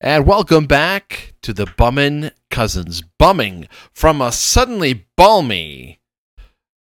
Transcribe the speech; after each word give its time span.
And 0.00 0.26
welcome 0.26 0.66
back 0.66 1.32
to 1.40 1.54
the 1.54 1.64
Bummin 1.64 2.32
Cousins. 2.50 3.02
Bumming 3.18 3.66
from 3.94 4.20
a 4.20 4.30
suddenly 4.30 5.06
balmy 5.16 6.00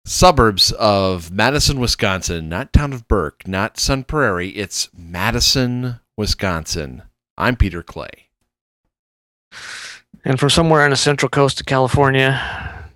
suburbs 0.04 0.70
of 0.70 1.32
Madison, 1.32 1.80
Wisconsin. 1.80 2.48
Not 2.48 2.72
town 2.72 2.92
of 2.92 3.08
Burke, 3.08 3.48
not 3.48 3.76
Sun 3.76 4.04
Prairie. 4.04 4.50
It's 4.50 4.88
Madison, 4.96 5.98
Wisconsin. 6.16 7.02
I'm 7.36 7.56
Peter 7.56 7.82
Clay. 7.82 8.28
And 10.24 10.38
from 10.38 10.50
somewhere 10.50 10.82
on 10.82 10.90
the 10.90 10.96
central 10.96 11.28
coast 11.28 11.58
of 11.58 11.66
California, 11.66 12.40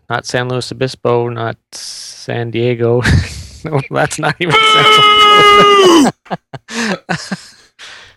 not 0.09 0.25
San 0.25 0.48
Luis 0.48 0.70
Obispo, 0.70 1.29
not 1.30 1.57
San 1.73 2.52
Diego. 2.52 3.00
no, 3.64 3.80
that's 3.91 4.20
not 4.20 4.36
even 4.38 4.54
central. 6.29 7.43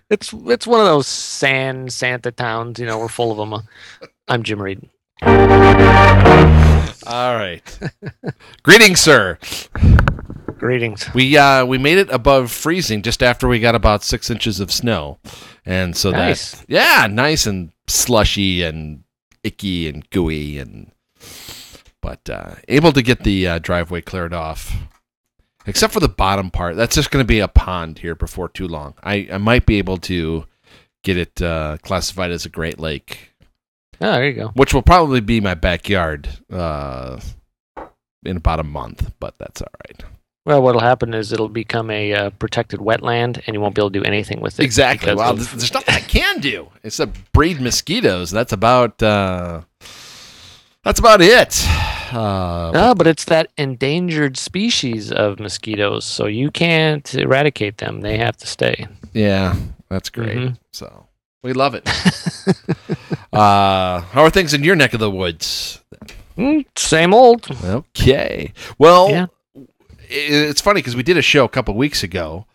it's 0.09 0.33
it's 0.33 0.67
one 0.67 0.79
of 0.79 0.85
those 0.85 1.07
San 1.07 1.89
Santa 1.89 2.31
towns. 2.31 2.79
You 2.79 2.85
know, 2.85 2.99
we're 2.99 3.07
full 3.07 3.31
of 3.31 3.37
them. 3.49 3.61
I'm 4.27 4.43
Jim 4.43 4.61
Reid. 4.61 4.89
All 5.21 5.35
right. 7.35 7.79
Greetings, 8.63 8.99
sir. 9.01 9.37
Greetings. 10.57 11.09
We 11.13 11.37
uh 11.37 11.65
we 11.65 11.77
made 11.77 11.97
it 11.97 12.09
above 12.11 12.51
freezing 12.51 13.01
just 13.01 13.23
after 13.23 13.47
we 13.47 13.59
got 13.59 13.75
about 13.75 14.03
six 14.03 14.29
inches 14.29 14.59
of 14.59 14.71
snow, 14.71 15.19
and 15.65 15.95
so 15.95 16.11
Nice. 16.11 16.51
that 16.51 16.65
yeah, 16.69 17.07
nice 17.09 17.45
and 17.45 17.71
slushy 17.87 18.63
and 18.63 19.03
icky 19.43 19.87
and 19.87 20.09
gooey 20.09 20.59
and 20.59 20.91
but 22.01 22.29
uh, 22.29 22.55
able 22.67 22.91
to 22.93 23.01
get 23.01 23.23
the 23.23 23.47
uh, 23.47 23.59
driveway 23.59 24.01
cleared 24.01 24.33
off, 24.33 24.73
except 25.69 25.93
for 25.93 25.99
the 25.99 26.09
bottom 26.09 26.49
part. 26.51 26.75
That's 26.75 26.95
just 26.95 27.11
going 27.11 27.23
to 27.23 27.27
be 27.27 27.39
a 27.39 27.47
pond 27.47 27.99
here 27.99 28.15
before 28.15 28.49
too 28.49 28.67
long. 28.67 28.95
I 29.03 29.27
I 29.31 29.37
might 29.37 29.65
be 29.65 29.77
able 29.77 29.97
to 29.97 30.45
get 31.03 31.15
it 31.17 31.41
uh, 31.41 31.77
classified 31.81 32.31
as 32.31 32.45
a 32.45 32.49
Great 32.49 32.79
Lake, 32.79 33.31
Oh, 34.01 34.11
there 34.11 34.27
you 34.27 34.33
go. 34.33 34.47
which 34.55 34.73
will 34.73 34.81
probably 34.81 35.21
be 35.21 35.39
my 35.39 35.53
backyard 35.53 36.27
uh, 36.51 37.19
in 38.25 38.35
about 38.37 38.59
a 38.59 38.63
month, 38.63 39.13
but 39.19 39.37
that's 39.37 39.61
all 39.61 39.67
right. 39.87 40.03
Well, 40.45 40.61
what'll 40.63 40.81
happen 40.81 41.13
is 41.13 41.31
it'll 41.31 41.47
become 41.47 41.91
a 41.91 42.13
uh, 42.13 42.29
protected 42.31 42.79
wetland, 42.79 43.41
and 43.45 43.53
you 43.53 43.61
won't 43.61 43.75
be 43.75 43.81
able 43.81 43.91
to 43.91 43.99
do 43.99 44.05
anything 44.05 44.41
with 44.41 44.59
it. 44.59 44.63
Exactly. 44.63 45.13
Well, 45.13 45.31
of- 45.31 45.37
there's, 45.37 45.51
there's 45.51 45.73
nothing 45.73 45.93
I 45.95 45.99
can 45.99 46.39
do 46.39 46.69
except 46.83 47.31
breed 47.33 47.61
mosquitoes. 47.61 48.31
That's 48.31 48.51
about 48.51 49.01
uh, 49.03 49.61
that's 50.83 50.99
about 50.99 51.21
it. 51.21 51.63
Uh, 52.11 52.71
No, 52.73 52.95
but 52.95 53.07
it's 53.07 53.25
that 53.25 53.51
endangered 53.57 54.37
species 54.37 55.11
of 55.11 55.39
mosquitoes, 55.39 56.05
so 56.05 56.25
you 56.27 56.51
can't 56.51 57.13
eradicate 57.15 57.77
them. 57.77 58.01
They 58.01 58.17
have 58.17 58.37
to 58.37 58.47
stay. 58.47 58.87
yeah, 59.13 59.55
that's 59.89 60.09
great. 60.09 60.37
Mhm. 60.37 60.57
So 60.71 61.07
we 61.43 61.53
love 61.53 61.75
it. 61.75 61.87
uh, 63.33 64.01
how 64.01 64.23
are 64.23 64.29
things 64.29 64.53
in 64.53 64.63
your 64.63 64.75
neck 64.75 64.93
of 64.93 64.99
the 64.99 65.11
woods? 65.11 65.81
Mm, 66.37 66.65
same 66.75 67.13
old. 67.13 67.47
Okay. 67.63 68.53
Well, 68.77 69.09
Yeah. 69.09 69.25
it's 70.09 70.61
funny 70.61 70.79
because 70.79 70.95
we 70.95 71.03
did 71.03 71.17
a 71.17 71.21
show 71.21 71.43
a 71.45 71.49
couple 71.49 71.73
weeks 71.75 72.03
ago, 72.03 72.45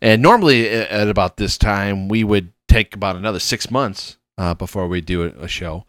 and 0.00 0.22
normally 0.22 0.68
at 0.68 1.08
about 1.08 1.36
this 1.36 1.58
time 1.58 2.08
we 2.08 2.24
would 2.24 2.52
take 2.68 2.94
about 2.94 3.16
another 3.16 3.38
six 3.40 3.70
months 3.70 4.16
uh, 4.38 4.54
before 4.54 4.88
we 4.88 5.00
do 5.00 5.24
a, 5.24 5.44
a 5.44 5.48
show. 5.48 5.84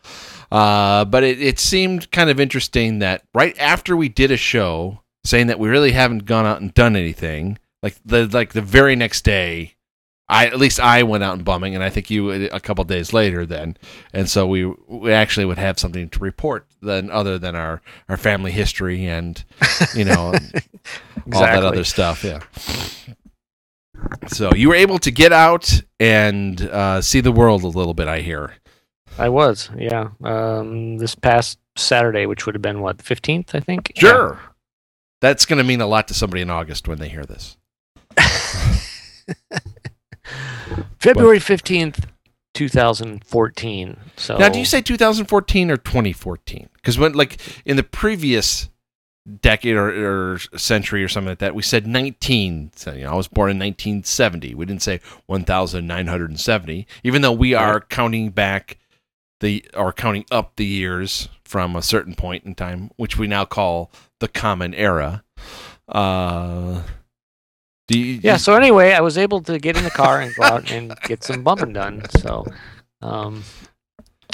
Uh, 0.53 1.03
but 1.03 1.23
it, 1.23 1.41
it 1.41 1.57
seemed 1.57 2.11
kind 2.11 2.29
of 2.29 2.39
interesting 2.39 2.99
that 2.99 3.23
right 3.33 3.57
after 3.57 3.97
we 3.97 4.07
did 4.07 4.29
a 4.29 4.37
show, 4.37 5.01
saying 5.25 5.47
that 5.47 5.57
we 5.57 5.67
really 5.67 5.93
haven't 5.93 6.25
gone 6.25 6.45
out 6.45 6.61
and 6.61 6.75
done 6.75 6.95
anything, 6.95 7.57
like 7.81 7.95
the 8.05 8.27
like 8.27 8.53
the 8.53 8.61
very 8.61 8.95
next 8.95 9.23
day. 9.23 9.73
I 10.29 10.45
at 10.45 10.59
least 10.59 10.79
I 10.79 11.01
went 11.01 11.23
out 11.23 11.33
and 11.33 11.43
bumming, 11.43 11.73
and 11.73 11.83
I 11.83 11.89
think 11.89 12.11
you 12.11 12.29
a 12.29 12.59
couple 12.59 12.83
days 12.83 13.13
later 13.13 13.47
then, 13.47 13.77
and 14.13 14.29
so 14.29 14.45
we 14.45 14.65
we 14.87 15.11
actually 15.11 15.45
would 15.45 15.57
have 15.57 15.79
something 15.79 16.07
to 16.09 16.19
report 16.19 16.67
then 16.83 17.09
other 17.09 17.39
than 17.39 17.55
our 17.55 17.81
our 18.07 18.15
family 18.15 18.51
history 18.51 19.07
and 19.07 19.43
you 19.95 20.05
know 20.05 20.33
all 21.33 21.41
that 21.41 21.65
other 21.65 21.83
stuff. 21.83 22.23
Yeah. 22.23 22.41
So 24.27 24.53
you 24.53 24.69
were 24.69 24.75
able 24.75 24.99
to 24.99 25.09
get 25.09 25.33
out 25.33 25.81
and 25.99 26.61
uh, 26.61 27.01
see 27.01 27.21
the 27.21 27.31
world 27.31 27.63
a 27.63 27.67
little 27.67 27.95
bit. 27.95 28.07
I 28.07 28.19
hear. 28.19 28.53
I 29.17 29.29
was, 29.29 29.69
yeah. 29.77 30.09
Um, 30.23 30.97
this 30.97 31.15
past 31.15 31.59
Saturday, 31.75 32.25
which 32.25 32.45
would 32.45 32.55
have 32.55 32.61
been 32.61 32.81
what, 32.81 33.01
fifteenth, 33.01 33.53
I 33.55 33.59
think. 33.59 33.91
Sure. 33.95 34.39
That's 35.21 35.45
going 35.45 35.57
to 35.57 35.63
mean 35.63 35.81
a 35.81 35.87
lot 35.87 36.07
to 36.09 36.13
somebody 36.13 36.41
in 36.41 36.49
August 36.49 36.87
when 36.87 36.99
they 36.99 37.09
hear 37.09 37.23
this. 37.23 37.57
February 40.99 41.39
fifteenth, 41.39 42.07
two 42.53 42.69
thousand 42.69 43.23
fourteen. 43.25 43.97
So 44.17 44.37
Now, 44.37 44.49
do 44.49 44.59
you 44.59 44.65
say 44.65 44.81
2014 44.81 45.71
or 45.71 45.77
2014? 45.77 46.69
Because 46.75 46.97
when, 46.99 47.13
like, 47.13 47.37
in 47.65 47.77
the 47.77 47.83
previous 47.83 48.69
decade 49.41 49.75
or, 49.75 50.33
or 50.33 50.39
century 50.57 51.03
or 51.03 51.07
something 51.07 51.29
like 51.29 51.39
that, 51.39 51.55
we 51.55 51.61
said 51.63 51.87
19. 51.87 52.71
So, 52.75 52.93
you 52.93 53.03
know, 53.03 53.11
I 53.11 53.15
was 53.15 53.27
born 53.27 53.49
in 53.49 53.57
1970. 53.57 54.53
We 54.55 54.65
didn't 54.65 54.81
say 54.81 54.99
1,970, 55.27 56.87
even 57.03 57.21
though 57.21 57.31
we 57.31 57.53
are 57.53 57.79
counting 57.79 58.29
back 58.31 58.77
the 59.43 59.65
or 59.75 59.91
counting 59.91 60.25
up 60.31 60.55
the 60.55 60.65
years 60.65 61.27
from 61.43 61.75
a 61.75 61.81
certain 61.81 62.15
point 62.15 62.45
in 62.45 62.55
time, 62.55 62.89
which 62.95 63.17
we 63.17 63.27
now 63.27 63.43
call 63.43 63.91
the 64.21 64.29
Common 64.29 64.73
Era. 64.73 65.23
Uh, 65.87 66.81
do 67.89 67.99
you, 67.99 68.21
Yeah. 68.23 68.37
So 68.37 68.55
anyway, 68.55 68.93
I 68.93 69.01
was 69.01 69.17
able 69.17 69.41
to 69.41 69.59
get 69.59 69.75
in 69.75 69.83
the 69.83 69.91
car 69.91 70.21
and 70.21 70.33
go 70.33 70.43
out 70.43 70.71
and 70.71 70.95
get 71.03 71.23
some 71.25 71.43
bumping 71.43 71.73
done. 71.73 72.01
So, 72.21 72.45
um, 73.01 73.43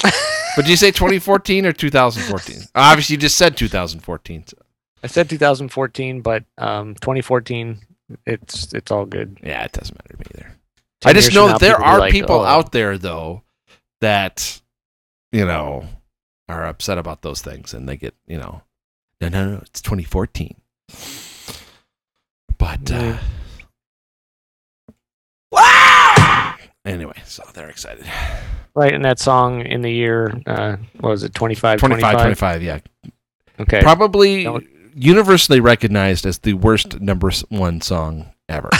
But 0.56 0.64
do 0.64 0.70
you 0.70 0.76
say 0.76 0.90
2014 0.92 1.66
or 1.66 1.72
2014? 1.72 2.68
Obviously, 2.74 3.14
you 3.14 3.18
just 3.18 3.36
said 3.36 3.56
2014. 3.56 4.44
so- 4.46 4.56
I 5.02 5.06
said 5.08 5.28
2014, 5.28 6.20
but 6.20 6.44
um, 6.58 6.94
2014, 6.94 7.80
it's 8.26 8.72
it's 8.74 8.90
all 8.90 9.06
good. 9.06 9.38
Yeah, 9.42 9.64
it 9.64 9.72
doesn't 9.72 9.96
matter 9.96 10.12
to 10.12 10.18
me 10.18 10.24
either. 10.36 10.56
10 11.00 11.10
I 11.10 11.12
just 11.14 11.34
know 11.34 11.48
that 11.48 11.60
there 11.60 11.80
are 11.80 11.98
like, 11.98 12.12
people 12.12 12.40
"Oh, 12.40 12.44
out 12.44 12.70
there 12.72 12.98
though 12.98 13.42
that 14.00 14.60
you 15.32 15.44
know 15.44 15.86
are 16.48 16.66
upset 16.66 16.98
about 16.98 17.22
those 17.22 17.40
things, 17.42 17.72
and 17.74 17.88
they 17.88 17.96
get 17.96 18.14
you 18.26 18.38
know, 18.38 18.62
no, 19.20 19.28
no, 19.28 19.50
no, 19.52 19.56
it's 19.58 19.80
2014. 19.82 20.56
But 22.58 22.90
uh, 22.92 23.16
anyway, 26.84 27.16
so 27.24 27.42
they're 27.54 27.68
excited. 27.70 28.04
Right, 28.74 28.94
and 28.94 29.04
that 29.04 29.18
song 29.18 29.62
in 29.66 29.82
the 29.82 29.90
year, 29.90 30.32
uh, 30.46 30.76
what 31.00 31.10
was 31.10 31.22
it, 31.24 31.34
25, 31.34 31.78
25, 31.80 32.00
25? 32.00 32.20
25, 32.22 32.62
yeah, 32.62 32.78
Okay. 33.60 33.82
probably 33.82 34.44
Don't- 34.44 34.66
universally 34.94 35.60
recognized 35.60 36.24
as 36.26 36.38
the 36.38 36.54
worst 36.54 37.00
number 37.00 37.30
one 37.48 37.80
song 37.80 38.32
ever. 38.48 38.70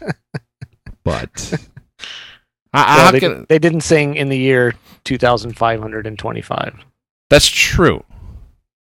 but 1.04 1.58
I, 2.72 2.96
Well, 2.96 3.12
they, 3.12 3.20
didn't- 3.20 3.48
they 3.48 3.58
didn't 3.58 3.82
sing 3.82 4.14
in 4.16 4.28
the 4.28 4.38
year 4.38 4.74
2525 5.04 6.84
That's 7.30 7.48
true. 7.48 8.04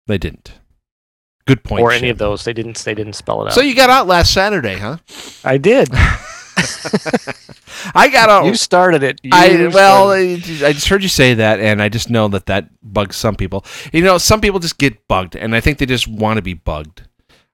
They 0.07 0.17
didn't. 0.17 0.53
Good 1.45 1.63
point. 1.63 1.81
or 1.81 1.91
any 1.91 2.01
Shane. 2.01 2.09
of 2.11 2.17
those. 2.17 2.43
They 2.43 2.53
didn't. 2.53 2.77
They 2.77 2.93
didn't 2.93 3.13
spell 3.13 3.41
it 3.41 3.47
out. 3.47 3.53
So 3.53 3.61
you 3.61 3.73
got 3.73 3.89
out 3.89 4.05
last 4.05 4.33
Saturday, 4.33 4.75
huh? 4.75 4.97
I 5.45 5.57
did. 5.57 5.89
I 7.95 8.09
got 8.09 8.29
out. 8.29 8.45
You 8.45 8.55
started 8.55 9.03
it. 9.03 9.21
You 9.23 9.29
I 9.33 9.69
well, 9.73 10.07
started 10.07 10.63
I 10.63 10.67
I 10.67 10.73
just 10.73 10.89
heard 10.89 11.03
you 11.03 11.09
say 11.09 11.35
that, 11.35 11.59
and 11.59 11.81
I 11.81 11.87
just 11.87 12.09
know 12.09 12.27
that 12.29 12.47
that 12.47 12.69
bugs 12.81 13.15
some 13.15 13.35
people. 13.35 13.63
You 13.93 14.01
know, 14.01 14.17
some 14.17 14.41
people 14.41 14.59
just 14.59 14.77
get 14.77 15.07
bugged, 15.07 15.35
and 15.35 15.55
I 15.55 15.61
think 15.61 15.77
they 15.77 15.85
just 15.85 16.07
want 16.07 16.37
to 16.37 16.41
be 16.41 16.53
bugged. 16.53 17.03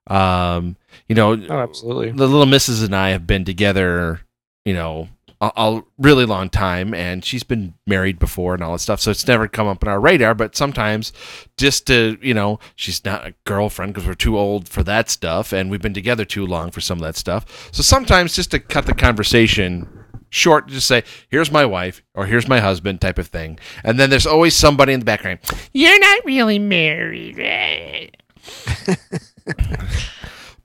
Um, 0.07 0.75
you 1.07 1.15
know, 1.15 1.33
oh, 1.33 1.59
absolutely. 1.59 2.11
the 2.11 2.27
little 2.27 2.45
missus 2.45 2.81
and 2.81 2.95
I 2.95 3.09
have 3.09 3.27
been 3.27 3.45
together, 3.45 4.21
you 4.65 4.73
know, 4.73 5.07
a, 5.43 5.51
a 5.55 5.83
really 5.97 6.25
long 6.25 6.49
time, 6.49 6.93
and 6.93 7.23
she's 7.23 7.43
been 7.43 7.73
married 7.85 8.19
before 8.19 8.53
and 8.53 8.63
all 8.63 8.73
that 8.73 8.79
stuff. 8.79 8.99
So 8.99 9.11
it's 9.11 9.27
never 9.27 9.47
come 9.47 9.67
up 9.67 9.83
on 9.83 9.89
our 9.89 9.99
radar. 9.99 10.33
But 10.33 10.55
sometimes, 10.55 11.11
just 11.57 11.87
to 11.87 12.17
you 12.21 12.33
know, 12.33 12.59
she's 12.75 13.03
not 13.03 13.25
a 13.27 13.33
girlfriend 13.45 13.93
because 13.93 14.07
we're 14.07 14.13
too 14.13 14.37
old 14.37 14.69
for 14.69 14.83
that 14.83 15.09
stuff, 15.09 15.51
and 15.51 15.69
we've 15.69 15.81
been 15.81 15.93
together 15.93 16.25
too 16.25 16.45
long 16.45 16.71
for 16.71 16.81
some 16.81 16.97
of 16.99 17.03
that 17.03 17.15
stuff. 17.17 17.69
So 17.71 17.81
sometimes, 17.83 18.35
just 18.35 18.51
to 18.51 18.59
cut 18.59 18.85
the 18.85 18.93
conversation 18.93 19.87
short, 20.29 20.67
just 20.67 20.87
say, 20.87 21.03
"Here's 21.29 21.51
my 21.51 21.65
wife" 21.65 22.01
or 22.13 22.25
"Here's 22.25 22.47
my 22.47 22.59
husband," 22.59 23.01
type 23.01 23.17
of 23.17 23.27
thing. 23.27 23.59
And 23.83 23.99
then 23.99 24.09
there's 24.09 24.25
always 24.27 24.55
somebody 24.55 24.93
in 24.93 24.99
the 24.99 25.05
background. 25.05 25.39
You're 25.73 25.99
not 25.99 26.25
really 26.25 26.59
married. 26.59 27.39
eh?" 27.39 28.07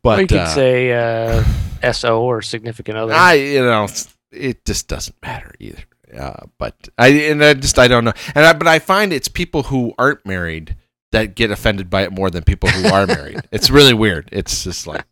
but 0.02 0.19
Or 0.19 0.22
you 0.22 0.26
could 0.26 0.38
uh, 0.38 0.46
say 0.46 0.92
uh, 0.92 1.92
SO 1.92 2.22
or 2.22 2.42
significant 2.42 2.98
other. 2.98 3.12
I, 3.12 3.34
you 3.34 3.60
know, 3.64 3.86
it 4.30 4.64
just 4.64 4.88
doesn't 4.88 5.16
matter 5.22 5.52
either. 5.58 5.82
Uh, 6.16 6.46
but 6.58 6.88
I, 6.96 7.08
and 7.08 7.44
I 7.44 7.54
just, 7.54 7.78
I 7.78 7.86
don't 7.88 8.04
know. 8.04 8.12
And 8.34 8.44
I, 8.46 8.52
but 8.54 8.66
I 8.66 8.78
find 8.78 9.12
it's 9.12 9.28
people 9.28 9.64
who 9.64 9.94
aren't 9.98 10.25
married 10.25 10.76
that 11.12 11.34
get 11.34 11.50
offended 11.50 11.88
by 11.90 12.02
it 12.02 12.12
more 12.12 12.30
than 12.30 12.44
people 12.44 12.69
who 12.69 12.88
are 12.88 13.06
married. 13.06 13.40
It's 13.52 13.70
really 13.70 13.94
weird. 13.94 14.28
It's 14.32 14.64
just 14.64 14.86
like, 14.86 15.04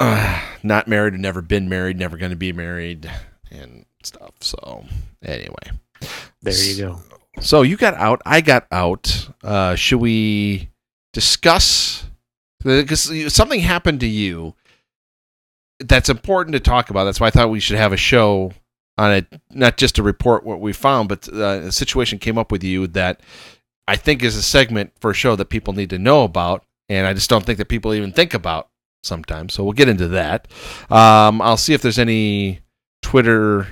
uh, 0.00 0.40
not 0.62 0.88
married, 0.88 1.14
or 1.14 1.18
never 1.18 1.40
been 1.42 1.68
married, 1.68 1.98
never 1.98 2.16
going 2.16 2.30
to 2.30 2.36
be 2.36 2.52
married, 2.52 3.10
and 3.50 3.86
stuff. 4.02 4.32
So 4.40 4.84
anyway, 5.22 5.70
There 6.42 6.54
you 6.64 6.76
go. 6.76 7.00
so 7.40 7.62
you 7.62 7.76
got 7.76 7.94
out, 7.94 8.20
I 8.26 8.40
got 8.40 8.66
out. 8.70 9.28
Uh, 9.42 9.74
should 9.76 10.00
we 10.00 10.70
discuss? 11.12 12.04
Because 12.62 13.32
something 13.32 13.60
happened 13.60 14.00
to 14.00 14.06
you 14.06 14.54
that's 15.88 16.08
important 16.08 16.54
to 16.54 16.60
talk 16.60 16.90
about. 16.90 17.04
That's 17.04 17.20
why 17.20 17.28
I 17.28 17.30
thought 17.30 17.50
we 17.50 17.60
should 17.60 17.76
have 17.76 17.92
a 17.92 17.96
show 17.96 18.52
on 18.96 19.12
it, 19.12 19.26
not 19.50 19.76
just 19.76 19.96
to 19.96 20.02
report 20.02 20.44
what 20.44 20.60
we 20.60 20.72
found, 20.72 21.08
but 21.08 21.28
uh, 21.32 21.62
a 21.64 21.72
situation 21.72 22.18
came 22.18 22.38
up 22.38 22.52
with 22.52 22.62
you 22.62 22.86
that 22.88 23.20
I 23.88 23.96
think 23.96 24.22
is 24.22 24.36
a 24.36 24.42
segment 24.42 24.92
for 25.00 25.10
a 25.10 25.14
show 25.14 25.36
that 25.36 25.46
people 25.46 25.74
need 25.74 25.90
to 25.90 25.98
know 25.98 26.24
about, 26.24 26.64
and 26.88 27.06
I 27.06 27.12
just 27.12 27.28
don't 27.30 27.44
think 27.44 27.58
that 27.58 27.68
people 27.68 27.94
even 27.94 28.12
think 28.12 28.34
about 28.34 28.68
sometimes. 29.02 29.54
So 29.54 29.64
we'll 29.64 29.72
get 29.72 29.88
into 29.88 30.08
that. 30.08 30.48
Um, 30.90 31.42
I'll 31.42 31.56
see 31.56 31.74
if 31.74 31.82
there's 31.82 31.98
any 31.98 32.60
Twitter 33.02 33.66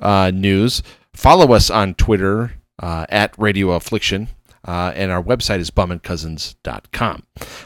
uh, 0.00 0.30
news. 0.34 0.82
Follow 1.14 1.54
us 1.54 1.70
on 1.70 1.94
Twitter 1.94 2.52
uh, 2.82 3.06
at 3.08 3.38
Radio 3.38 3.70
Affliction. 3.70 4.28
Uh, 4.66 4.92
and 4.94 5.12
our 5.12 5.22
website 5.22 5.60
is 5.60 5.70
bummincousins.com. 5.70 7.22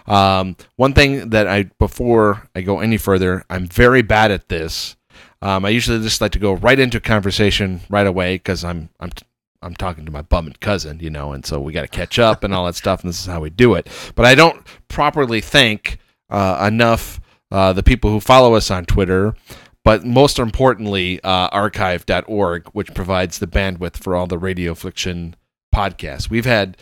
Um, 0.06 0.56
one 0.76 0.92
thing 0.92 1.30
that 1.30 1.48
I, 1.48 1.64
before 1.78 2.48
I 2.54 2.60
go 2.60 2.80
any 2.80 2.98
further, 2.98 3.44
I'm 3.48 3.66
very 3.66 4.02
bad 4.02 4.30
at 4.30 4.48
this. 4.48 4.96
Um, 5.42 5.64
I 5.64 5.70
usually 5.70 6.02
just 6.02 6.20
like 6.20 6.32
to 6.32 6.38
go 6.38 6.52
right 6.52 6.78
into 6.78 7.00
conversation 7.00 7.80
right 7.88 8.06
away 8.06 8.34
because 8.34 8.64
I'm, 8.64 8.90
I'm, 9.00 9.10
I'm 9.62 9.74
talking 9.74 10.04
to 10.04 10.12
my 10.12 10.22
bummin 10.22 10.60
cousin, 10.60 11.00
you 11.00 11.10
know, 11.10 11.32
and 11.32 11.44
so 11.44 11.60
we 11.60 11.72
got 11.72 11.82
to 11.82 11.88
catch 11.88 12.18
up 12.18 12.44
and 12.44 12.52
all 12.54 12.66
that 12.66 12.74
stuff, 12.74 13.02
and 13.02 13.08
this 13.08 13.20
is 13.20 13.26
how 13.26 13.40
we 13.40 13.50
do 13.50 13.74
it. 13.74 13.88
But 14.14 14.26
I 14.26 14.34
don't 14.34 14.66
properly 14.88 15.40
thank 15.40 15.98
uh, 16.28 16.66
enough 16.70 17.20
uh, 17.50 17.72
the 17.72 17.82
people 17.82 18.10
who 18.10 18.20
follow 18.20 18.54
us 18.54 18.70
on 18.70 18.84
Twitter, 18.84 19.34
but 19.84 20.04
most 20.04 20.38
importantly, 20.38 21.20
uh, 21.22 21.48
archive.org, 21.48 22.68
which 22.68 22.94
provides 22.94 23.38
the 23.38 23.46
bandwidth 23.46 23.96
for 23.96 24.14
all 24.14 24.26
the 24.26 24.38
Radio 24.38 24.72
Affliction 24.72 25.34
podcasts. 25.74 26.30
We've 26.30 26.46
had 26.46 26.76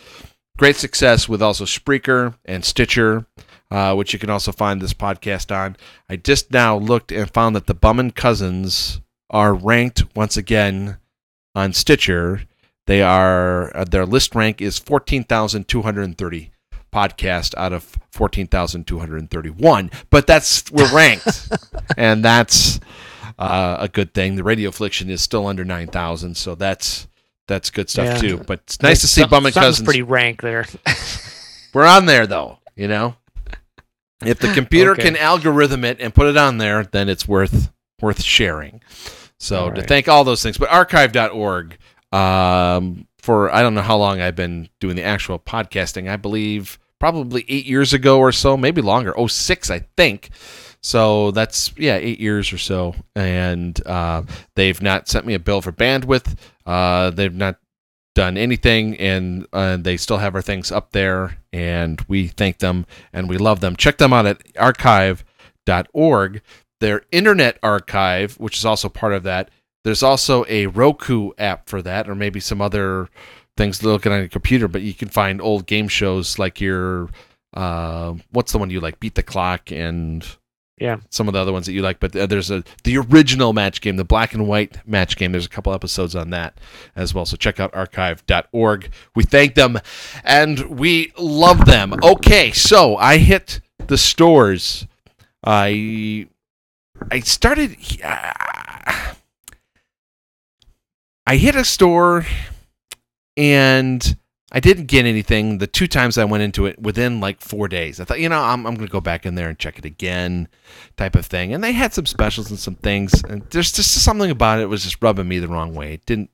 great 0.56 0.76
success 0.76 1.28
with 1.28 1.42
also 1.42 1.64
Spreaker 1.64 2.34
and 2.44 2.64
Stitcher, 2.64 3.26
uh, 3.70 3.94
which 3.94 4.12
you 4.12 4.18
can 4.18 4.30
also 4.30 4.52
find 4.52 4.80
this 4.80 4.94
podcast 4.94 5.54
on. 5.54 5.76
I 6.08 6.16
just 6.16 6.52
now 6.52 6.76
looked 6.76 7.12
and 7.12 7.30
found 7.30 7.54
that 7.56 7.66
the 7.66 7.74
Bummin 7.74 8.14
Cousins 8.14 9.00
are 9.30 9.54
ranked 9.54 10.04
once 10.16 10.36
again 10.36 10.98
on 11.54 11.72
Stitcher. 11.72 12.42
They 12.86 13.02
are 13.02 13.76
uh, 13.76 13.84
their 13.84 14.06
list 14.06 14.34
rank 14.34 14.62
is 14.62 14.78
fourteen 14.78 15.24
thousand 15.24 15.68
two 15.68 15.82
hundred 15.82 16.04
and 16.04 16.16
thirty 16.16 16.52
podcast 16.92 17.54
out 17.56 17.72
of 17.72 17.98
14,231 18.12 19.90
but 20.10 20.26
that's 20.26 20.70
we're 20.72 20.90
ranked 20.94 21.50
and 21.96 22.24
that's 22.24 22.80
uh, 23.38 23.76
a 23.78 23.88
good 23.88 24.14
thing 24.14 24.36
the 24.36 24.42
radio 24.42 24.70
affliction 24.70 25.10
is 25.10 25.20
still 25.20 25.46
under 25.46 25.64
9,000 25.64 26.36
so 26.36 26.54
that's 26.54 27.07
that's 27.48 27.70
good 27.70 27.90
stuff 27.90 28.06
Yeah. 28.06 28.18
too. 28.18 28.36
But 28.46 28.60
it's 28.64 28.80
nice 28.82 29.00
to 29.00 29.08
see 29.08 29.22
Some- 29.22 29.30
bummin 29.30 29.52
cousins. 29.52 29.84
pretty 29.84 30.02
rank 30.02 30.40
there. 30.42 30.64
we're 31.74 31.84
on 31.86 32.06
there 32.06 32.26
though 32.26 32.58
you 32.76 32.86
know? 32.86 33.16
If 34.24 34.38
the 34.38 34.52
computer 34.52 34.92
Okay. 34.92 35.02
can 35.02 35.16
algorithm 35.16 35.84
it 35.84 35.98
and 36.00 36.14
put 36.14 36.26
it 36.28 36.36
on 36.36 36.58
there 36.58 36.84
then 36.84 37.08
it's 37.08 37.26
worth 37.26 37.70
worth 38.00 38.22
sharing. 38.22 38.80
So 39.40 39.64
All 39.64 39.72
to 39.72 39.82
thank 39.82 40.06
all 40.08 40.22
those 40.24 40.42
things. 40.42 40.58
But 40.58 40.70
archive.org 40.70 41.76
um, 42.12 43.06
for 43.20 43.52
i 43.54 43.60
don't 43.62 43.74
know 43.74 43.82
how 43.82 43.96
long 43.98 44.20
i've 44.20 44.36
been 44.36 44.68
doing 44.80 44.96
the 44.96 45.02
actual 45.02 45.38
podcasting. 45.38 46.08
I 46.08 46.16
believe 46.16 46.78
probably 47.00 47.44
eight 47.48 47.66
years 47.66 47.92
ago 47.92 48.18
or 48.18 48.32
so 48.32 48.56
maybe 48.56 48.80
longer. 48.82 49.12
Oh 49.18 49.26
six 49.26 49.70
i 49.70 49.80
think 49.96 50.30
so 50.80 51.30
that's 51.32 51.72
yeah 51.76 51.96
eight 51.96 52.20
years 52.20 52.52
or 52.52 52.58
so. 52.58 52.94
And 53.14 53.80
uh, 53.86 54.22
they've 54.54 54.80
not 54.80 55.08
sent 55.08 55.26
me 55.26 55.34
a 55.34 55.38
bill 55.38 55.60
for 55.60 55.72
bandwidth. 55.72 56.36
Uh, 56.66 57.10
they've 57.10 57.34
not 57.34 57.58
done 58.14 58.36
anything. 58.36 58.96
And 58.96 59.46
uh, 59.52 59.76
they 59.76 59.96
still 59.96 60.18
have 60.18 60.34
our 60.34 60.42
things 60.42 60.72
up 60.72 60.92
there. 60.92 61.38
And 61.52 62.00
we 62.08 62.28
thank 62.28 62.58
them 62.58 62.86
and 63.12 63.28
we 63.28 63.38
love 63.38 63.60
them. 63.60 63.76
Check 63.76 63.98
them 63.98 64.12
out 64.12 64.26
at 64.26 64.42
archive.org 64.58 66.42
their 66.80 67.02
internet 67.10 67.58
archive 67.60 68.38
which 68.38 68.56
is 68.56 68.64
also 68.64 68.88
part 68.88 69.12
of 69.12 69.24
that 69.24 69.50
there's 69.84 70.02
also 70.02 70.44
a 70.48 70.66
roku 70.66 71.30
app 71.38 71.68
for 71.68 71.82
that 71.82 72.08
or 72.08 72.14
maybe 72.14 72.40
some 72.40 72.60
other 72.60 73.08
things 73.56 73.82
looking 73.82 74.12
on 74.12 74.20
your 74.20 74.28
computer. 74.28 74.68
But 74.68 74.82
you 74.82 74.94
can 74.94 75.08
find 75.08 75.40
old 75.40 75.66
game 75.66 75.88
shows 75.88 76.38
like 76.38 76.60
your 76.60 77.08
uh, 77.54 78.14
what's 78.30 78.52
the 78.52 78.58
one 78.58 78.70
you 78.70 78.80
like? 78.80 79.00
Beat 79.00 79.14
the 79.14 79.22
clock 79.22 79.70
and 79.70 80.26
Yeah. 80.80 80.98
some 81.10 81.28
of 81.28 81.34
the 81.34 81.40
other 81.40 81.52
ones 81.52 81.66
that 81.66 81.72
you 81.72 81.82
like 81.82 82.00
but 82.00 82.14
uh, 82.14 82.26
there's 82.26 82.50
a 82.50 82.62
the 82.84 82.98
original 82.98 83.52
match 83.52 83.80
game 83.80 83.96
the 83.96 84.04
black 84.04 84.32
and 84.34 84.46
white 84.46 84.78
match 84.86 85.16
game. 85.16 85.32
There's 85.32 85.46
a 85.46 85.48
couple 85.50 85.72
episodes 85.74 86.14
on 86.14 86.30
that 86.30 86.58
as 86.94 87.12
well 87.14 87.24
so 87.26 87.36
check 87.36 87.58
out 87.60 87.74
archive.org 87.74 88.90
we 89.14 89.24
thank 89.24 89.54
them 89.54 89.78
and 90.24 90.78
we 90.78 91.12
love 91.18 91.64
them. 91.66 91.94
Okay 92.02 92.52
so 92.52 92.96
i 92.96 93.18
hit 93.18 93.60
the 93.86 93.98
stores. 93.98 94.86
I 95.44 96.28
i 97.10 97.20
started 97.20 97.76
i 101.26 101.36
hit 101.36 101.54
a 101.54 101.64
store 101.64 102.26
and 103.36 104.16
I 104.50 104.60
didn't 104.60 104.86
get 104.86 105.04
anything 105.04 105.58
the 105.58 105.66
two 105.66 105.86
times 105.86 106.16
I 106.16 106.24
went 106.24 106.42
into 106.42 106.64
it 106.64 106.80
within 106.80 107.20
like 107.20 107.42
four 107.42 107.68
days. 107.68 108.00
I 108.00 108.04
thought, 108.04 108.20
you 108.20 108.30
know, 108.30 108.40
I'm, 108.40 108.66
I'm 108.66 108.74
going 108.76 108.86
to 108.86 108.92
go 108.92 109.00
back 109.00 109.26
in 109.26 109.34
there 109.34 109.50
and 109.50 109.58
check 109.58 109.78
it 109.78 109.84
again, 109.84 110.48
type 110.96 111.14
of 111.16 111.26
thing. 111.26 111.52
And 111.52 111.62
they 111.62 111.72
had 111.72 111.92
some 111.92 112.06
specials 112.06 112.48
and 112.48 112.58
some 112.58 112.76
things. 112.76 113.22
And 113.24 113.42
there's 113.50 113.72
just 113.72 114.02
something 114.02 114.30
about 114.30 114.60
it 114.60 114.66
was 114.66 114.84
just 114.84 115.02
rubbing 115.02 115.28
me 115.28 115.38
the 115.38 115.48
wrong 115.48 115.74
way. 115.74 115.92
It 115.94 116.06
didn't. 116.06 116.30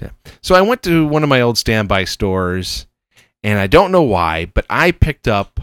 yeah. 0.00 0.10
So 0.42 0.54
I 0.54 0.60
went 0.60 0.82
to 0.82 1.06
one 1.06 1.22
of 1.22 1.30
my 1.30 1.40
old 1.40 1.56
standby 1.56 2.04
stores, 2.04 2.86
and 3.42 3.58
I 3.58 3.66
don't 3.66 3.92
know 3.92 4.02
why, 4.02 4.44
but 4.44 4.66
I 4.68 4.90
picked 4.90 5.26
up 5.26 5.58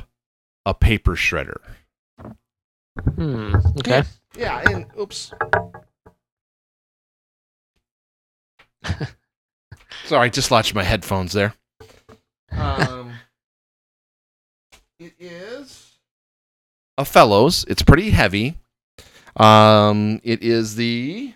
a 0.66 0.74
paper 0.74 1.16
shredder. 1.16 1.58
Hmm. 3.16 3.58
Okay. 3.80 4.02
Yeah, 4.36 4.60
and 4.72 4.88
oops. 5.00 5.32
Sorry, 10.06 10.26
I 10.26 10.30
just 10.30 10.50
lodged 10.50 10.74
my 10.74 10.84
headphones 10.84 11.34
there. 11.34 11.54
Um, 12.58 13.14
it 15.00 15.14
is 15.20 15.98
a 16.98 17.06
Fellowes. 17.06 17.66
It's 17.68 17.82
pretty 17.82 18.12
heavy. 18.12 18.56
Um, 19.38 20.22
it 20.24 20.42
is 20.42 20.76
the 20.76 21.34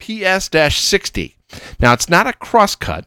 PS-60. 0.00 1.34
Now 1.80 1.92
it's 1.92 2.08
not 2.08 2.26
a 2.26 2.32
crosscut, 2.32 3.06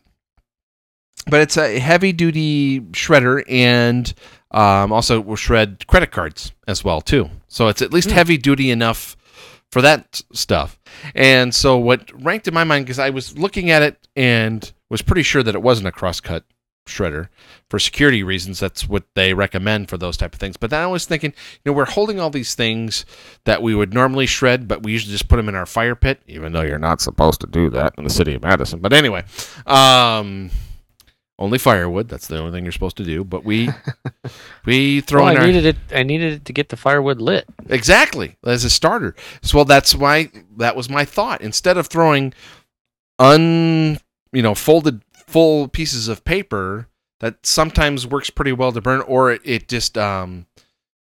but 1.27 1.41
it's 1.41 1.57
a 1.57 1.77
heavy-duty 1.79 2.81
shredder, 2.91 3.43
and 3.47 4.11
um, 4.51 4.91
also 4.91 5.21
will 5.21 5.35
shred 5.35 5.85
credit 5.87 6.11
cards 6.11 6.51
as 6.67 6.83
well 6.83 7.01
too. 7.01 7.29
So 7.47 7.67
it's 7.67 7.81
at 7.83 7.93
least 7.93 8.09
Hmm. 8.09 8.15
heavy-duty 8.15 8.71
enough 8.71 9.15
for 9.71 9.81
that 9.83 10.21
stuff. 10.33 10.79
And 11.13 11.53
so 11.53 11.77
what 11.77 12.09
ranked 12.23 12.47
in 12.47 12.53
my 12.55 12.63
mind 12.63 12.85
because 12.85 12.97
I 12.99 13.11
was 13.11 13.37
looking 13.37 13.69
at 13.69 13.83
it 13.83 14.07
and 14.15 14.71
was 14.89 15.01
pretty 15.01 15.23
sure 15.23 15.43
that 15.43 15.55
it 15.55 15.61
wasn't 15.61 15.87
a 15.87 15.91
crosscut 15.91 16.43
shredder 16.87 17.29
for 17.69 17.77
security 17.77 18.23
reasons. 18.23 18.59
That's 18.59 18.89
what 18.89 19.03
they 19.13 19.33
recommend 19.33 19.89
for 19.89 19.97
those 19.97 20.17
type 20.17 20.33
of 20.33 20.39
things. 20.39 20.57
But 20.57 20.71
then 20.71 20.81
I 20.81 20.87
was 20.87 21.05
thinking, 21.05 21.33
you 21.63 21.71
know, 21.71 21.73
we're 21.73 21.85
holding 21.85 22.19
all 22.19 22.31
these 22.31 22.55
things 22.55 23.05
that 23.45 23.61
we 23.61 23.75
would 23.75 23.93
normally 23.93 24.25
shred, 24.25 24.67
but 24.67 24.81
we 24.83 24.91
usually 24.91 25.11
just 25.11 25.27
put 25.27 25.37
them 25.37 25.49
in 25.49 25.55
our 25.55 25.67
fire 25.67 25.95
pit, 25.95 26.21
even 26.27 26.51
though 26.51 26.61
you're 26.61 26.79
not 26.79 27.01
supposed 27.01 27.41
to 27.41 27.47
do 27.47 27.69
that 27.69 27.93
in 27.97 28.03
the 28.03 28.09
city 28.09 28.33
of 28.33 28.41
Madison. 28.41 28.79
But 28.79 28.93
anyway, 28.93 29.23
um, 29.67 30.49
only 31.37 31.57
firewood. 31.59 32.09
That's 32.09 32.27
the 32.27 32.37
only 32.39 32.51
thing 32.51 32.65
you're 32.65 32.71
supposed 32.71 32.97
to 32.97 33.05
do. 33.05 33.23
But 33.23 33.45
we 33.45 33.69
we 34.65 35.01
throw 35.01 35.23
Well, 35.23 35.31
in 35.33 35.37
I 35.37 35.41
our 35.41 35.47
needed 35.47 35.65
it. 35.65 35.77
I 35.93 36.03
needed 36.03 36.33
it 36.33 36.45
to 36.45 36.53
get 36.53 36.69
the 36.69 36.77
firewood 36.77 37.21
lit. 37.21 37.45
Exactly, 37.69 38.35
as 38.43 38.63
a 38.65 38.69
starter. 38.69 39.15
So 39.43 39.59
well, 39.59 39.65
that's 39.65 39.93
why 39.93 40.31
that 40.57 40.75
was 40.75 40.89
my 40.89 41.05
thought. 41.05 41.41
Instead 41.41 41.77
of 41.77 41.87
throwing 41.87 42.33
un, 43.19 43.99
you 44.31 44.41
know, 44.41 44.55
folded 44.55 45.03
full 45.27 45.67
pieces 45.67 46.07
of 46.07 46.23
paper 46.23 46.87
that 47.19 47.45
sometimes 47.45 48.07
works 48.07 48.29
pretty 48.29 48.51
well 48.51 48.71
to 48.71 48.81
burn, 48.81 49.01
or 49.01 49.31
it, 49.31 49.41
it 49.43 49.67
just 49.67 49.97
um, 49.97 50.45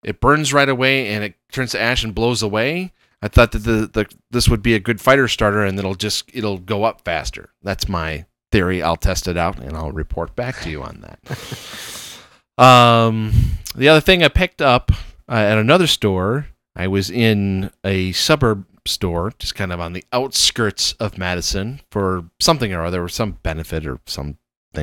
it 0.02 0.20
burns 0.20 0.52
right 0.52 0.68
away 0.68 1.08
and 1.08 1.25
it 1.25 1.34
turns 1.52 1.72
to 1.72 1.80
ash 1.80 2.04
and 2.04 2.14
blows 2.14 2.42
away. 2.42 2.92
I 3.20 3.28
thought 3.28 3.52
that 3.52 3.60
the, 3.60 3.90
the 3.92 4.06
this 4.30 4.48
would 4.48 4.62
be 4.62 4.75
a 4.75 4.80
good 4.80 5.00
fighter 5.00 5.28
starter 5.28 5.64
and 5.64 5.78
it'll 5.78 5.94
just 5.94 6.30
it'll 6.32 6.58
go 6.58 6.84
up 6.84 7.02
faster. 7.02 7.50
That's 7.62 7.88
my 7.88 8.26
theory. 8.52 8.82
I'll 8.82 8.96
test 8.96 9.26
it 9.26 9.37
out 9.37 9.58
and 9.58 9.76
I'll 9.76 9.92
report 9.92 10.37
back 10.37 10.60
to 10.60 10.70
you 10.70 10.82
on 10.82 11.02
that. 11.02 12.62
um, 12.64 13.32
the 13.75 13.88
other 13.88 14.00
thing 14.00 14.22
I 14.22 14.28
picked 14.28 14.62
up 14.62 14.92
uh, 15.28 15.34
at 15.34 15.58
another 15.58 15.87
store. 15.87 16.48
I 16.76 16.87
was 16.87 17.10
in 17.10 17.72
a 17.82 18.12
suburb 18.12 18.64
store, 18.88 19.33
just 19.38 19.54
kind 19.54 19.73
of 19.73 19.80
on 19.80 19.92
the 19.92 20.04
outskirts 20.12 20.92
of 20.95 21.18
Madison 21.18 21.80
for 21.90 22.25
something 22.40 22.73
or 22.73 22.85
other, 22.85 23.04
or 23.04 23.09
some 23.09 23.38
benefit 23.42 23.87
or 23.87 24.00
something 24.07 24.38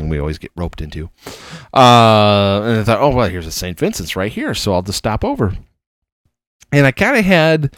we 0.10 0.20
always 0.20 0.38
get 0.38 0.52
roped 0.56 0.82
into. 0.82 1.10
Uh, 1.74 2.62
and 2.64 2.80
I 2.80 2.84
thought, 2.84 3.02
oh 3.02 3.16
well, 3.16 3.30
here's 3.30 3.48
a 3.48 3.52
St. 3.52 3.78
Vincent's 3.78 4.16
right 4.16 4.32
here, 4.32 4.54
so 4.54 4.74
I'll 4.74 4.82
just 4.82 4.98
stop 4.98 5.24
over. 5.24 5.56
And 6.72 6.86
I 6.86 6.92
kind 6.92 7.18
of 7.18 7.26
had 7.26 7.76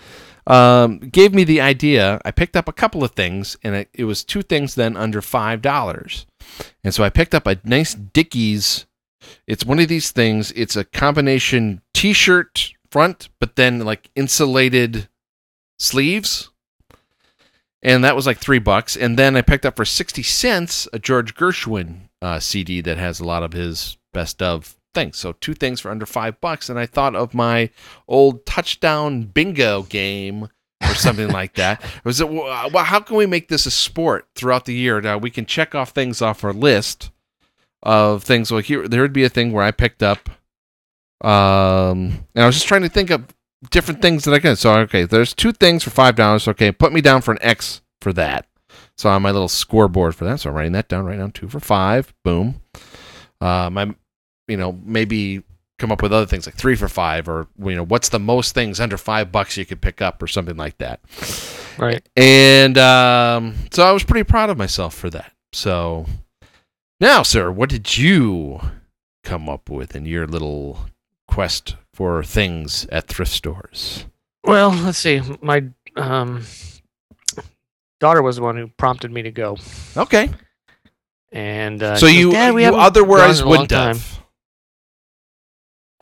um, 0.48 1.00
gave 1.00 1.34
me 1.34 1.44
the 1.44 1.62
idea. 1.62 2.22
I 2.24 2.32
picked 2.32 2.56
up 2.56 2.68
a 2.68 2.74
couple 2.74 3.04
of 3.04 3.12
things, 3.12 3.58
and 3.64 3.76
it, 3.76 3.90
it 3.94 4.06
was 4.06 4.24
two 4.24 4.42
things 4.42 4.76
then 4.76 4.96
under 4.96 5.22
five 5.22 5.62
dollars. 5.62 6.26
And 6.84 6.94
so 6.94 7.04
I 7.04 7.10
picked 7.10 7.36
up 7.36 7.46
a 7.46 7.60
nice 7.64 7.94
Dickies. 7.94 8.86
It's 9.46 9.66
one 9.66 9.80
of 9.80 9.90
these 9.90 10.12
things. 10.12 10.52
It's 10.54 10.78
a 10.78 10.86
combination 10.86 11.82
T-shirt 11.94 12.72
front, 12.90 13.30
but 13.40 13.58
then 13.58 13.80
like 13.80 14.10
insulated 14.16 15.10
sleeves. 15.78 16.50
And 17.84 18.04
that 18.04 18.16
was 18.16 18.26
like 18.26 18.40
three 18.40 18.60
bucks. 18.60 18.98
And 18.98 19.18
then 19.18 19.36
I 19.36 19.42
picked 19.42 19.66
up 19.66 19.76
for 19.76 19.86
sixty 19.86 20.24
cents 20.24 20.88
a 20.92 21.00
George 21.00 21.36
Gershwin 21.36 22.10
uh, 22.22 22.40
CD 22.40 22.82
that 22.82 22.98
has 22.98 23.20
a 23.20 23.26
lot 23.26 23.44
of 23.44 23.54
his 23.54 23.98
best 24.14 24.42
of 24.42 24.76
things. 24.94 25.18
So 25.18 25.34
two 25.34 25.54
things 25.54 25.80
for 25.80 25.92
under 25.92 26.06
five 26.06 26.42
bucks. 26.42 26.70
And 26.70 26.80
I 26.80 26.86
thought 26.86 27.16
of 27.16 27.34
my 27.34 27.70
old 28.08 28.46
touchdown 28.46 29.24
bingo 29.24 29.84
game 29.84 30.50
or 30.82 30.96
something 30.96 31.30
like 31.30 31.54
that. 31.54 31.84
Was 32.04 32.20
it? 32.20 32.30
Well, 32.30 32.84
how 32.84 33.00
can 33.00 33.16
we 33.16 33.26
make 33.26 33.48
this 33.48 33.66
a 33.66 33.72
sport 33.72 34.28
throughout 34.36 34.66
the 34.66 34.74
year? 34.74 35.00
Now 35.02 35.18
we 35.18 35.30
can 35.30 35.46
check 35.46 35.76
off 35.76 35.92
things 35.92 36.22
off 36.22 36.44
our 36.44 36.54
list 36.54 37.12
of 37.84 38.24
things. 38.24 38.52
Well, 38.52 38.62
here 38.62 38.88
there 38.88 39.02
would 39.02 39.14
be 39.14 39.24
a 39.24 39.30
thing 39.30 39.52
where 39.52 39.64
I 39.64 39.72
picked 39.72 40.04
up, 40.04 40.30
um, 41.24 42.26
and 42.34 42.44
I 42.44 42.46
was 42.46 42.56
just 42.56 42.68
trying 42.68 42.84
to 42.84 42.90
think 42.90 43.10
of 43.10 43.28
different 43.72 44.02
things 44.02 44.24
that 44.24 44.34
I 44.34 44.40
can. 44.40 44.56
So 44.56 44.74
okay, 44.82 45.04
there's 45.04 45.34
two 45.34 45.52
things 45.52 45.84
for 45.84 45.90
five 45.90 46.16
dollars. 46.16 46.48
Okay, 46.48 46.72
put 46.72 46.94
me 46.94 47.02
down 47.02 47.22
for 47.22 47.32
an 47.32 47.40
X 47.42 47.82
for 48.02 48.14
that. 48.14 48.48
So 48.98 49.10
on 49.10 49.22
my 49.22 49.32
little 49.32 49.48
scoreboard 49.48 50.16
for 50.16 50.26
that, 50.26 50.40
so 50.40 50.50
I'm 50.50 50.56
writing 50.56 50.72
that 50.74 50.88
down 50.88 51.06
right 51.06 51.18
now. 51.18 51.30
Two 51.34 51.48
for 51.48 51.60
five. 51.60 52.14
Boom. 52.24 52.62
Uh, 53.40 53.70
my, 53.72 53.94
you 54.48 54.58
know, 54.58 54.80
maybe 54.84 55.44
come 55.80 55.92
up 55.92 56.02
with 56.02 56.12
other 56.12 56.26
things 56.26 56.48
like 56.48 56.56
three 56.56 56.76
for 56.76 56.88
five 56.88 57.30
or 57.30 57.46
you 57.60 57.76
know 57.76 57.84
what's 57.86 58.10
the 58.10 58.18
most 58.20 58.56
things 58.56 58.80
under 58.80 58.98
five 58.98 59.32
bucks 59.32 59.58
you 59.58 59.64
could 59.64 59.80
pick 59.80 60.02
up 60.02 60.24
or 60.24 60.26
something 60.26 60.58
like 60.58 60.76
that 60.80 61.00
Right. 61.78 62.04
and 62.16 62.76
um, 62.80 63.54
so 63.72 63.84
i 63.84 63.92
was 63.92 64.04
pretty 64.04 64.24
proud 64.24 64.50
of 64.50 64.58
myself 64.58 64.96
for 64.96 65.12
that 65.12 65.32
so 65.54 66.08
now 67.00 67.22
sir 67.22 67.52
what 67.52 67.70
did 67.70 67.96
you 67.96 68.60
come 69.24 69.48
up 69.48 69.70
with 69.70 69.96
in 69.96 70.08
your 70.08 70.26
little 70.26 70.80
quest 71.28 71.76
for 71.98 72.24
things 72.24 72.86
at 72.92 73.08
thrift 73.08 73.32
stores 73.32 74.06
Well, 74.44 74.70
let's 74.70 75.00
see. 75.00 75.20
My 75.42 75.64
um, 75.96 76.46
daughter 78.00 78.22
was 78.22 78.36
the 78.36 78.44
one 78.44 78.56
who 78.56 78.68
prompted 78.78 79.12
me 79.12 79.24
to 79.24 79.32
go, 79.32 79.58
okay 79.98 80.30
and 81.32 81.82
uh, 81.82 81.96
so 81.96 82.08
she 82.08 82.24
goes, 82.24 82.34
you, 82.34 82.60
you 82.60 82.76
otherwise 82.76 83.20
gone 83.20 83.30
in 83.30 83.42
a 83.42 83.42
long 83.42 83.50
wouldn't 83.50 83.70
time." 83.70 83.96
have 83.96 84.20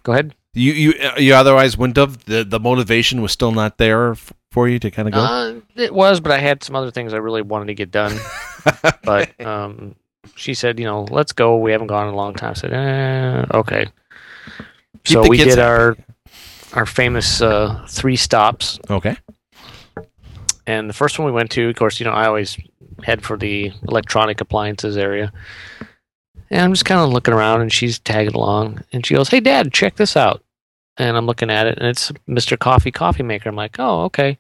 Go 0.03 0.11
ahead. 0.11 0.35
you 0.53 0.73
you 0.73 0.93
uh, 1.01 1.17
you 1.17 1.33
otherwise 1.33 1.77
wouldn't 1.77 1.97
have 1.97 2.25
the, 2.25 2.43
the 2.43 2.59
motivation 2.59 3.21
was 3.21 3.31
still 3.31 3.51
not 3.51 3.77
there 3.77 4.11
f- 4.11 4.33
for 4.51 4.67
you 4.67 4.77
to 4.79 4.91
kind 4.91 5.07
of 5.07 5.13
go 5.13 5.19
Uh, 5.21 5.53
it 5.75 5.93
was, 5.93 6.19
but 6.19 6.31
I 6.31 6.37
had 6.37 6.63
some 6.63 6.75
other 6.75 6.91
things 6.91 7.13
I 7.13 7.17
really 7.17 7.41
wanted 7.41 7.67
to 7.67 7.73
get 7.73 7.89
done. 7.89 8.13
but 9.03 9.27
um, 9.41 9.95
she 10.35 10.53
said, 10.53 10.77
you 10.79 10.85
know, 10.85 11.07
let's 11.09 11.31
go. 11.31 11.57
We 11.57 11.71
haven't 11.71 11.87
gone 11.87 12.07
in 12.07 12.13
a 12.13 12.17
long 12.17 12.33
time. 12.35 12.51
I 12.51 12.53
said, 12.53 12.73
eh, 12.73 13.45
okay. 13.57 13.87
Keep 15.05 15.13
so 15.13 15.27
we 15.27 15.37
did 15.37 15.57
happy. 15.57 15.61
our 15.61 15.97
our 16.73 16.85
famous 16.85 17.41
uh, 17.41 17.85
three 17.87 18.17
stops, 18.17 18.79
okay 18.89 19.15
and 20.67 20.89
the 20.89 20.93
first 20.93 21.19
one 21.19 21.25
we 21.25 21.31
went 21.31 21.51
to, 21.51 21.69
of 21.69 21.75
course, 21.75 21.99
you 21.99 22.05
know, 22.05 22.11
I 22.11 22.25
always 22.25 22.57
head 23.03 23.23
for 23.23 23.37
the 23.37 23.71
electronic 23.87 24.41
appliances 24.41 24.97
area. 24.97 25.31
And 26.49 26.61
I'm 26.61 26.73
just 26.73 26.85
kind 26.85 27.01
of 27.01 27.09
looking 27.09 27.33
around, 27.33 27.61
and 27.61 27.71
she's 27.71 27.99
tagging 27.99 28.35
along, 28.35 28.83
and 28.91 29.05
she 29.05 29.15
goes, 29.15 29.29
"Hey, 29.29 29.39
Dad, 29.39 29.73
check 29.73 29.95
this 29.95 30.15
out." 30.15 30.43
And 30.97 31.17
I'm 31.17 31.25
looking 31.25 31.49
at 31.49 31.67
it, 31.67 31.77
and 31.77 31.87
it's 31.87 32.11
Mr. 32.29 32.57
Coffee 32.57 32.91
coffee 32.91 33.23
maker. 33.23 33.49
I'm 33.49 33.55
like, 33.55 33.77
"Oh, 33.79 34.03
okay, 34.03 34.37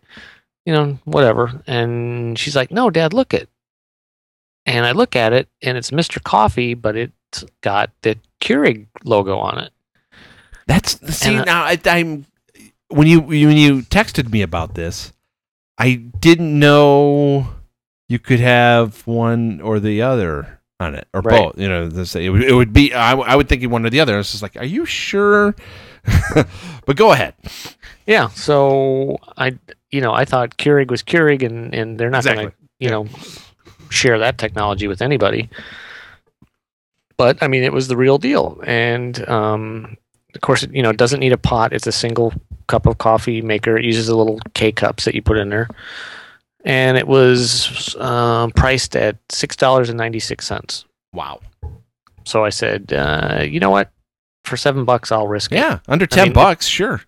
you 0.65 0.73
know, 0.73 0.99
whatever." 1.05 1.63
And 1.67 2.37
she's 2.37 2.55
like, 2.55 2.71
"No, 2.71 2.89
Dad, 2.89 3.13
look 3.13 3.33
it." 3.33 3.49
And 4.67 4.85
I 4.85 4.91
look 4.91 5.15
at 5.15 5.33
it, 5.33 5.49
and 5.61 5.77
it's 5.77 5.91
Mr. 5.91 6.23
Coffee, 6.23 6.73
but 6.75 6.95
it's 6.95 7.43
got 7.61 7.91
the 8.01 8.17
Keurig 8.39 8.87
logo 9.03 9.37
on 9.37 9.59
it. 9.59 9.71
That's 10.67 11.15
see 11.15 11.37
uh, 11.37 11.43
now 11.43 11.63
I, 11.63 11.79
I'm 11.85 12.25
when 12.89 13.07
you 13.07 13.21
when 13.21 13.57
you 13.57 13.81
texted 13.81 14.31
me 14.31 14.41
about 14.41 14.75
this, 14.75 15.13
I 15.77 15.95
didn't 15.95 16.57
know 16.57 17.47
you 18.07 18.19
could 18.19 18.39
have 18.39 19.05
one 19.07 19.61
or 19.61 19.79
the 19.79 20.01
other 20.01 20.59
on 20.79 20.95
it 20.95 21.07
or 21.13 21.21
Right. 21.21 21.43
both. 21.43 21.57
You 21.57 21.69
know, 21.69 21.87
this, 21.87 22.15
it, 22.15 22.29
would, 22.29 22.43
it 22.43 22.53
would 22.53 22.73
be 22.73 22.93
I, 22.93 23.13
I 23.13 23.35
would 23.35 23.49
think 23.49 23.63
one 23.69 23.85
or 23.85 23.89
the 23.89 23.99
other. 23.99 24.17
It's 24.19 24.31
just 24.31 24.43
like, 24.43 24.57
are 24.57 24.65
you 24.65 24.85
sure? 24.85 25.55
but 26.85 26.95
go 26.95 27.11
ahead. 27.11 27.33
Yeah, 28.05 28.29
so 28.29 29.17
I, 29.37 29.57
you 29.89 30.01
know, 30.01 30.13
I 30.13 30.25
thought 30.25 30.57
Keurig 30.57 30.91
was 30.91 31.01
Keurig, 31.01 31.43
and 31.43 31.73
and 31.73 31.97
they're 31.97 32.11
not 32.11 32.23
going 32.23 32.49
to 32.49 32.53
you 32.79 32.89
know, 32.89 33.07
share 33.89 34.19
that 34.19 34.37
technology 34.37 34.87
with 34.87 35.01
anybody. 35.01 35.49
But 37.17 37.41
I 37.41 37.47
mean, 37.47 37.63
it 37.63 37.73
was 37.73 37.87
the 37.87 37.97
real 37.97 38.17
deal, 38.17 38.61
and 38.65 39.27
um, 39.27 39.97
of 40.35 40.41
course, 40.41 40.67
you 40.71 40.83
know, 40.83 40.89
it 40.89 40.97
doesn't 40.97 41.19
need 41.19 41.31
a 41.33 41.37
pot. 41.37 41.73
It's 41.73 41.87
a 41.87 41.91
single 41.91 42.33
cup 42.67 42.85
of 42.85 42.97
coffee 42.97 43.41
maker. 43.41 43.77
It 43.77 43.85
uses 43.85 44.07
the 44.07 44.15
little 44.15 44.39
K 44.53 44.71
cups 44.71 45.05
that 45.05 45.15
you 45.15 45.21
put 45.21 45.37
in 45.37 45.49
there, 45.49 45.67
and 46.63 46.97
it 46.97 47.07
was 47.07 47.95
um, 47.97 48.51
priced 48.51 48.95
at 48.95 49.17
six 49.29 49.55
dollars 49.55 49.89
and 49.89 49.97
ninety 49.97 50.19
six 50.19 50.45
cents. 50.45 50.85
Wow. 51.13 51.39
So 52.25 52.43
I 52.43 52.49
said, 52.49 52.91
uh, 52.93 53.43
you 53.47 53.59
know 53.59 53.69
what? 53.69 53.91
For 54.43 54.57
seven 54.57 54.85
bucks, 54.85 55.11
I'll 55.11 55.27
risk 55.27 55.51
it. 55.51 55.55
Yeah, 55.57 55.79
under 55.87 56.05
ten 56.05 56.25
mean, 56.27 56.33
bucks, 56.33 56.67
sure. 56.67 57.01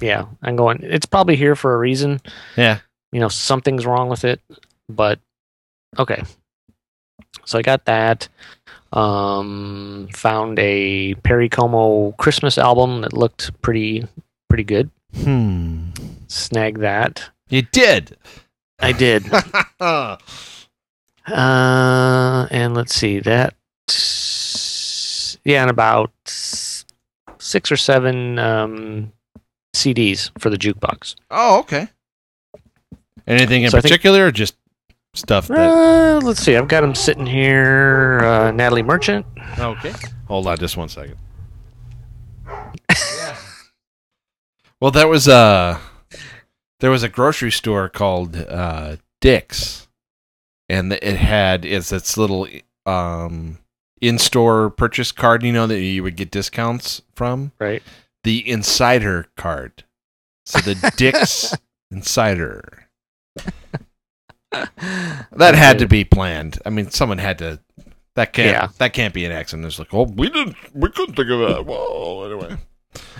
Yeah, 0.00 0.26
I'm 0.42 0.54
going. 0.56 0.80
It's 0.82 1.06
probably 1.06 1.34
here 1.36 1.56
for 1.56 1.74
a 1.74 1.78
reason. 1.78 2.20
Yeah. 2.56 2.78
you 3.12 3.20
know 3.20 3.28
something's 3.28 3.86
wrong 3.86 4.08
with 4.10 4.22
it 4.24 4.40
but 4.90 5.18
okay 5.98 6.22
so 7.46 7.58
i 7.58 7.62
got 7.62 7.86
that 7.86 8.28
um 8.92 10.08
found 10.14 10.58
a 10.58 11.14
perry 11.16 11.48
como 11.48 12.12
christmas 12.12 12.56
album 12.58 13.02
that 13.02 13.12
looked 13.12 13.50
pretty 13.62 14.06
pretty 14.48 14.64
good 14.64 14.90
Hmm. 15.14 15.90
snagged 16.28 16.80
that 16.80 17.30
You 17.50 17.62
did. 17.62 18.16
i 18.80 18.92
did 18.92 19.24
uh 19.80 20.16
and 22.50 22.74
let's 22.74 22.94
see 22.94 23.20
that 23.20 23.54
yeah 25.44 25.62
and 25.62 25.70
about 25.70 26.10
six 26.24 27.70
or 27.72 27.76
seven 27.76 28.38
um 28.38 29.12
cds 29.74 30.30
for 30.38 30.50
the 30.50 30.56
jukebox 30.56 31.14
oh, 31.30 31.58
okay. 31.60 31.88
Anything 33.26 33.64
in 33.64 33.70
So 33.70 33.76
I 33.76 33.80
think- 33.82 33.90
particular, 33.92 34.26
or 34.26 34.32
just 34.32 34.56
stuff 35.14 35.48
that? 35.48 35.58
uh, 35.58 36.20
let's 36.22 36.40
see 36.40 36.54
i've 36.56 36.68
got 36.68 36.80
them 36.82 36.94
sitting 36.94 37.26
here 37.26 38.20
uh, 38.22 38.50
natalie 38.50 38.82
merchant 38.82 39.24
Okay. 39.58 39.92
Hold 40.26 40.46
on 40.46 40.56
just 40.58 40.76
one 40.76 40.88
second. 40.88 41.16
well, 44.80 44.90
there 44.90 45.08
was 45.08 45.26
a 45.26 45.80
there 46.80 46.90
was 46.90 47.02
a 47.02 47.08
grocery 47.08 47.50
store 47.50 47.88
called 47.88 48.36
uh, 48.36 48.96
Dick's, 49.20 49.88
and 50.68 50.92
it 50.92 51.16
had 51.16 51.64
it's 51.64 51.92
its 51.92 52.16
little 52.16 52.46
um, 52.86 53.58
in-store 54.00 54.70
purchase 54.70 55.12
card. 55.12 55.42
You 55.42 55.52
know 55.52 55.66
that 55.66 55.80
you 55.80 56.02
would 56.02 56.16
get 56.16 56.30
discounts 56.30 57.02
from 57.14 57.52
right 57.58 57.82
the 58.24 58.48
Insider 58.48 59.26
card. 59.36 59.84
So 60.46 60.60
the 60.60 60.92
Dick's 60.96 61.54
Insider. 61.90 62.88
That 64.52 65.54
had 65.54 65.78
to 65.80 65.86
be 65.86 66.04
planned. 66.04 66.58
I 66.64 66.70
mean, 66.70 66.90
someone 66.90 67.18
had 67.18 67.38
to. 67.38 67.60
That 68.14 68.32
can't. 68.32 68.50
Yeah. 68.50 68.68
That 68.78 68.92
can't 68.92 69.14
be 69.14 69.24
an 69.24 69.32
accident. 69.32 69.66
It's 69.66 69.78
like, 69.78 69.92
oh, 69.94 70.04
we 70.04 70.28
didn't. 70.30 70.56
We 70.74 70.90
couldn't 70.90 71.14
think 71.14 71.30
of 71.30 71.40
that. 71.40 71.66
Well, 71.66 72.24
anyway. 72.24 72.56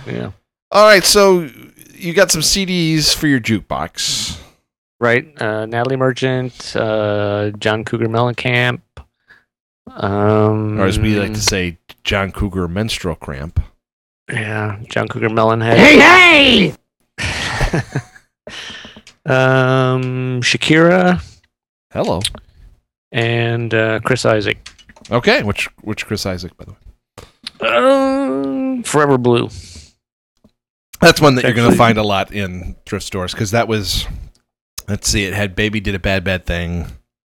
yeah 0.07 0.31
All 0.71 0.85
right. 0.85 1.03
So 1.03 1.47
you 1.93 2.13
got 2.13 2.31
some 2.31 2.41
CDs 2.41 3.13
for 3.15 3.27
your 3.27 3.39
jukebox. 3.39 4.39
right 5.01 5.39
uh, 5.41 5.65
natalie 5.65 5.95
merchant 5.97 6.75
uh, 6.75 7.51
john 7.59 7.83
cougar 7.85 8.07
mellencamp 8.09 8.81
um 9.87 10.79
or 10.79 10.85
as 10.85 10.99
we 10.99 11.15
like 11.19 11.33
to 11.33 11.41
say, 11.41 11.77
John 12.03 12.31
Cougar 12.31 12.67
menstrual 12.67 13.15
cramp. 13.15 13.59
yeah 14.31 14.79
john 14.89 15.07
cougar 15.07 15.29
melonhead 15.29 15.77
Hey, 15.77 16.73
hey! 17.17 17.93
um 19.29 20.41
shakira 20.41 21.21
Hello. 21.93 22.19
and 23.11 23.73
uh, 23.73 23.99
chris 24.03 24.25
isaak 24.25 24.57
Okay. 25.11 25.41
Which 25.41 25.65
which 25.81 26.05
Chris 26.05 26.23
Isaak, 26.27 26.55
by 26.55 26.65
the 26.65 26.73
way. 26.73 27.67
um, 27.67 28.83
forever 28.83 29.17
blue 29.17 29.49
That's 31.01 31.19
one 31.19 31.33
that 31.35 31.43
you're 31.45 31.53
going 31.53 31.65
to 31.67 31.71
Actually- 31.71 31.77
find 31.77 31.97
a 31.97 32.03
lot 32.03 32.31
in 32.31 32.75
thrift 32.85 33.05
stores 33.05 33.31
because 33.31 33.49
that 33.51 33.67
was. 33.67 34.05
Let's 34.87 35.09
see. 35.09 35.23
It 35.23 35.33
had 35.33 35.55
"Baby 35.55 35.79
Did 35.79 35.95
a 35.95 35.99
Bad 35.99 36.23
Bad 36.23 36.45
Thing." 36.45 36.85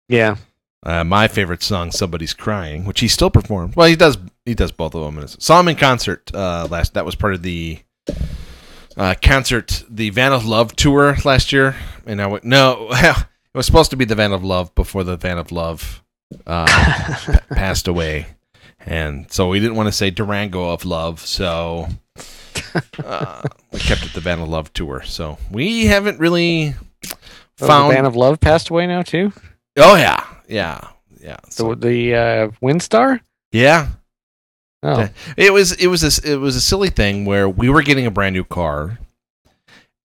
yeah 0.10 0.36
Uh, 0.83 1.05
my 1.05 1.29
favorite 1.29 1.63
song, 1.63 1.91
"Somebody's 1.91 2.33
Crying," 2.33 2.83
which 2.83 3.00
he 3.00 3.07
still 3.07 3.29
performed. 3.29 3.75
Well, 3.77 3.88
he 3.88 3.95
does. 3.95 4.17
He 4.45 4.53
does 4.53 4.74
both 4.74 4.93
of 4.93 5.01
them. 5.15 5.25
Saw 5.27 5.60
him 5.62 5.69
in 5.69 5.77
concert 5.77 6.29
uh, 6.33 6.67
last. 6.69 6.93
That 6.95 7.05
was 7.05 7.15
part 7.15 7.36
of 7.36 7.41
the 7.41 7.79
uh, 8.98 9.15
concert, 9.21 9.83
the 9.89 10.10
Van 10.12 10.33
of 10.33 10.45
Love 10.45 10.75
tour 10.75 11.15
last 11.25 11.51
year, 11.51 11.75
and 12.05 12.21
I 12.21 12.27
went. 12.27 12.43
No, 12.43 12.88
it 12.91 13.15
was 13.53 13.65
supposed 13.65 13.91
to 13.91 13.98
be 13.98 14.05
the 14.05 14.15
Van 14.15 14.31
of 14.33 14.43
Love 14.43 14.74
before 14.75 15.03
the 15.03 15.17
Van 15.17 15.38
of 15.38 15.51
Love 15.51 16.03
uh, 16.48 16.65
pa- 16.67 17.39
passed 17.51 17.88
away, 17.88 18.27
and 18.86 19.31
so 19.31 19.48
we 19.50 19.60
didn't 19.60 19.75
want 19.75 19.88
to 19.88 19.93
say 19.93 20.10
Durango 20.10 20.69
of 20.69 20.86
Love, 20.86 21.19
so 21.21 21.88
uh, 23.03 23.41
we 23.71 23.79
kept 23.79 24.03
it 24.05 24.13
the 24.13 24.21
Van 24.21 24.39
of 24.39 24.50
Love 24.50 24.71
tour. 24.74 25.01
So 25.03 25.38
we 25.51 25.86
haven't 25.86 26.19
really 26.19 26.75
Oh, 27.63 27.67
found. 27.67 27.91
the 27.91 27.95
Band 27.95 28.07
of 28.07 28.15
Love 28.15 28.39
passed 28.39 28.69
away 28.69 28.88
now 28.88 29.01
too. 29.03 29.31
oh 29.77 29.95
yeah, 29.95 30.25
yeah, 30.48 30.88
yeah. 31.19 31.38
So, 31.50 31.69
So 31.69 31.75
the 31.75 32.15
uh, 32.15 32.48
Windstar. 32.62 33.21
yeah, 33.51 33.88
Oh, 34.83 35.09
It 35.38 35.53
was 35.53 35.73
it 35.73 35.88
was 35.88 36.03
a, 36.03 36.31
it 36.31 36.38
was 36.38 36.55
a 36.55 36.61
silly 36.61 36.89
thing 36.89 37.25
where 37.25 37.47
we 37.47 37.69
were 37.69 37.83
getting 37.83 38.05
a 38.05 38.11
brand 38.11 38.33
new 38.33 38.43
car, 38.43 38.97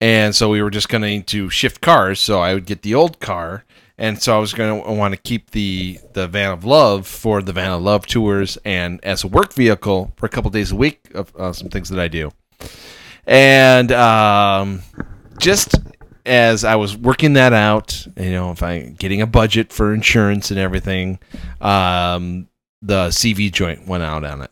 and 0.01 0.35
so 0.35 0.51
we 0.51 0.63
were 0.63 0.71
just 0.71 0.89
going 0.89 1.23
to 1.23 1.51
shift 1.51 1.81
cars. 1.81 2.21
So 2.21 2.41
I 2.41 2.53
would 2.55 2.67
get 2.67 2.83
the 2.83 2.95
old 2.95 3.19
car, 3.19 3.65
and 3.97 4.21
so 4.21 4.37
I 4.37 4.39
was 4.39 4.53
going 4.53 4.83
to 4.83 4.93
want 4.93 5.15
to 5.15 5.21
keep 5.21 5.51
the 5.53 5.99
the 6.13 6.29
Van 6.29 6.53
of 6.53 6.65
Love 6.65 7.07
for 7.07 7.41
the 7.41 7.55
Van 7.55 7.71
of 7.71 7.83
Love 7.83 8.07
tours 8.07 8.59
and 8.65 9.03
as 9.03 9.25
a 9.25 9.29
work 9.29 9.55
vehicle 9.55 10.13
for 10.17 10.27
a 10.27 10.29
couple 10.29 10.51
days 10.51 10.73
a 10.73 10.77
week 10.77 11.01
of 11.15 11.35
uh, 11.37 11.53
some 11.55 11.71
things 11.71 11.89
that 11.89 11.99
I 11.99 12.09
do. 12.09 12.33
And 13.27 13.91
um, 13.93 14.83
just 15.39 15.75
as 16.27 16.65
I 16.65 16.77
was 16.77 16.97
working 16.97 17.33
that 17.35 17.53
out, 17.53 18.07
you 18.17 18.33
know, 18.33 18.51
if 18.51 18.63
I 18.63 18.95
getting 18.99 19.23
a 19.23 19.27
budget 19.27 19.73
for 19.73 19.95
insurance 19.95 20.51
and 20.51 20.61
everything, 20.61 21.19
um, 21.61 22.49
the 22.83 23.09
CV 23.09 23.51
joint 23.51 23.87
went 23.89 24.03
out 24.03 24.23
on 24.25 24.43
it. 24.43 24.51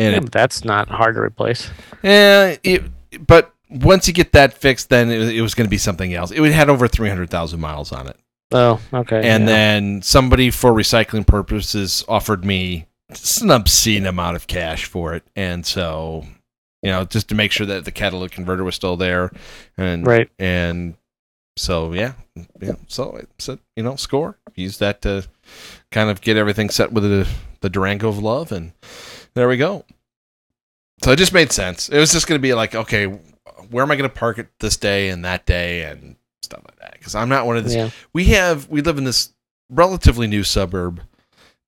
And 0.00 0.12
yeah, 0.12 0.22
it, 0.22 0.32
that's 0.32 0.64
not 0.64 0.88
hard 0.88 1.14
to 1.16 1.20
replace. 1.20 1.70
Yeah, 2.02 2.56
it, 2.62 2.82
but 3.26 3.52
once 3.68 4.08
you 4.08 4.14
get 4.14 4.32
that 4.32 4.54
fixed, 4.54 4.88
then 4.88 5.10
it, 5.10 5.36
it 5.36 5.42
was 5.42 5.54
going 5.54 5.66
to 5.66 5.70
be 5.70 5.78
something 5.78 6.14
else. 6.14 6.30
It 6.30 6.40
had 6.52 6.70
over 6.70 6.88
three 6.88 7.08
hundred 7.08 7.28
thousand 7.30 7.60
miles 7.60 7.92
on 7.92 8.06
it, 8.08 8.16
Oh, 8.52 8.80
okay. 8.94 9.16
and 9.28 9.44
yeah. 9.44 9.46
then 9.46 10.02
somebody 10.02 10.50
for 10.50 10.72
recycling 10.72 11.26
purposes 11.26 12.04
offered 12.08 12.44
me 12.44 12.86
an 13.42 13.50
obscene 13.50 14.06
amount 14.06 14.36
of 14.36 14.46
cash 14.46 14.86
for 14.86 15.14
it, 15.14 15.22
and 15.36 15.66
so 15.66 16.24
you 16.82 16.90
know 16.90 17.04
just 17.04 17.28
to 17.28 17.34
make 17.34 17.52
sure 17.52 17.66
that 17.66 17.84
the 17.84 17.92
catalytic 17.92 18.32
converter 18.32 18.64
was 18.64 18.74
still 18.74 18.96
there, 18.96 19.30
and 19.76 20.06
right. 20.06 20.30
and 20.38 20.94
so 21.56 21.92
yeah, 21.92 22.14
yeah. 22.60 22.72
So 22.86 23.18
I 23.18 23.24
said, 23.38 23.58
you 23.76 23.82
know, 23.82 23.96
score. 23.96 24.38
Use 24.56 24.78
that 24.78 25.02
to 25.02 25.26
kind 25.90 26.10
of 26.10 26.20
get 26.22 26.36
everything 26.36 26.70
set 26.70 26.90
with 26.92 27.04
the 27.04 27.28
the 27.60 27.68
Durango 27.68 28.08
of 28.08 28.18
love, 28.18 28.50
and 28.50 28.72
there 29.34 29.48
we 29.48 29.56
go. 29.56 29.84
So 31.02 31.12
it 31.12 31.16
just 31.16 31.32
made 31.32 31.50
sense. 31.52 31.88
It 31.88 31.98
was 31.98 32.12
just 32.12 32.26
going 32.26 32.38
to 32.38 32.42
be 32.42 32.52
like, 32.52 32.74
okay, 32.74 33.06
where 33.70 33.82
am 33.82 33.90
I 33.90 33.96
going 33.96 34.08
to 34.08 34.14
park 34.14 34.38
it 34.38 34.48
this 34.58 34.76
day 34.76 35.08
and 35.08 35.24
that 35.24 35.46
day 35.46 35.82
and 35.84 36.16
stuff 36.42 36.62
like 36.64 36.78
that? 36.80 36.92
Because 36.92 37.14
I'm 37.14 37.28
not 37.28 37.46
one 37.46 37.56
of 37.56 37.64
these. 37.64 37.74
Yeah. 37.74 37.90
We 38.12 38.26
have 38.26 38.68
we 38.68 38.82
live 38.82 38.98
in 38.98 39.04
this 39.04 39.32
relatively 39.70 40.26
new 40.26 40.44
suburb, 40.44 41.02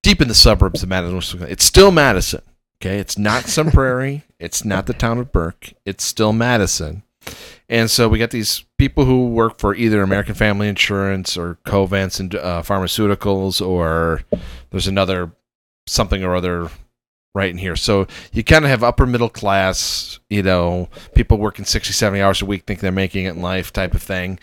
deep 0.03 0.21
in 0.21 0.29
the 0.29 0.35
suburbs 0.35 0.83
of 0.83 0.89
Madison. 0.89 1.43
It's 1.45 1.65
still 1.65 1.91
Madison. 1.91 2.43
Okay, 2.81 2.99
it's 2.99 3.17
not 3.17 3.45
some 3.45 3.71
prairie. 3.73 4.25
It's 4.39 4.65
not 4.65 4.87
the 4.87 4.95
town 4.95 5.19
of 5.19 5.33
Burke. 5.33 5.73
It's 5.87 6.05
still 6.05 6.33
Madison. 6.33 7.05
And 7.69 7.89
so 7.89 8.09
we 8.09 8.19
got 8.19 8.31
these 8.33 8.65
people 8.77 9.05
who 9.05 9.29
work 9.29 9.59
for 9.59 9.75
either 9.75 10.03
American 10.03 10.35
Family 10.35 10.69
Insurance 10.69 11.37
or 11.37 11.59
Covance 11.65 12.19
and 12.19 12.35
uh, 12.35 12.63
Pharmaceuticals, 12.63 13.65
or 13.65 14.23
there's 14.71 14.89
another 14.89 15.31
something 15.87 16.25
or 16.25 16.35
other 16.35 16.69
right 17.35 17.51
in 17.51 17.59
here. 17.59 17.77
So 17.77 18.07
you 18.33 18.45
kind 18.45 18.65
of 18.65 18.71
have 18.71 18.83
upper 18.83 19.07
middle 19.07 19.29
class, 19.29 20.21
you 20.29 20.43
know, 20.43 20.89
people 21.15 21.39
working 21.39 21.65
60, 21.65 21.93
70 21.93 22.21
hours 22.21 22.43
a 22.43 22.47
week, 22.47 22.65
think 22.67 22.81
they're 22.81 22.93
making 22.93 23.25
it 23.25 23.31
in 23.35 23.43
life 23.43 23.73
type 23.73 23.95
of 23.95 24.03
thing. 24.03 24.39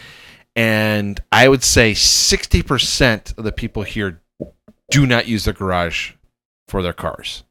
And 0.55 1.21
I 1.31 1.47
would 1.47 1.63
say 1.63 1.91
60% 1.93 3.37
of 3.37 3.43
the 3.43 3.51
people 3.51 3.83
here 3.83 4.21
do 4.89 5.05
not 5.05 5.27
use 5.27 5.45
their 5.45 5.53
garage 5.53 6.13
for 6.67 6.81
their 6.81 6.93
cars 6.93 7.43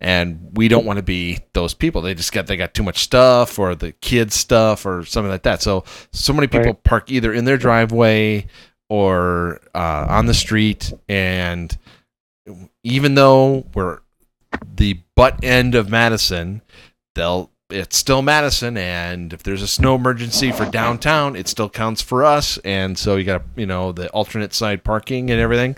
and 0.00 0.50
we 0.54 0.68
don't 0.68 0.86
want 0.86 0.98
to 0.98 1.02
be 1.02 1.40
those 1.54 1.74
people. 1.74 2.02
They 2.02 2.14
just 2.14 2.32
got 2.32 2.46
they 2.46 2.56
got 2.56 2.74
too 2.74 2.82
much 2.82 2.98
stuff 2.98 3.58
or 3.58 3.74
the 3.74 3.92
kids 3.92 4.34
stuff 4.34 4.86
or 4.86 5.04
something 5.04 5.30
like 5.30 5.42
that. 5.42 5.62
So 5.62 5.84
so 6.12 6.32
many 6.32 6.46
people 6.46 6.66
Right. 6.66 6.84
park 6.84 7.10
either 7.10 7.32
in 7.32 7.44
their 7.44 7.56
driveway 7.56 8.46
or 8.88 9.60
uh, 9.74 10.06
on 10.08 10.26
the 10.26 10.34
street, 10.34 10.92
and 11.08 11.76
even 12.84 13.14
though 13.14 13.66
we're 13.74 14.00
the 14.76 15.00
butt 15.14 15.42
end 15.42 15.74
of 15.74 15.88
Madison, 15.88 16.62
they'll 17.14 17.50
it's 17.70 17.98
still 17.98 18.22
Madison, 18.22 18.78
and 18.78 19.30
if 19.34 19.42
there's 19.42 19.60
a 19.60 19.66
snow 19.68 19.94
emergency 19.96 20.50
for 20.52 20.64
downtown, 20.70 21.36
it 21.36 21.48
still 21.48 21.68
counts 21.68 22.00
for 22.00 22.24
us. 22.24 22.56
And 22.64 22.96
so 22.98 23.16
you 23.16 23.24
got 23.24 23.42
you 23.56 23.66
know 23.66 23.92
the 23.92 24.08
alternate 24.10 24.54
side 24.54 24.84
parking 24.84 25.30
and 25.30 25.38
everything. 25.38 25.76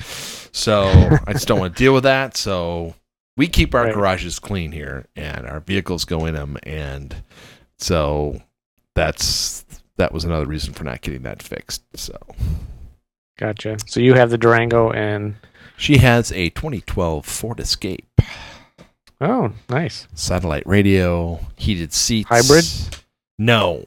So 0.53 0.85
I 1.27 1.33
just 1.33 1.49
don't 1.49 1.59
want 1.59 1.75
to 1.77 1.83
deal 1.83 1.93
with 1.93 2.05
that. 2.05 2.37
So 2.37 2.95
we 3.37 3.49
keep 3.49 3.75
our 3.75 3.85
Right. 3.87 3.95
garages 3.95 4.39
clean 4.39 4.71
here, 4.71 5.07
and 5.17 5.47
our 5.47 5.59
vehicles 5.61 6.05
go 6.05 6.27
in 6.27 6.35
them, 6.35 6.59
and 6.63 7.25
so 7.79 8.41
that's 8.95 9.65
that 9.97 10.13
was 10.13 10.25
another 10.25 10.47
reason 10.47 10.73
for 10.75 10.85
not 10.85 11.01
getting 11.01 11.23
that 11.23 11.43
fixed. 11.43 11.83
So 11.95 12.17
Gotcha. 13.39 13.79
So 13.87 14.01
you 14.01 14.15
have 14.15 14.31
the 14.31 14.39
Durango 14.39 14.91
and 14.93 15.35
she 15.77 15.97
has 15.99 16.31
a 16.33 16.51
2012 16.51 17.25
Ford 17.25 17.59
Escape. 17.59 18.07
Oh, 19.21 19.53
nice. 19.69 20.07
satellite 20.15 20.67
radio, 20.67 21.41
heated 21.57 21.93
seats. 21.93 22.29
Hybrid? 22.29 22.65
No. 23.39 23.85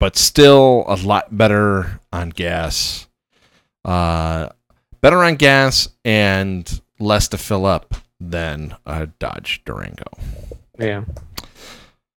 But 0.00 0.16
still 0.16 0.84
a 0.86 0.96
lot 0.96 1.36
better 1.36 2.00
on 2.12 2.30
gas. 2.30 3.08
Uh, 3.84 4.48
better 5.00 5.22
on 5.24 5.36
gas 5.36 5.88
and 6.04 6.80
less 7.00 7.28
to 7.28 7.38
fill 7.38 7.66
up 7.66 7.94
than 8.20 8.76
a 8.86 9.06
Dodge 9.06 9.62
Durango. 9.64 10.10
Yeah. 10.78 11.04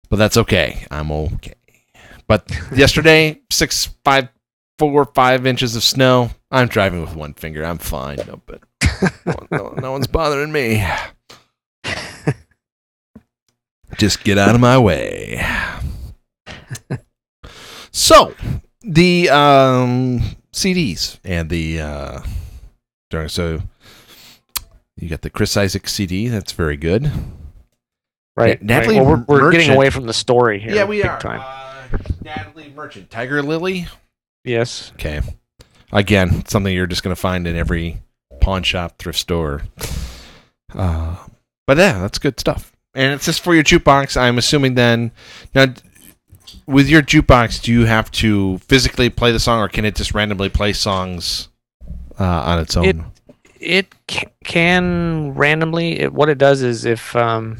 But 0.08 0.16
that's 0.16 0.36
okay. 0.36 0.86
I'm 0.90 1.10
okay. 1.10 1.54
But 2.26 2.50
yesterday, 2.74 3.40
six, 3.50 3.86
five, 4.04 4.28
four, 4.78 5.04
five 5.06 5.46
inches 5.46 5.76
of 5.76 5.82
snow. 5.82 6.30
I'm 6.50 6.68
driving 6.68 7.00
with 7.00 7.14
one 7.14 7.34
finger. 7.34 7.64
I'm 7.64 7.78
fine. 7.78 8.18
No, 8.26 8.40
but 8.46 8.60
no, 9.26 9.34
no, 9.50 9.68
no 9.70 9.92
one's 9.92 10.06
bothering 10.06 10.52
me. 10.52 10.84
Just 13.96 14.22
get 14.24 14.38
out 14.38 14.54
of 14.54 14.60
my 14.60 14.78
way. 14.78 15.44
So, 17.90 18.34
the 18.82 19.28
um, 19.28 20.20
CDs 20.52 21.18
and 21.24 21.50
the 21.50 21.80
uh, 21.80 22.20
so 23.26 23.60
you 24.96 25.08
got 25.08 25.22
the 25.22 25.30
Chris 25.30 25.56
Isaak 25.56 25.88
CD. 25.88 26.28
That's 26.28 26.52
very 26.52 26.76
good. 26.76 27.10
Right. 28.36 28.62
Natalie 28.62 28.98
right. 28.98 29.06
Well, 29.06 29.24
we're, 29.26 29.42
we're 29.42 29.50
getting 29.50 29.70
away 29.70 29.90
from 29.90 30.06
the 30.06 30.12
story 30.12 30.60
here. 30.60 30.74
yeah, 30.74 30.84
we 30.84 30.98
big 31.02 31.10
are. 31.10 31.20
Time. 31.20 31.40
Uh, 31.42 31.98
Natalie 32.22 32.72
Merchant, 32.74 33.10
Tiger 33.10 33.42
Lily. 33.42 33.88
Yes. 34.44 34.92
Okay. 34.94 35.20
Again, 35.90 36.46
something 36.46 36.72
you're 36.72 36.86
just 36.86 37.02
going 37.02 37.14
to 37.14 37.20
find 37.20 37.48
in 37.48 37.56
every 37.56 38.00
pawn 38.40 38.62
shop, 38.62 38.98
thrift 38.98 39.18
store. 39.18 39.62
Uh, 40.72 41.16
but 41.66 41.78
yeah, 41.78 41.98
that's 42.00 42.18
good 42.18 42.38
stuff. 42.38 42.72
And 42.94 43.12
it's 43.14 43.24
just 43.26 43.42
for 43.44 43.54
your 43.54 43.62
jukebox. 43.64 44.16
I'm 44.16 44.38
assuming 44.38 44.74
then. 44.74 45.12
Now, 45.54 45.66
with 46.66 46.88
your 46.88 47.02
jukebox, 47.02 47.62
do 47.62 47.72
you 47.72 47.84
have 47.86 48.10
to 48.12 48.58
physically 48.58 49.10
play 49.10 49.30
the 49.32 49.38
song, 49.40 49.60
or 49.60 49.68
can 49.68 49.84
it 49.84 49.94
just 49.94 50.14
randomly 50.14 50.48
play 50.48 50.72
songs 50.72 51.48
uh, 52.18 52.24
on 52.24 52.58
its 52.60 52.76
own? 52.76 52.84
It- 52.86 52.96
It 53.60 53.94
can 54.44 55.34
randomly. 55.34 55.98
It, 56.00 56.12
what 56.12 56.28
it 56.28 56.38
does 56.38 56.62
is 56.62 56.84
if 56.84 57.14
um, 57.16 57.58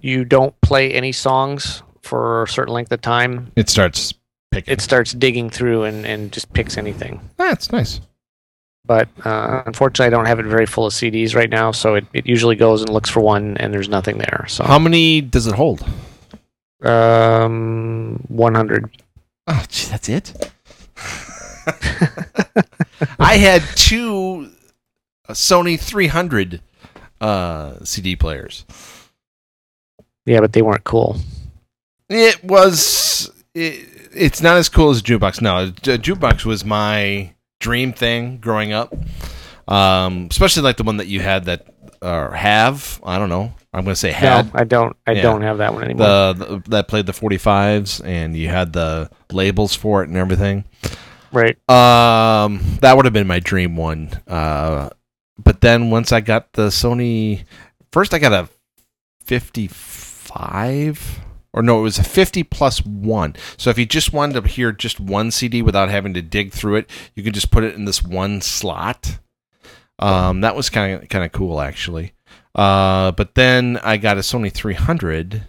you 0.00 0.24
don't 0.24 0.58
play 0.60 0.92
any 0.92 1.10
songs 1.12 1.82
for 2.02 2.44
a 2.44 2.48
certain 2.48 2.72
length 2.72 2.92
of 2.92 3.00
time, 3.00 3.50
It 3.56 3.68
starts 3.68 4.14
picking. 4.52 4.72
it 4.72 4.80
starts 4.80 5.12
digging 5.12 5.50
through 5.50 5.82
and, 5.84 6.06
and 6.06 6.30
just 6.32 6.52
picks 6.52 6.78
anything. 6.78 7.20
That's 7.38 7.72
nice. 7.72 8.00
But 8.90 9.08
uh, 9.24 9.62
unfortunately, 9.66 10.06
I 10.06 10.10
don't 10.10 10.26
have 10.26 10.40
it 10.40 10.46
very 10.46 10.66
full 10.66 10.84
of 10.84 10.92
CDs 10.92 11.36
right 11.36 11.48
now, 11.48 11.70
so 11.70 11.94
it, 11.94 12.04
it 12.12 12.26
usually 12.26 12.56
goes 12.56 12.82
and 12.82 12.92
looks 12.92 13.08
for 13.08 13.20
one, 13.20 13.56
and 13.58 13.72
there's 13.72 13.88
nothing 13.88 14.18
there. 14.18 14.46
So 14.48 14.64
How 14.64 14.80
many 14.80 15.20
does 15.20 15.46
it 15.46 15.54
hold? 15.54 15.84
um, 16.82 18.20
100. 18.26 18.90
Oh, 19.46 19.64
gee, 19.68 19.86
that's 19.86 20.08
it. 20.08 20.50
I 23.20 23.36
had 23.36 23.62
two 23.76 24.50
uh, 25.28 25.34
Sony 25.34 25.78
300 25.78 26.60
uh, 27.20 27.84
CD 27.84 28.16
players. 28.16 28.64
Yeah, 30.26 30.40
but 30.40 30.52
they 30.52 30.62
weren't 30.62 30.82
cool. 30.82 31.20
It 32.08 32.42
was. 32.42 33.30
It, 33.54 33.86
it's 34.12 34.42
not 34.42 34.56
as 34.56 34.68
cool 34.68 34.90
as 34.90 34.98
a 34.98 35.02
jukebox. 35.04 35.40
No, 35.40 35.58
a 35.58 35.70
jukebox 35.70 36.44
was 36.44 36.64
my 36.64 37.34
dream 37.60 37.92
thing 37.92 38.38
growing 38.38 38.72
up. 38.72 38.92
Um, 39.68 40.26
especially 40.30 40.62
like 40.64 40.76
the 40.78 40.82
one 40.82 40.96
that 40.96 41.06
you 41.06 41.20
had 41.20 41.44
that 41.44 41.66
or 42.02 42.32
have 42.32 43.00
I 43.04 43.18
don't 43.18 43.28
know. 43.28 43.54
I'm 43.72 43.84
going 43.84 43.94
to 43.94 44.00
say 44.00 44.10
No, 44.10 44.16
had 44.16 44.50
I 44.52 44.64
don't. 44.64 44.96
I 45.06 45.12
Yeah. 45.12 45.22
don't 45.22 45.42
have 45.42 45.58
that 45.58 45.72
one 45.72 45.84
anymore. 45.84 46.06
the, 46.06 46.32
the 46.34 46.62
that 46.70 46.88
played 46.88 47.06
the 47.06 47.12
45s 47.12 48.04
and 48.04 48.36
you 48.36 48.48
had 48.48 48.72
the 48.72 49.08
labels 49.30 49.76
for 49.76 50.02
it 50.02 50.08
and 50.08 50.16
everything. 50.16 50.64
right. 51.32 51.56
Um, 51.70 52.60
that 52.80 52.96
would 52.96 53.04
have 53.04 53.14
been 53.14 53.28
my 53.28 53.38
dream 53.38 53.76
one. 53.76 54.10
Uh, 54.26 54.88
but 55.38 55.60
then 55.60 55.90
once 55.90 56.10
I 56.10 56.20
got 56.20 56.52
the 56.54 56.66
Sony, 56.68 57.44
first 57.92 58.12
I 58.12 58.18
got 58.18 58.32
a 58.32 58.48
55, 59.24 61.20
or 61.52 61.62
no, 61.62 61.80
it 61.80 61.82
was 61.82 61.98
a 61.98 62.04
50 62.04 62.42
plus 62.44 62.84
one. 62.84 63.34
So 63.56 63.70
if 63.70 63.78
you 63.78 63.86
just 63.86 64.12
wanted 64.12 64.40
to 64.40 64.48
hear 64.48 64.72
just 64.72 65.00
one 65.00 65.30
CD 65.30 65.62
without 65.62 65.88
having 65.90 66.14
to 66.14 66.22
dig 66.22 66.52
through 66.52 66.76
it, 66.76 66.90
you 67.14 67.22
could 67.22 67.34
just 67.34 67.50
put 67.50 67.64
it 67.64 67.74
in 67.74 67.84
this 67.84 68.02
one 68.02 68.40
slot. 68.40 69.18
Um, 69.98 70.40
that 70.40 70.56
was 70.56 70.70
kind 70.70 71.02
of 71.02 71.08
kind 71.08 71.24
of 71.24 71.32
cool 71.32 71.60
actually. 71.60 72.12
Uh, 72.54 73.12
but 73.12 73.34
then 73.34 73.78
I 73.82 73.96
got 73.96 74.16
a 74.16 74.20
Sony 74.20 74.52
300, 74.52 75.42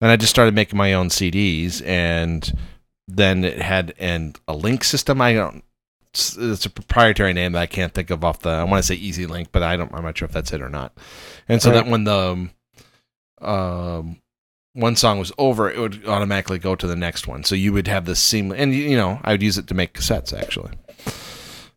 and 0.00 0.10
I 0.10 0.16
just 0.16 0.30
started 0.30 0.54
making 0.54 0.76
my 0.78 0.92
own 0.94 1.08
CDs 1.08 1.84
and 1.86 2.56
then 3.08 3.44
it 3.44 3.60
had 3.60 3.94
and 3.98 4.38
a 4.48 4.54
link 4.54 4.84
system. 4.84 5.20
I 5.20 5.34
don't. 5.34 5.64
It's, 6.12 6.36
it's 6.36 6.66
a 6.66 6.70
proprietary 6.70 7.32
name 7.32 7.52
that 7.52 7.62
I 7.62 7.66
can't 7.66 7.92
think 7.92 8.10
of 8.10 8.22
off 8.24 8.40
the. 8.40 8.50
I 8.50 8.64
want 8.64 8.82
to 8.82 8.86
say 8.86 8.94
Easy 8.94 9.26
Link, 9.26 9.48
but 9.50 9.62
I 9.62 9.76
don't. 9.76 9.92
I'm 9.94 10.04
not 10.04 10.16
sure 10.16 10.26
if 10.26 10.32
that's 10.32 10.52
it 10.52 10.60
or 10.62 10.68
not. 10.68 10.96
And 11.48 11.60
so 11.60 11.70
Right. 11.70 11.84
that 11.84 11.90
when 11.90 12.04
the 12.04 12.50
um, 13.40 14.21
one 14.74 14.96
song 14.96 15.18
was 15.18 15.32
over, 15.38 15.70
it 15.70 15.78
would 15.78 16.06
automatically 16.06 16.58
go 16.58 16.74
to 16.74 16.86
the 16.86 16.96
next 16.96 17.26
one. 17.26 17.44
So 17.44 17.54
you 17.54 17.72
would 17.72 17.88
have 17.88 18.04
this 18.04 18.20
seamless, 18.20 18.58
and 18.58 18.74
you 18.74 18.96
know, 18.96 19.20
I 19.22 19.32
would 19.32 19.42
use 19.42 19.58
it 19.58 19.66
to 19.68 19.74
make 19.74 19.94
cassettes 19.94 20.32
actually. 20.32 20.72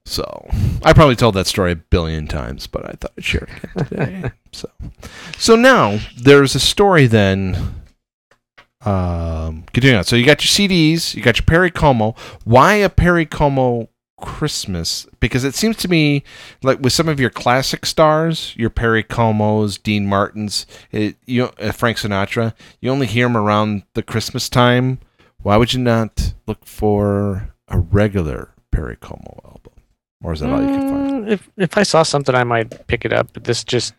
So 0.05 0.47
I 0.84 0.93
probably 0.93 1.15
told 1.15 1.34
that 1.36 1.47
story 1.47 1.71
a 1.71 1.75
billion 1.75 2.27
times, 2.27 2.67
but 2.67 2.86
I 2.86 2.93
thought 2.93 3.13
I'd 3.17 3.23
share 3.23 3.43
it 3.43 3.63
again 3.63 3.86
today. 3.86 4.31
so, 4.51 4.69
so 5.38 5.55
now 5.55 5.99
there's 6.15 6.53
a 6.53 6.60
story 6.60 7.08
then 7.08 7.75
um, 8.86 9.63
continue 9.73 9.97
on. 9.97 10.03
So 10.03 10.15
you 10.15 10.25
got 10.25 10.43
your 10.43 10.69
CDs, 10.69 11.15
you 11.15 11.23
got 11.23 11.38
your 11.38 11.45
Perry 11.45 11.71
Como. 11.71 12.15
Why 12.43 12.75
a 12.75 12.89
Perry 12.89 13.25
Como 13.25 13.89
Christmas? 14.17 15.08
Because 15.19 15.43
it 15.43 15.56
seems 15.56 15.78
to 15.78 15.88
me 15.88 16.23
like 16.63 16.80
with 16.80 16.93
some 16.93 17.08
of 17.10 17.19
your 17.19 17.30
classic 17.30 17.86
stars, 17.86 18.54
your 18.58 18.69
Perry 18.69 19.04
Comos, 19.04 19.82
Dean 19.82 20.06
Martins, 20.08 20.65
it, 20.91 21.15
you 21.25 21.45
uh, 21.60 21.71
Frank 21.71 21.97
Sinatra, 21.97 22.54
you 22.82 22.89
only 22.91 23.08
hear 23.08 23.25
them 23.28 23.38
around 23.38 23.84
the 23.93 24.04
Christmas 24.04 24.49
time. 24.49 24.99
Why 25.41 25.58
would 25.58 25.73
you 25.73 25.80
not 25.80 26.34
look 26.47 26.65
for 26.65 27.54
a 27.67 27.78
regular 27.80 28.51
Perry 28.71 28.95
Como 28.95 29.41
album? 29.45 29.73
Or 30.23 30.34
is 30.34 30.39
that 30.39 30.49
all 30.49 30.62
you 30.62 30.67
can 30.67 30.89
find? 30.89 31.25
Mm, 31.25 31.32
If 31.32 31.49
if 31.58 31.78
I 31.78 31.84
saw 31.84 32.04
something, 32.04 32.34
I 32.34 32.43
might 32.43 32.88
pick 32.88 33.06
it 33.06 33.13
up. 33.13 33.32
But 33.34 33.43
this 33.43 33.63
just 33.63 33.93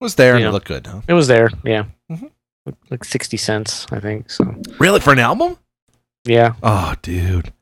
was 0.00 0.14
there 0.16 0.34
and 0.34 0.42
Yeah. 0.42 0.48
it 0.48 0.52
looked 0.52 0.68
good, 0.68 0.86
huh? 0.86 1.00
it 1.08 1.14
was 1.14 1.26
there. 1.28 1.50
Yeah, 1.64 1.84
Mhm. 2.10 2.30
like 2.90 3.04
sixty 3.04 3.36
cents, 3.36 3.86
I 3.90 3.98
think. 4.00 4.30
So 4.30 4.44
Really 4.78 5.00
for 5.00 5.12
an 5.12 5.18
album? 5.18 5.56
yeah, 6.24 6.54
Oh, 6.62 6.94
dude. 7.02 7.52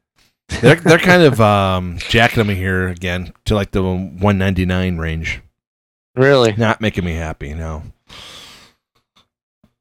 They're 0.61 0.77
they're 0.77 0.99
kind 0.99 1.23
of 1.23 1.41
um, 1.41 1.99
jacking 1.99 2.45
them 2.45 2.55
here 2.55 2.89
again 2.89 3.33
to 3.47 3.55
like 3.55 3.71
the 3.71 3.83
199 3.83 4.99
range. 4.99 5.41
really. 6.17 6.53
Not 6.57 6.81
making 6.81 7.05
me 7.05 7.15
happy. 7.15 7.55
No. 7.55 7.83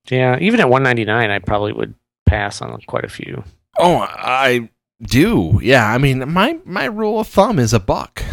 Yeah, 0.10 0.38
even 0.40 0.60
at 0.60 0.70
one 0.70 0.84
ninety 0.84 1.06
nine, 1.06 1.30
I 1.30 1.40
probably 1.40 1.74
would 1.74 1.94
pass 2.26 2.62
on 2.62 2.80
quite 2.88 3.06
a 3.06 3.10
few. 3.10 3.44
Oh, 3.78 3.98
I 4.10 4.70
do. 5.02 5.60
Yeah. 5.62 5.86
I 5.92 5.98
mean, 5.98 6.32
my 6.32 6.58
my 6.66 6.86
rule 6.86 7.20
of 7.20 7.28
thumb 7.28 7.60
is 7.60 7.74
a 7.74 7.80
buck. 7.80 8.24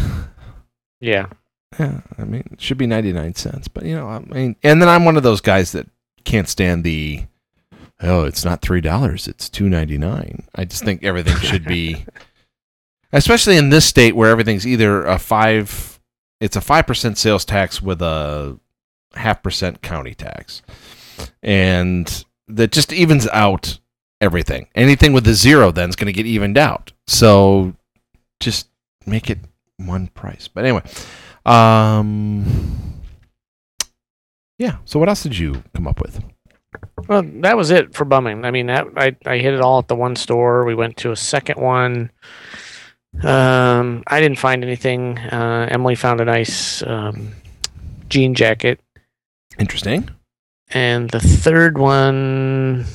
Yeah, 0.99 1.27
Yeah. 1.77 2.01
I 2.17 2.23
mean, 2.23 2.43
it 2.51 2.59
should 2.59 2.79
be 2.79 2.87
99 2.87 3.35
cents, 3.35 3.67
but 3.67 3.85
you 3.85 3.93
know, 3.95 4.07
I 4.07 4.17
mean, 4.19 4.55
and 4.63 4.81
then 4.81 4.89
I'm 4.89 5.05
one 5.05 5.15
of 5.15 5.21
those 5.21 5.41
guys 5.41 5.73
that 5.73 5.87
can't 6.23 6.49
stand 6.49 6.83
the. 6.83 7.25
Oh, 8.01 8.23
it's 8.25 8.43
not 8.45 8.61
three 8.61 8.81
dollars; 8.81 9.27
it's 9.27 9.49
two 9.49 9.69
ninety 9.69 9.97
nine. 9.97 10.43
I 10.55 10.65
just 10.65 10.83
think 10.83 11.03
everything 11.03 11.35
should 11.37 11.65
be, 11.65 12.05
especially 13.11 13.57
in 13.57 13.69
this 13.69 13.85
state 13.85 14.15
where 14.15 14.29
everything's 14.29 14.67
either 14.67 15.05
a 15.05 15.19
five, 15.19 15.99
it's 16.39 16.55
a 16.55 16.61
five 16.61 16.87
percent 16.87 17.17
sales 17.17 17.45
tax 17.45 17.81
with 17.81 18.01
a 18.01 18.59
half 19.15 19.41
percent 19.43 19.81
county 19.81 20.13
tax, 20.13 20.61
and 21.41 22.25
that 22.47 22.71
just 22.71 22.93
evens 22.93 23.27
out 23.33 23.79
everything. 24.21 24.67
Anything 24.75 25.13
with 25.13 25.27
a 25.27 25.33
zero 25.33 25.71
then 25.71 25.89
is 25.89 25.95
going 25.95 26.07
to 26.07 26.13
get 26.13 26.25
evened 26.25 26.57
out. 26.57 26.91
So 27.07 27.75
just 28.39 28.69
make 29.05 29.29
it 29.29 29.39
one 29.77 30.07
price. 30.07 30.47
But 30.47 30.65
anyway, 30.65 30.83
um, 31.45 32.45
yeah. 34.57 34.77
So 34.85 34.99
what 34.99 35.09
else 35.09 35.23
did 35.23 35.37
you 35.37 35.63
come 35.73 35.87
up 35.87 36.01
with? 36.01 36.23
well, 37.07 37.23
that 37.23 37.57
was 37.57 37.71
it 37.71 37.93
for 37.93 38.05
bumming. 38.05 38.45
I 38.45 38.51
mean, 38.51 38.67
that 38.67 38.87
I 38.95 39.15
I 39.25 39.37
hit 39.37 39.53
it 39.53 39.61
all 39.61 39.79
at 39.79 39.87
the 39.87 39.95
one 39.95 40.15
store. 40.15 40.65
We 40.65 40.75
went 40.75 40.97
to 40.97 41.11
a 41.11 41.15
second 41.15 41.61
one. 41.61 42.11
Um, 43.23 44.03
I 44.07 44.19
didn't 44.21 44.37
find 44.39 44.63
anything. 44.63 45.17
Uh, 45.17 45.67
Emily 45.71 45.95
found 45.95 46.21
a 46.21 46.25
nice 46.25 46.83
um, 46.83 47.33
jean 48.09 48.35
jacket, 48.35 48.79
Interesting. 49.59 50.09
and 50.69 51.09
the 51.09 51.19
third 51.19 51.77
one, 51.77 52.85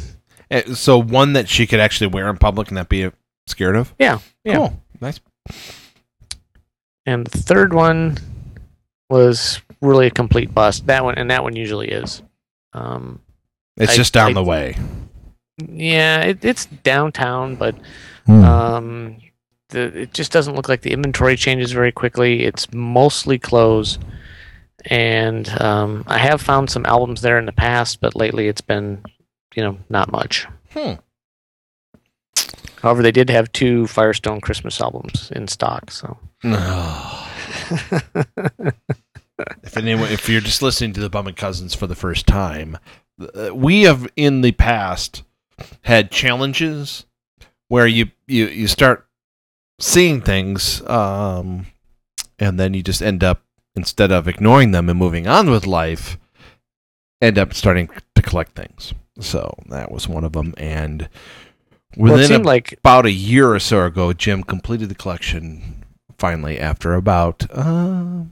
Uh, 0.51 0.63
So 0.75 0.99
one 0.99 1.33
that 1.33 1.49
she 1.49 1.67
could 1.67 1.81
actually 1.81 2.09
wear 2.09 2.29
in 2.29 2.37
public 2.37 2.69
and 2.69 2.77
not 2.77 2.89
be 2.89 3.05
uh, 3.07 3.11
scared 3.47 3.75
of. 3.77 3.95
Yeah, 3.99 4.19
yeah. 4.45 4.57
Cool. 4.57 4.81
Nice. 5.01 5.21
and 7.05 7.27
the 7.27 7.39
third 7.39 7.73
one 7.73 8.17
was 9.11 9.61
really 9.81 10.07
a 10.07 10.11
complete 10.11 10.55
bust. 10.55 10.87
That 10.87 11.05
one 11.05 11.17
and 11.17 11.31
that 11.31 11.43
one 11.43 11.57
usually 11.57 11.89
is. 11.89 12.23
Um, 12.75 13.21
It's 13.77 13.93
I- 13.95 13.97
just 13.97 14.13
down 14.15 14.31
I- 14.31 14.35
the 14.35 14.45
way. 14.45 14.77
yeah, 15.69 16.21
it, 16.23 16.45
it's 16.45 16.67
downtown, 16.67 17.57
but 17.57 17.75
Hmm. 18.27 18.45
um, 18.45 19.17
the, 19.73 20.03
it 20.03 20.15
just 20.15 20.33
doesn't 20.33 20.55
look 20.55 20.69
like 20.69 20.83
the 20.83 20.93
inventory 20.93 21.37
changes 21.37 21.73
very 21.73 21.93
quickly. 21.93 22.45
It's 22.45 22.73
mostly 22.73 23.39
clothes, 23.39 23.99
and 24.87 25.49
um, 25.61 26.05
I 26.07 26.19
have 26.19 26.41
found 26.41 26.71
some 26.71 26.87
albums 26.87 27.21
there 27.21 27.39
in 27.39 27.47
the 27.47 27.53
past, 27.53 28.01
but 28.01 28.15
lately 28.15 28.49
it's 28.49 28.61
been, 28.61 29.05
you 29.55 29.63
know, 29.63 29.79
not 29.89 30.13
much. 30.13 30.47
Hmm. 30.71 30.95
However, 32.81 33.03
they 33.03 33.13
did 33.13 33.31
have 33.31 33.53
two 33.53 33.87
Firestone 33.87 34.41
Christmas 34.41 34.81
albums 34.81 35.31
in 35.35 35.49
stock, 35.49 35.91
so. 35.91 36.19
if 39.63 39.77
anyone, 39.77 40.11
if 40.11 40.29
you're 40.29 40.41
just 40.41 40.63
listening 40.63 40.93
to 40.95 41.01
the 41.01 41.11
Bummin 41.11 41.37
Cousins 41.37 41.75
for 41.75 41.87
the 41.87 41.95
first 41.95 42.27
time, 42.27 42.79
uh, 43.21 43.55
we 43.55 43.83
have 43.83 44.09
in 44.17 44.41
the 44.41 44.53
past 44.53 45.23
had 45.83 46.11
challenges 46.11 47.07
where 47.69 47.87
you 47.87 48.11
you 48.27 48.47
you 48.47 48.67
start 48.67 49.07
seeing 49.83 50.21
things, 50.21 50.81
um, 50.89 51.67
and 52.39 52.59
then 52.59 52.73
you 52.75 52.83
just 52.83 53.03
end 53.03 53.23
up 53.25 53.43
instead 53.75 54.13
of 54.13 54.29
ignoring 54.29 54.71
them 54.71 54.89
and 54.89 54.99
moving 54.99 55.27
on 55.27 55.51
with 55.51 55.67
life, 55.67 56.19
end 57.21 57.39
up 57.39 57.53
starting 57.55 57.89
to 58.15 58.23
collect 58.23 58.55
things. 58.55 58.95
So 59.21 59.55
that 59.69 59.91
was 59.91 60.09
one 60.09 60.25
of 60.25 60.33
them, 60.33 60.55
and 60.57 61.09
well, 61.97 62.15
it 62.15 62.23
within 62.23 62.43
like 62.45 62.73
about 62.75 63.07
a 63.07 63.13
year 63.13 63.53
or 63.53 63.59
so 63.59 63.85
ago, 63.85 64.13
Jim 64.13 64.43
completed 64.43 64.89
the 64.89 64.95
collection 64.95 65.85
finally 66.19 66.59
after 66.59 66.95
about 66.95 67.45
uh, 67.51 68.23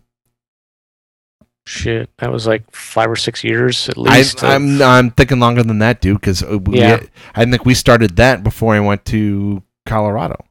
shit. 1.66 2.08
That 2.18 2.32
was 2.32 2.46
like 2.46 2.70
five 2.74 3.10
or 3.10 3.16
six 3.16 3.44
years 3.44 3.88
at 3.88 3.98
I, 3.98 4.00
least. 4.18 4.42
of- 4.42 4.48
I'm 4.48 4.80
I'm 4.80 5.10
thinking 5.10 5.40
longer 5.40 5.62
than 5.62 5.78
that, 5.80 6.00
dude. 6.00 6.20
Because 6.20 6.42
Yeah. 6.70 7.00
I 7.34 7.44
think 7.44 7.64
we 7.66 7.74
started 7.74 8.16
that 8.16 8.42
before 8.42 8.74
I 8.74 8.80
went 8.80 9.04
to 9.06 9.62
Colorado. 9.86 10.44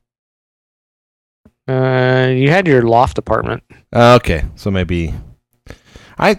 Uh, 1.70 2.28
you 2.30 2.50
had 2.50 2.68
your 2.68 2.82
loft 2.84 3.18
apartment. 3.18 3.64
Uh, 3.94 4.16
okay, 4.16 4.44
so 4.56 4.72
maybe 4.72 5.14
I 6.18 6.38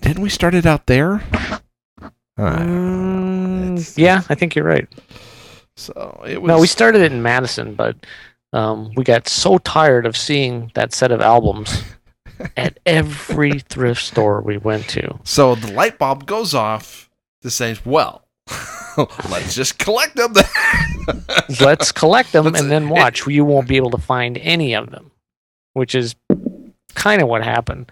didn't 0.00 0.22
we 0.22 0.28
start 0.30 0.54
it 0.54 0.66
out 0.66 0.86
there. 0.86 1.22
It's- 2.38 3.98
yeah, 3.98 4.22
I 4.28 4.34
think 4.34 4.54
you're 4.54 4.64
right. 4.64 4.88
so 5.76 6.22
it 6.26 6.40
was. 6.40 6.48
No, 6.48 6.58
we 6.60 6.66
started 6.66 7.02
it 7.02 7.12
in 7.12 7.22
Madison, 7.22 7.74
but 7.74 7.96
um, 8.52 8.92
we 8.96 9.04
got 9.04 9.28
so 9.28 9.58
tired 9.58 10.06
of 10.06 10.16
seeing 10.16 10.70
that 10.74 10.92
set 10.92 11.12
of 11.12 11.20
albums 11.20 11.82
at 12.56 12.78
every 12.86 13.58
thrift 13.60 14.02
store 14.02 14.40
we 14.40 14.58
went 14.58 14.88
to. 14.88 15.18
so 15.24 15.54
the 15.54 15.72
light 15.72 15.98
bulb 15.98 16.26
goes 16.26 16.54
off 16.54 17.10
to 17.42 17.50
say, 17.50 17.76
"Well, 17.84 18.24
let's 19.30 19.54
just 19.54 19.78
collect 19.78 20.16
them." 20.16 20.34
Let's 21.60 21.92
collect 21.92 22.32
them 22.32 22.44
Let's- 22.46 22.60
and 22.60 22.70
then 22.70 22.88
watch. 22.88 23.26
You 23.26 23.44
won't 23.44 23.68
be 23.68 23.76
able 23.76 23.90
to 23.90 23.98
find 23.98 24.38
any 24.38 24.74
of 24.74 24.90
them, 24.90 25.10
which 25.74 25.94
is 25.94 26.14
kind 26.94 27.22
of 27.22 27.28
what 27.28 27.42
happened. 27.44 27.90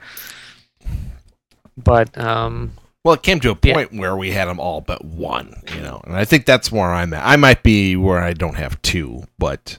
But 1.77 2.17
um, 2.19 2.73
Well, 3.05 3.15
it 3.15 3.23
came 3.23 3.41
to 3.41 3.51
a 3.53 3.57
Yeah. 3.63 3.75
point 3.75 3.95
where 3.95 4.17
we 4.17 4.33
had 4.33 4.47
them 4.49 4.59
all 4.61 4.81
but 4.81 5.05
one, 5.05 5.63
you 5.75 5.81
know, 5.81 6.01
and 6.05 6.17
I 6.17 6.25
think 6.25 6.45
that's 6.47 6.73
where 6.73 6.93
I'm 6.93 7.13
at. 7.15 7.25
I 7.27 7.37
might 7.37 7.63
be 7.63 7.97
where 7.97 8.19
I 8.19 8.33
don't 8.33 8.57
have 8.57 8.81
two, 8.83 9.25
but 9.39 9.79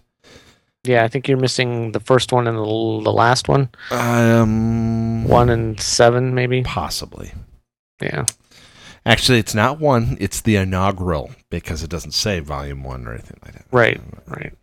Yeah, 0.86 1.04
I 1.04 1.10
think 1.10 1.28
you're 1.28 1.38
missing 1.38 1.91
the 1.91 1.99
first 1.99 2.32
one 2.32 2.47
and 2.47 2.58
the, 2.58 2.62
the 2.63 3.12
last 3.13 3.49
one. 3.49 3.69
Um, 3.91 5.25
One 5.25 5.49
and 5.49 5.80
seven, 5.80 6.34
maybe. 6.34 6.63
possibly. 6.63 7.34
Yeah. 8.02 8.25
Actually, 9.10 9.39
it's 9.39 9.56
not 9.56 9.80
one. 9.80 10.17
It's 10.19 10.41
the 10.41 10.58
inaugural 10.58 11.32
because 11.50 11.82
it 11.82 11.89
doesn't 11.89 12.12
say 12.12 12.39
volume 12.41 12.84
one 12.84 13.08
or 13.08 13.13
anything 13.13 13.39
like 13.43 13.54
that. 13.54 13.65
Right. 13.72 14.00
Right. 14.28 14.54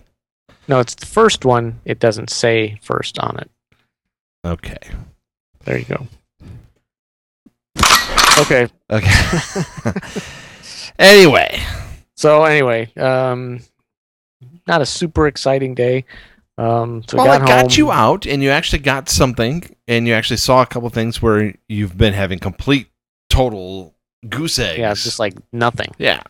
No, 0.69 0.79
it's 0.79 0.95
the 0.95 1.07
first 1.07 1.45
one. 1.45 1.81
It 1.85 1.99
doesn't 1.99 2.31
say 2.31 2.79
first 2.81 3.19
on 3.19 3.39
it. 3.39 3.51
Okay. 4.45 4.79
There 5.65 5.79
you 5.79 5.85
go. 5.85 6.07
Okay. 8.39 8.69
Okay. 8.91 9.91
anyway, 10.99 11.61
So 12.15 12.45
anyway, 12.45 12.93
um, 12.95 13.61
not 14.67 14.81
a 14.81 14.87
super 14.87 15.27
exciting 15.27 15.75
day. 15.75 16.05
Um, 16.59 17.03
so 17.09 17.17
well, 17.17 17.27
got 17.27 17.35
it 17.35 17.39
home. 17.39 17.63
got 17.63 17.77
you 17.77 17.91
out, 17.91 18.27
and 18.27 18.43
you 18.43 18.51
actually 18.51 18.79
got 18.79 19.09
something, 19.09 19.65
and 19.89 20.07
you 20.07 20.15
actually 20.15 20.37
saw 20.39 20.63
a 20.63 20.67
couple 20.67 20.89
things 20.91 21.21
where 21.21 21.55
you've 21.69 21.99
been 21.99 22.15
having 22.15 22.39
complete, 22.39 22.89
total 23.29 23.96
goose 24.29 24.59
eggs. 24.59 24.79
Yeah, 24.79 24.93
it's 24.93 25.05
just 25.05 25.19
like 25.19 25.35
nothing. 25.53 25.93
Yeah. 25.99 26.23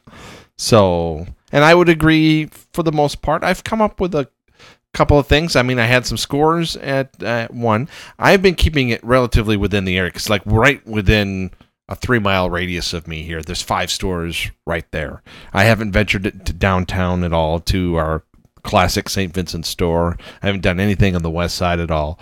So, 0.58 1.26
and 1.52 1.64
I 1.64 1.74
would 1.74 1.88
agree 1.88 2.46
for 2.72 2.82
the 2.82 2.92
most 2.92 3.22
part. 3.22 3.44
I've 3.44 3.64
come 3.64 3.80
up 3.80 4.00
with 4.00 4.14
a 4.14 4.28
couple 4.94 5.18
of 5.18 5.26
things. 5.26 5.56
I 5.56 5.62
mean, 5.62 5.78
I 5.78 5.86
had 5.86 6.06
some 6.06 6.16
scores 6.16 6.76
at 6.76 7.22
uh, 7.22 7.48
one. 7.48 7.88
I've 8.18 8.42
been 8.42 8.54
keeping 8.54 8.88
it 8.88 9.04
relatively 9.04 9.56
within 9.56 9.84
the 9.84 9.98
area 9.98 10.10
because, 10.10 10.30
like, 10.30 10.42
right 10.46 10.84
within 10.86 11.50
a 11.88 11.94
three 11.94 12.18
mile 12.18 12.50
radius 12.50 12.92
of 12.92 13.06
me 13.06 13.22
here, 13.22 13.42
there's 13.42 13.62
five 13.62 13.90
stores 13.90 14.50
right 14.66 14.90
there. 14.90 15.22
I 15.52 15.64
haven't 15.64 15.92
ventured 15.92 16.26
it 16.26 16.46
to 16.46 16.52
downtown 16.52 17.22
at 17.22 17.32
all 17.32 17.60
to 17.60 17.96
our 17.96 18.24
classic 18.62 19.08
St. 19.08 19.32
Vincent 19.32 19.66
store. 19.66 20.16
I 20.42 20.46
haven't 20.46 20.62
done 20.62 20.80
anything 20.80 21.14
on 21.14 21.22
the 21.22 21.30
west 21.30 21.56
side 21.56 21.78
at 21.78 21.90
all. 21.90 22.18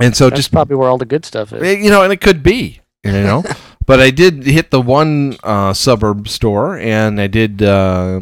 And 0.00 0.16
so 0.16 0.28
That's 0.28 0.40
just 0.40 0.52
probably 0.52 0.76
where 0.76 0.88
all 0.88 0.98
the 0.98 1.04
good 1.04 1.24
stuff 1.24 1.52
is. 1.52 1.62
Eh, 1.62 1.82
you 1.82 1.90
know, 1.90 2.02
and 2.02 2.12
it 2.12 2.20
could 2.20 2.42
be, 2.42 2.80
you 3.04 3.12
know. 3.12 3.44
but 3.86 4.00
I 4.00 4.10
did 4.10 4.44
hit 4.44 4.70
the 4.70 4.80
one 4.80 5.36
uh, 5.42 5.72
suburb 5.72 6.28
store, 6.28 6.78
and 6.78 7.20
I 7.20 7.26
did 7.26 7.62
uh, 7.62 8.20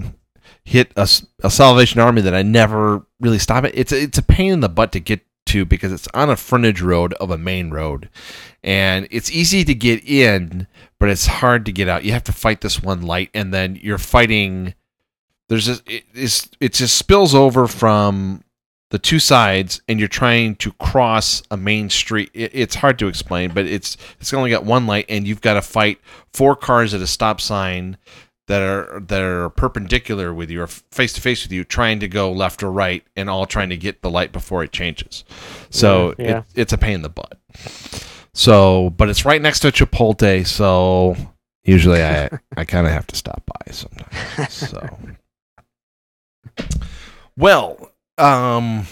hit 0.64 0.92
a 0.96 1.07
Salvation 1.07 2.01
Army 2.01 2.22
that 2.22 2.35
I 2.35 2.42
never 2.42 3.07
really 3.20 3.38
stop 3.38 3.64
at. 3.64 3.77
It's 3.77 3.92
a, 3.92 4.03
it's 4.03 4.18
a 4.18 4.22
pain 4.22 4.53
in 4.53 4.61
the 4.61 4.68
butt 4.68 4.92
to 4.92 5.01
get 5.01 5.20
to 5.46 5.64
because 5.64 5.92
it's 5.92 6.09
on 6.14 6.31
a 6.31 6.37
frontage 6.37 6.81
road 6.81 7.14
of 7.14 7.31
a 7.31 7.38
main 7.38 7.70
road, 7.70 8.09
and 8.62 9.09
it's 9.11 9.31
easy 9.31 9.64
to 9.64 9.75
get 9.75 10.05
in, 10.05 10.66
but 10.98 11.09
it's 11.09 11.27
hard 11.27 11.66
to 11.66 11.72
get 11.72 11.88
out. 11.88 12.05
You 12.05 12.12
have 12.12 12.25
to 12.25 12.33
fight 12.33 12.61
this 12.61 12.83
one 12.83 13.03
light, 13.03 13.31
and 13.35 13.53
then 13.53 13.79
you're 13.81 13.98
fighting. 13.98 14.75
There's 15.48 15.66
just, 15.66 15.88
it, 15.88 16.05
it's, 16.14 16.48
it 16.61 16.72
just 16.72 16.96
spills 16.96 17.35
over 17.35 17.66
from 17.66 18.42
the 18.93 18.99
two 18.99 19.19
sides 19.19 19.81
and 19.89 19.99
you're 19.99 20.07
trying 20.07 20.55
to 20.55 20.71
cross 20.73 21.43
a 21.51 21.57
main 21.57 21.89
street 21.89 22.31
it, 22.35 22.51
it's 22.53 22.75
hard 22.75 22.99
to 22.99 23.09
explain 23.09 23.53
but 23.53 23.65
it's 23.65 23.97
it's 24.21 24.33
only 24.35 24.51
got 24.51 24.65
one 24.65 24.87
light 24.87 25.07
and 25.09 25.27
you've 25.27 25.41
got 25.41 25.55
to 25.55 25.63
fight 25.63 25.99
four 26.35 26.55
cars 26.55 26.93
at 26.93 27.01
a 27.01 27.07
stop 27.07 27.41
sign 27.41 27.97
that 28.49 28.61
are 28.61 29.01
that 29.01 29.23
are 29.23 29.49
perpendicular 29.49 30.35
with 30.35 30.51
you 30.51 30.61
or 30.61 30.67
face 30.67 31.15
to 31.15 31.23
face 31.23 31.43
with 31.43 31.53
you 31.53 31.65
trying 31.65 32.01
to 32.01 32.09
go 32.09 32.31
left 32.31 32.63
or 32.63 32.71
right 32.71 33.03
and 33.17 33.31
all 33.31 33.47
trying 33.47 33.71
to 33.71 33.79
get 33.79 34.03
the 34.03 34.11
light 34.11 34.31
before 34.31 34.63
it 34.63 34.73
changes. 34.73 35.25
So 35.71 36.15
yeah. 36.19 36.39
It, 36.39 36.45
it's 36.55 36.73
a 36.75 36.79
pain 36.79 36.97
in 36.97 37.03
the 37.03 37.09
butt. 37.09 37.39
So 38.35 38.91
but 38.91 39.09
it's 39.09 39.25
right 39.25 39.41
next 39.41 39.61
to 39.61 39.69
chipotle 39.69 40.47
so 40.47 41.17
usually 41.65 42.03
i 42.03 42.29
i 42.57 42.65
kind 42.65 42.87
of 42.87 42.93
have 42.93 43.07
to 43.07 43.17
stop 43.17 43.43
by 43.47 43.73
sometimes 43.73 44.53
so. 44.53 44.99
Well 47.37 47.92
um, 48.23 48.87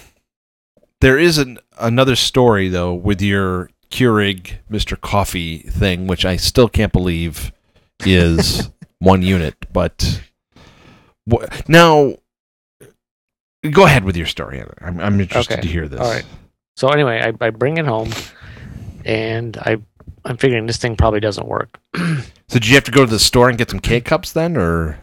there 1.00 1.18
is 1.18 1.38
an, 1.38 1.58
another 1.78 2.16
story 2.16 2.68
though 2.68 2.92
with 2.94 3.22
your 3.22 3.70
Keurig 3.90 4.58
Mr. 4.70 5.00
Coffee 5.00 5.58
thing, 5.58 6.06
which 6.06 6.24
I 6.24 6.36
still 6.36 6.68
can't 6.68 6.92
believe 6.92 7.52
is 8.04 8.70
one 8.98 9.22
unit. 9.22 9.54
But 9.72 10.22
wh- 11.30 11.44
now, 11.68 12.14
go 13.70 13.84
ahead 13.86 14.04
with 14.04 14.16
your 14.16 14.26
story. 14.26 14.62
I'm, 14.80 15.00
I'm 15.00 15.20
interested 15.20 15.54
Okay. 15.54 15.62
to 15.62 15.68
hear 15.68 15.88
this. 15.88 16.00
All 16.00 16.10
right. 16.10 16.24
So 16.76 16.88
anyway, 16.88 17.20
I, 17.20 17.46
I 17.46 17.50
bring 17.50 17.76
it 17.78 17.84
home, 17.86 18.10
and 19.04 19.56
I 19.58 19.76
I'm 20.24 20.36
figuring 20.36 20.66
this 20.66 20.76
thing 20.76 20.96
probably 20.96 21.20
doesn't 21.20 21.46
work. 21.46 21.78
So 22.50 22.58
did 22.58 22.66
you 22.66 22.74
have 22.74 22.82
to 22.84 22.90
go 22.90 23.04
to 23.06 23.10
the 23.10 23.20
store 23.20 23.48
and 23.48 23.56
get 23.56 23.70
some 23.70 23.78
K 23.78 24.00
cups 24.00 24.32
then, 24.32 24.56
or 24.56 24.98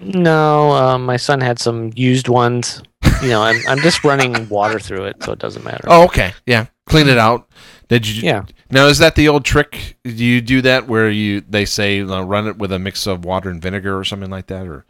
No, 0.00 0.70
um, 0.70 1.04
my 1.04 1.16
son 1.16 1.40
had 1.40 1.58
some 1.58 1.90
used 1.96 2.28
ones. 2.28 2.80
You 3.22 3.28
know, 3.28 3.42
I'm 3.42 3.56
I'm 3.68 3.78
just 3.78 4.02
running 4.04 4.48
water 4.48 4.78
through 4.80 5.04
it, 5.04 5.22
so 5.22 5.32
it 5.32 5.38
doesn't 5.38 5.64
matter. 5.64 5.84
oh, 5.86 6.04
okay, 6.04 6.32
yeah, 6.46 6.66
clean 6.86 7.08
it 7.08 7.18
out. 7.18 7.48
Did 7.88 8.06
you? 8.06 8.22
Yeah. 8.22 8.44
Now 8.70 8.86
is 8.86 8.98
that 8.98 9.14
the 9.14 9.28
old 9.28 9.44
trick? 9.44 9.96
Do 10.02 10.10
you 10.24 10.40
do 10.40 10.60
that 10.62 10.88
where 10.88 11.08
you 11.10 11.40
they 11.42 11.64
say 11.64 12.00
uh, 12.00 12.22
run 12.22 12.46
it 12.48 12.58
with 12.58 12.72
a 12.72 12.78
mix 12.78 13.06
of 13.06 13.24
water 13.24 13.48
and 13.50 13.62
vinegar 13.62 13.98
or 13.98 14.04
something 14.04 14.30
like 14.30 14.46
that, 14.48 14.66
or? 14.66 14.84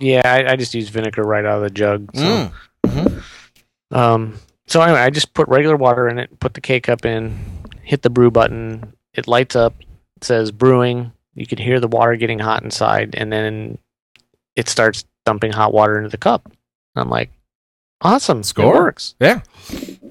Yeah, 0.00 0.22
I, 0.24 0.52
I 0.52 0.56
just 0.56 0.74
use 0.74 0.88
vinegar 0.90 1.22
right 1.22 1.44
out 1.44 1.56
of 1.56 1.62
the 1.62 1.70
jug. 1.70 2.10
So. 2.14 2.22
Mm. 2.22 2.52
Mhm. 2.86 3.22
Um, 3.90 4.34
so 4.66 4.80
anyway, 4.82 5.00
I 5.00 5.10
just 5.10 5.32
put 5.34 5.48
regular 5.48 5.76
water 5.76 6.08
in 6.08 6.18
it, 6.18 6.38
put 6.40 6.54
the 6.54 6.60
K 6.60 6.78
cup 6.80 7.04
in, 7.06 7.38
hit 7.82 8.02
the 8.02 8.10
brew 8.10 8.30
button. 8.30 8.92
It 9.14 9.26
lights 9.26 9.56
up, 9.56 9.74
it 10.16 10.24
says 10.24 10.50
brewing. 10.52 11.12
You 11.34 11.46
can 11.46 11.58
hear 11.58 11.80
the 11.80 11.88
water 11.88 12.16
getting 12.16 12.38
hot 12.38 12.62
inside, 12.62 13.14
and 13.16 13.32
then 13.32 13.78
it 14.56 14.68
starts 14.68 15.04
dumping 15.24 15.52
hot 15.52 15.72
water 15.72 15.96
into 15.96 16.10
the 16.10 16.16
cup. 16.18 16.50
I'm 16.96 17.08
like, 17.08 17.30
awesome, 18.00 18.42
Score. 18.42 18.74
it 18.74 18.78
works. 18.78 19.14
Yeah. 19.20 19.40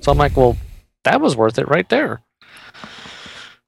So 0.01 0.11
I'm 0.11 0.17
like, 0.17 0.35
well, 0.37 0.57
that 1.03 1.21
was 1.21 1.35
worth 1.35 1.57
it 1.57 1.67
right 1.67 1.87
there. 1.89 2.21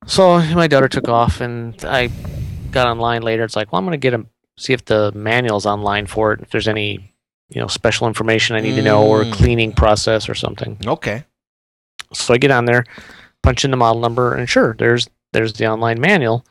So 0.05 0.39
my 0.55 0.67
daughter 0.67 0.87
took 0.87 1.07
off, 1.07 1.41
and 1.41 1.75
I 1.85 2.09
got 2.71 2.87
online 2.87 3.21
later. 3.21 3.43
It's 3.43 3.55
like, 3.55 3.71
well, 3.71 3.79
I'm 3.79 3.85
going 3.85 3.99
to 3.99 4.01
get 4.09 4.13
a 4.13 4.25
see 4.57 4.73
if 4.73 4.83
the 4.85 5.11
manual's 5.13 5.65
online 5.65 6.05
for 6.05 6.33
it. 6.33 6.41
If 6.41 6.49
there's 6.49 6.67
any, 6.67 7.13
you 7.49 7.61
know, 7.61 7.67
special 7.67 8.07
information 8.07 8.55
I 8.55 8.61
need 8.61 8.75
to 8.75 8.81
know 8.81 9.05
or 9.07 9.23
Mm. 9.23 9.31
cleaning 9.33 9.71
process 9.73 10.27
or 10.27 10.35
something. 10.35 10.77
Okay. 10.85 11.23
So 12.13 12.33
I 12.33 12.37
get 12.37 12.51
on 12.51 12.65
there, 12.65 12.85
punch 13.43 13.63
in 13.63 13.71
the 13.71 13.77
model 13.77 14.01
number, 14.01 14.33
and 14.33 14.49
sure, 14.49 14.75
there's 14.77 15.07
there's 15.31 15.53
the 15.53 15.67
online 15.67 16.01
manual. 16.01 16.45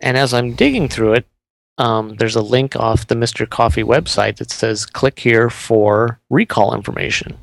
And 0.00 0.16
as 0.16 0.34
I'm 0.34 0.54
digging 0.54 0.88
through 0.88 1.14
it, 1.14 1.26
um, 1.78 2.14
there's 2.16 2.36
a 2.36 2.42
link 2.42 2.76
off 2.76 3.06
the 3.06 3.14
Mr. 3.14 3.48
Coffee 3.48 3.82
website 3.84 4.36
that 4.36 4.50
says 4.50 4.84
click 4.86 5.18
here 5.18 5.48
for 5.50 6.20
recall 6.30 6.74
information. 6.74 7.36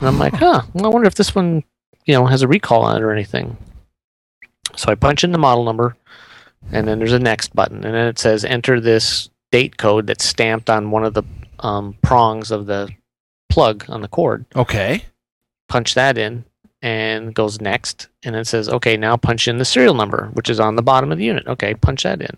And 0.00 0.08
I'm 0.08 0.18
like, 0.18 0.34
huh, 0.34 0.62
well, 0.74 0.86
I 0.86 0.88
wonder 0.88 1.08
if 1.08 1.14
this 1.14 1.34
one, 1.34 1.64
you 2.04 2.14
know, 2.14 2.26
has 2.26 2.42
a 2.42 2.48
recall 2.48 2.82
on 2.82 2.96
it 2.96 3.02
or 3.02 3.12
anything. 3.12 3.56
So 4.76 4.90
I 4.92 4.94
punch 4.94 5.24
in 5.24 5.32
the 5.32 5.38
model 5.38 5.64
number, 5.64 5.96
and 6.70 6.86
then 6.86 6.98
there's 6.98 7.12
a 7.12 7.18
next 7.18 7.54
button, 7.54 7.84
and 7.84 7.94
then 7.94 8.06
it 8.06 8.18
says 8.18 8.44
enter 8.44 8.80
this 8.80 9.30
date 9.50 9.76
code 9.78 10.06
that's 10.06 10.24
stamped 10.24 10.68
on 10.70 10.90
one 10.90 11.04
of 11.04 11.14
the 11.14 11.22
um, 11.60 11.96
prongs 12.02 12.50
of 12.50 12.66
the 12.66 12.88
plug 13.48 13.84
on 13.88 14.02
the 14.02 14.08
cord 14.08 14.44
Okay. 14.54 15.02
punch 15.68 15.94
that 15.94 16.18
in 16.18 16.44
and 16.82 17.34
goes 17.34 17.60
next 17.62 18.08
and 18.22 18.36
it 18.36 18.46
says 18.46 18.68
okay 18.68 18.96
now 18.96 19.16
punch 19.16 19.48
in 19.48 19.56
the 19.56 19.64
serial 19.64 19.94
number 19.94 20.28
which 20.34 20.50
is 20.50 20.60
on 20.60 20.76
the 20.76 20.82
bottom 20.82 21.10
of 21.10 21.16
the 21.18 21.24
unit 21.24 21.46
okay 21.48 21.72
punch 21.74 22.02
that 22.02 22.20
in 22.20 22.36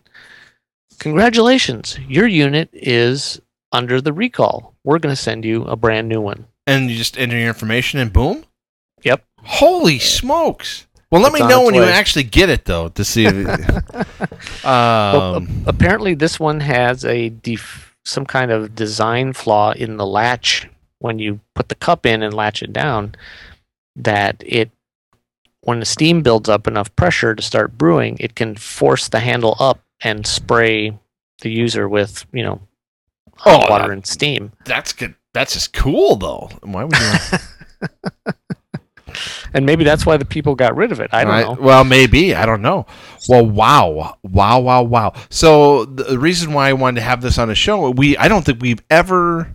congratulations 1.01 1.99
your 2.09 2.27
unit 2.27 2.69
is 2.73 3.41
under 3.73 4.01
the 4.01 4.13
recall 4.13 4.75
we're 4.85 4.99
going 4.99 5.15
to 5.15 5.21
send 5.21 5.45
you 5.45 5.65
a 5.65 5.75
brand 5.77 6.09
new 6.09 6.21
one 6.21 6.47
And 6.67 6.89
you 6.91 6.97
just 6.97 7.19
enter 7.19 7.37
your 7.37 7.49
information 7.49 7.99
and 7.99 8.13
boom. 8.13 8.45
Yep. 9.03 9.25
Holy 9.43 9.99
smokes! 9.99 10.87
Well, 11.11 11.23
let 11.23 11.33
It's 11.33 11.41
me 11.43 11.49
know 11.49 11.65
when 11.65 11.75
you 11.75 11.83
actually 11.83 12.25
get 12.25 12.49
it 12.51 12.65
though 12.67 12.89
to 12.91 13.05
see. 13.05 13.25
If 13.27 13.35
Well, 14.65 15.35
um, 15.37 15.65
a- 15.67 15.71
apparently 15.71 16.15
this 16.15 16.39
one 16.39 16.61
has 16.61 17.05
a 17.05 17.31
def- 17.31 17.97
some 18.05 18.25
kind 18.27 18.51
of 18.53 18.75
design 18.75 19.33
flaw 19.33 19.73
in 19.73 19.97
the 19.97 20.07
latch 20.07 20.69
when 21.01 21.19
you 21.19 21.41
put 21.55 21.69
the 21.69 21.75
cup 21.75 22.05
in 22.07 22.23
and 22.23 22.35
latch 22.35 22.63
it 22.63 22.73
down 22.73 23.15
that 23.97 24.43
it 24.47 24.71
when 25.63 25.81
the 25.81 25.87
steam 25.87 26.23
builds 26.23 26.49
up 26.49 26.67
enough 26.69 26.95
pressure 26.95 27.35
to 27.35 27.43
start 27.43 27.77
brewing 27.79 28.17
it 28.21 28.35
can 28.35 28.55
force 28.55 29.09
the 29.09 29.21
handle 29.21 29.57
up 29.59 29.81
and 30.03 30.27
spray 30.27 30.99
the 31.43 31.51
user 31.51 31.89
with 31.89 32.27
you 32.33 32.43
know 32.43 32.61
oh, 32.61 33.33
hot 33.37 33.65
Oh, 33.67 33.71
water 33.71 33.85
that- 33.89 33.93
and 33.93 34.07
steam 34.07 34.53
that's 34.65 34.93
good. 34.93 35.15
That's 35.33 35.53
just 35.53 35.73
cool 35.73 36.17
though. 36.17 36.51
Why 36.63 36.85
would 36.85 36.97
you? 36.99 38.29
and 39.55 39.65
maybe 39.67 39.85
that's 39.85 40.05
why 40.07 40.17
the 40.17 40.25
people 40.25 40.55
got 40.55 40.77
rid 40.77 40.91
of 40.93 41.01
it 41.01 41.11
i 41.13 41.23
don't 41.25 41.33
Right, 41.33 41.45
know 41.47 41.57
Well, 41.65 41.85
maybe 41.85 42.35
I 42.35 42.47
don't 42.47 42.63
know. 42.63 42.87
Well, 43.29 43.45
wow, 43.47 44.17
wow, 44.23 44.59
wow, 44.61 44.83
wow. 44.83 45.13
So 45.29 45.85
the 45.85 46.19
reason 46.19 46.53
why 46.53 46.69
I 46.69 46.73
wanted 46.73 47.01
to 47.01 47.07
have 47.07 47.21
this 47.21 47.39
on 47.39 47.51
a 47.51 47.55
show, 47.55 47.91
we 47.91 48.17
I 48.17 48.29
don't 48.29 48.45
think 48.45 48.61
we've 48.63 48.83
ever. 48.89 49.55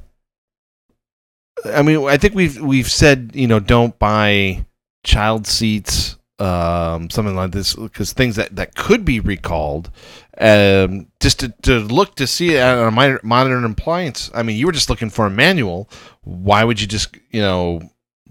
I 1.65 1.81
mean, 1.81 2.05
I 2.07 2.17
think 2.17 2.35
we've 2.35 2.61
we've 2.61 2.89
said 2.89 3.31
you 3.33 3.47
know 3.47 3.59
don't 3.59 3.97
buy 3.97 4.65
child 5.03 5.47
seats 5.47 6.17
um, 6.39 7.09
something 7.09 7.35
like 7.35 7.51
this 7.51 7.75
because 7.75 8.13
things 8.13 8.35
that, 8.35 8.55
that 8.55 8.75
could 8.75 9.05
be 9.05 9.19
recalled, 9.19 9.89
um, 10.37 11.07
just 11.19 11.39
to, 11.39 11.49
to 11.61 11.79
look 11.79 12.15
to 12.15 12.27
see 12.27 12.57
a 12.57 12.91
minor, 12.91 13.19
modern 13.23 13.63
appliance. 13.65 14.29
I 14.33 14.43
mean, 14.43 14.57
you 14.57 14.65
were 14.65 14.71
just 14.73 14.89
looking 14.89 15.09
for 15.09 15.25
a 15.25 15.29
manual. 15.29 15.89
Why 16.23 16.63
would 16.63 16.81
you 16.81 16.87
just 16.87 17.15
you 17.31 17.41
know 17.41 17.81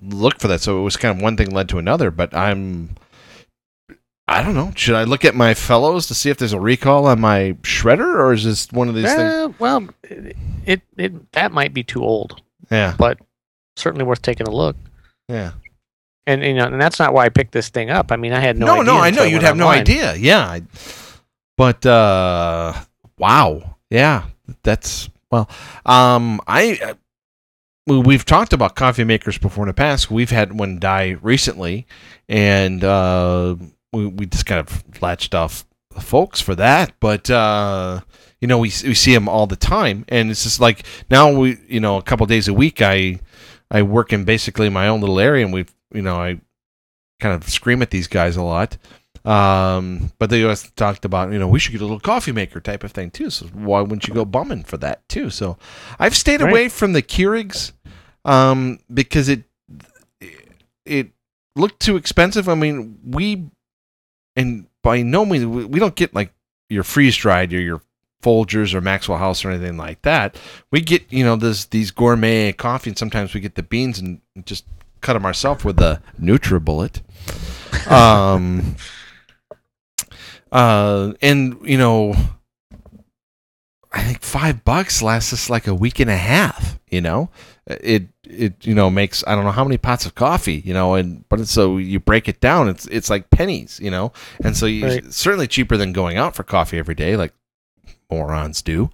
look 0.03 0.39
for 0.39 0.49
that? 0.49 0.61
So 0.61 0.79
it 0.79 0.83
was 0.83 0.97
kind 0.97 1.17
of 1.17 1.23
one 1.23 1.37
thing 1.37 1.51
led 1.51 1.69
to 1.71 1.79
another. 1.79 2.11
But 2.11 2.35
I'm 2.35 2.91
I 4.27 4.43
don't 4.43 4.55
know. 4.55 4.73
Should 4.75 4.95
I 4.97 5.05
look 5.05 5.25
at 5.25 5.35
my 5.35 5.53
Fellowes 5.55 6.07
to 6.07 6.15
see 6.15 6.31
if 6.31 6.39
there's 6.39 6.53
a 6.55 6.61
recall 6.61 7.07
on 7.07 7.21
my 7.21 7.57
shredder, 7.63 8.15
or 8.17 8.33
is 8.33 8.45
this 8.45 8.71
one 8.73 8.89
of 8.89 8.95
these 8.95 9.05
things? 9.05 9.19
Uh, 9.21 9.53
well, 9.59 9.89
it, 10.03 10.81
it 10.97 11.33
that 11.33 11.53
might 11.53 11.75
be 11.75 11.83
too 11.83 12.03
old, 12.03 12.41
Yeah, 12.71 12.95
but 12.99 13.19
certainly 13.77 14.05
worth 14.05 14.23
taking 14.23 14.47
a 14.47 14.51
look. 14.51 14.77
yeah. 15.29 15.53
And 16.27 16.43
you 16.43 16.55
know, 16.55 16.65
and 16.67 16.81
that's 16.81 16.99
not 16.99 17.13
why 17.13 17.27
I 17.27 17.29
picked 17.29 17.53
this 17.53 17.69
thing 17.69 17.91
up. 17.91 18.11
I 18.11 18.17
mean, 18.17 18.33
I 18.33 18.41
had 18.41 18.57
no 18.59 18.67
No, 18.67 18.73
idea 18.81 18.85
no, 18.85 18.99
I 19.01 19.11
know 19.11 19.23
you'd 19.25 19.43
have 19.43 19.57
no 19.57 19.69
idea. 19.69 20.15
Yeah, 20.17 20.59
but 21.57 21.85
uh, 21.85 22.73
wow, 23.19 23.77
yeah, 23.91 24.25
that's 24.63 25.11
well. 25.31 25.49
Um, 25.85 26.41
I 26.47 26.79
uh, 26.83 26.95
we- 27.87 27.99
we've 27.99 28.25
talked 28.25 28.53
about 28.55 28.75
coffee 28.75 29.05
makers 29.05 29.37
before 29.39 29.65
in 29.65 29.69
the 29.69 29.75
past. 29.75 30.11
We've 30.11 30.31
had 30.31 30.59
one 30.59 30.79
die 30.79 31.17
recently, 31.21 31.87
and 32.29 32.83
uh, 32.83 33.57
we 33.93 34.07
we 34.07 34.27
just 34.27 34.47
kind 34.47 34.61
of 34.61 34.83
latched 35.03 35.35
off 35.35 35.67
the 35.95 36.01
folks 36.01 36.41
for 36.41 36.55
that. 36.55 36.93
But 37.01 37.29
uh, 37.31 38.01
you 38.41 38.49
know, 38.49 38.57
we 38.59 38.69
we 38.69 38.95
see 38.95 39.13
them 39.13 39.29
all 39.29 39.47
the 39.47 39.57
time, 39.57 40.07
and 40.09 40.31
it's 40.31 40.45
just 40.45 40.59
like 40.61 40.85
now 41.11 41.31
we 41.31 41.59
you 41.69 41.81
know 41.81 41.99
a 41.99 42.03
couple 42.03 42.25
days 42.27 42.49
a 42.49 42.55
week 42.55 42.81
I 42.81 43.21
I 43.71 43.83
work 43.83 44.13
in 44.13 44.25
basically 44.25 44.71
my 44.71 44.89
own 44.89 45.01
little 45.01 45.21
area, 45.21 45.45
and 45.45 45.53
we've 45.53 45.73
you 45.93 46.03
know 46.03 46.17
I 46.17 46.41
kind 47.21 47.35
of 47.35 47.49
scream 47.49 47.83
at 47.83 47.91
these 47.91 48.07
guys 48.09 48.37
a 48.37 48.43
lot. 48.43 48.77
Um, 49.25 50.13
but 50.19 50.29
they 50.29 50.43
always 50.43 50.71
talked 50.73 51.07
about, 51.07 51.33
you 51.33 51.39
know, 51.39 51.49
we 51.49 51.59
should 51.59 51.73
get 51.73 51.81
a 51.81 51.85
little 51.85 51.99
coffee 51.99 52.33
maker 52.33 52.61
type 52.61 52.85
of 52.85 52.93
thing 52.93 53.11
too. 53.11 53.31
So 53.31 53.47
why 53.47 53.81
wouldn't 53.81 54.07
you 54.07 54.13
go 54.13 54.27
bumming 54.27 54.65
for 54.65 54.77
that 54.79 55.09
too? 55.09 55.31
So 55.31 55.57
I've 55.99 56.15
stayed 56.15 56.43
Right. 56.43 56.51
away 56.51 56.69
from 56.69 56.93
the 56.93 57.01
Keurigs, 57.01 57.73
um, 58.27 58.81
because 58.93 59.31
it 59.31 59.45
it 60.85 61.09
looked 61.57 61.81
too 61.81 61.97
expensive. 61.97 62.49
I 62.49 62.55
mean, 62.55 62.99
we 63.05 63.47
and 64.37 64.67
by 64.83 65.03
no 65.03 65.25
means 65.25 65.47
we, 65.47 65.79
don't 65.81 65.95
get 65.95 66.15
like 66.15 66.33
your 66.69 66.83
freeze 66.85 67.17
dried 67.17 67.53
or 67.55 67.61
your 67.61 67.81
Folgers 68.23 68.75
or 68.75 68.81
Maxwell 68.81 69.19
House 69.19 69.45
or 69.45 69.51
anything 69.51 69.77
like 69.77 70.03
that. 70.03 70.37
We 70.71 70.81
get 70.83 71.11
you 71.11 71.25
know 71.25 71.37
this 71.37 71.65
these 71.67 71.91
gourmet 71.91 72.53
coffee, 72.53 72.91
and 72.91 72.99
sometimes 72.99 73.33
we 73.33 73.41
get 73.41 73.55
the 73.55 73.63
beans 73.63 73.99
and 73.99 74.21
just 74.45 74.65
cut 75.05 75.13
them 75.13 75.25
ourselves 75.27 75.65
with 75.65 75.79
a 75.81 76.01
NutriBullet. 76.21 77.03
Um, 77.91 78.77
uh, 80.53 81.13
and 81.23 81.59
you 81.63 81.79
know, 81.79 82.15
I 83.93 84.03
think 84.03 84.23
five 84.23 84.65
bucks 84.65 85.03
lasts 85.03 85.33
us 85.33 85.49
like 85.51 85.67
a 85.67 85.75
week 85.75 86.01
and 86.01 86.11
a 86.11 86.17
half. 86.17 86.81
You 86.91 87.01
know, 87.01 87.31
it 87.67 88.09
it 88.25 88.67
you 88.67 88.75
know 88.75 88.89
makes 88.91 89.23
I 89.27 89.35
don't 89.35 89.45
know 89.45 89.51
how 89.53 89.65
many 89.65 89.79
pots 89.79 90.07
of 90.07 90.15
coffee. 90.15 90.63
You 90.65 90.75
know, 90.75 90.95
and 90.95 91.29
but 91.29 91.47
so 91.49 91.77
you 91.77 92.01
break 92.01 92.29
it 92.29 92.41
down, 92.41 92.69
it's 92.69 92.87
it's 92.87 93.11
like 93.11 93.31
pennies. 93.31 93.79
You 93.83 93.91
know, 93.91 94.13
and 94.43 94.57
so 94.57 94.67
you 94.67 94.85
Right. 94.87 95.13
certainly 95.13 95.47
cheaper 95.47 95.77
than 95.77 95.93
going 95.93 96.17
out 96.17 96.35
for 96.35 96.43
coffee 96.43 96.79
every 96.79 96.95
day, 96.95 97.17
like 97.17 97.35
morons 98.11 98.63
do. 98.63 98.91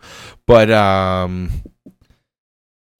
But 0.46 0.70
um, 0.70 1.50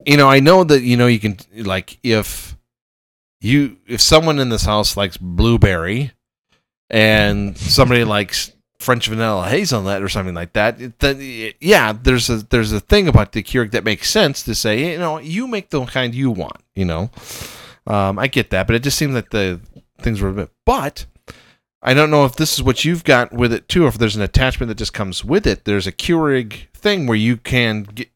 you 0.06 0.16
know, 0.16 0.28
I 0.28 0.40
know 0.40 0.64
that 0.64 0.82
you 0.82 0.96
know 0.96 1.06
you 1.06 1.18
can 1.18 1.38
like 1.56 1.98
if 2.02 2.56
you 3.40 3.78
if 3.86 4.00
someone 4.00 4.38
in 4.38 4.48
this 4.48 4.64
house 4.64 4.96
likes 4.96 5.16
blueberry 5.16 6.12
and 6.88 7.56
somebody 7.56 8.04
likes 8.04 8.52
French 8.78 9.08
vanilla 9.08 9.48
hazelnut 9.48 10.02
or 10.02 10.08
something 10.08 10.34
like 10.34 10.52
that, 10.54 10.98
then 11.00 11.52
yeah, 11.60 11.92
there's 11.92 12.28
a 12.30 12.38
there's 12.38 12.72
a 12.72 12.80
thing 12.80 13.08
about 13.08 13.32
the 13.32 13.42
Keurig 13.42 13.72
that 13.72 13.84
makes 13.84 14.10
sense 14.10 14.42
to 14.42 14.54
say, 14.54 14.92
you 14.92 14.98
know, 14.98 15.18
you 15.18 15.46
make 15.46 15.70
the 15.70 15.84
kind 15.84 16.14
you 16.14 16.30
want, 16.30 16.56
you 16.74 16.84
know. 16.84 17.10
Um, 17.86 18.18
I 18.18 18.26
get 18.26 18.50
that, 18.50 18.66
but 18.66 18.76
it 18.76 18.82
just 18.82 18.98
seemed 18.98 19.16
that 19.16 19.30
the 19.30 19.60
things 20.00 20.20
were 20.20 20.28
a 20.28 20.34
bit. 20.34 20.50
But 20.64 21.06
I 21.82 21.94
don't 21.94 22.10
know 22.10 22.24
if 22.24 22.36
this 22.36 22.54
is 22.54 22.62
what 22.62 22.84
you've 22.84 23.04
got 23.04 23.32
with 23.32 23.52
it 23.52 23.68
too. 23.68 23.86
If 23.86 23.98
there's 23.98 24.16
an 24.16 24.22
attachment 24.22 24.68
that 24.68 24.78
just 24.78 24.92
comes 24.92 25.24
with 25.24 25.46
it, 25.46 25.64
there's 25.64 25.86
a 25.86 25.92
Keurig 25.92 26.68
thing 26.74 27.06
where 27.06 27.16
you 27.16 27.36
can 27.36 27.84
get, 27.84 28.10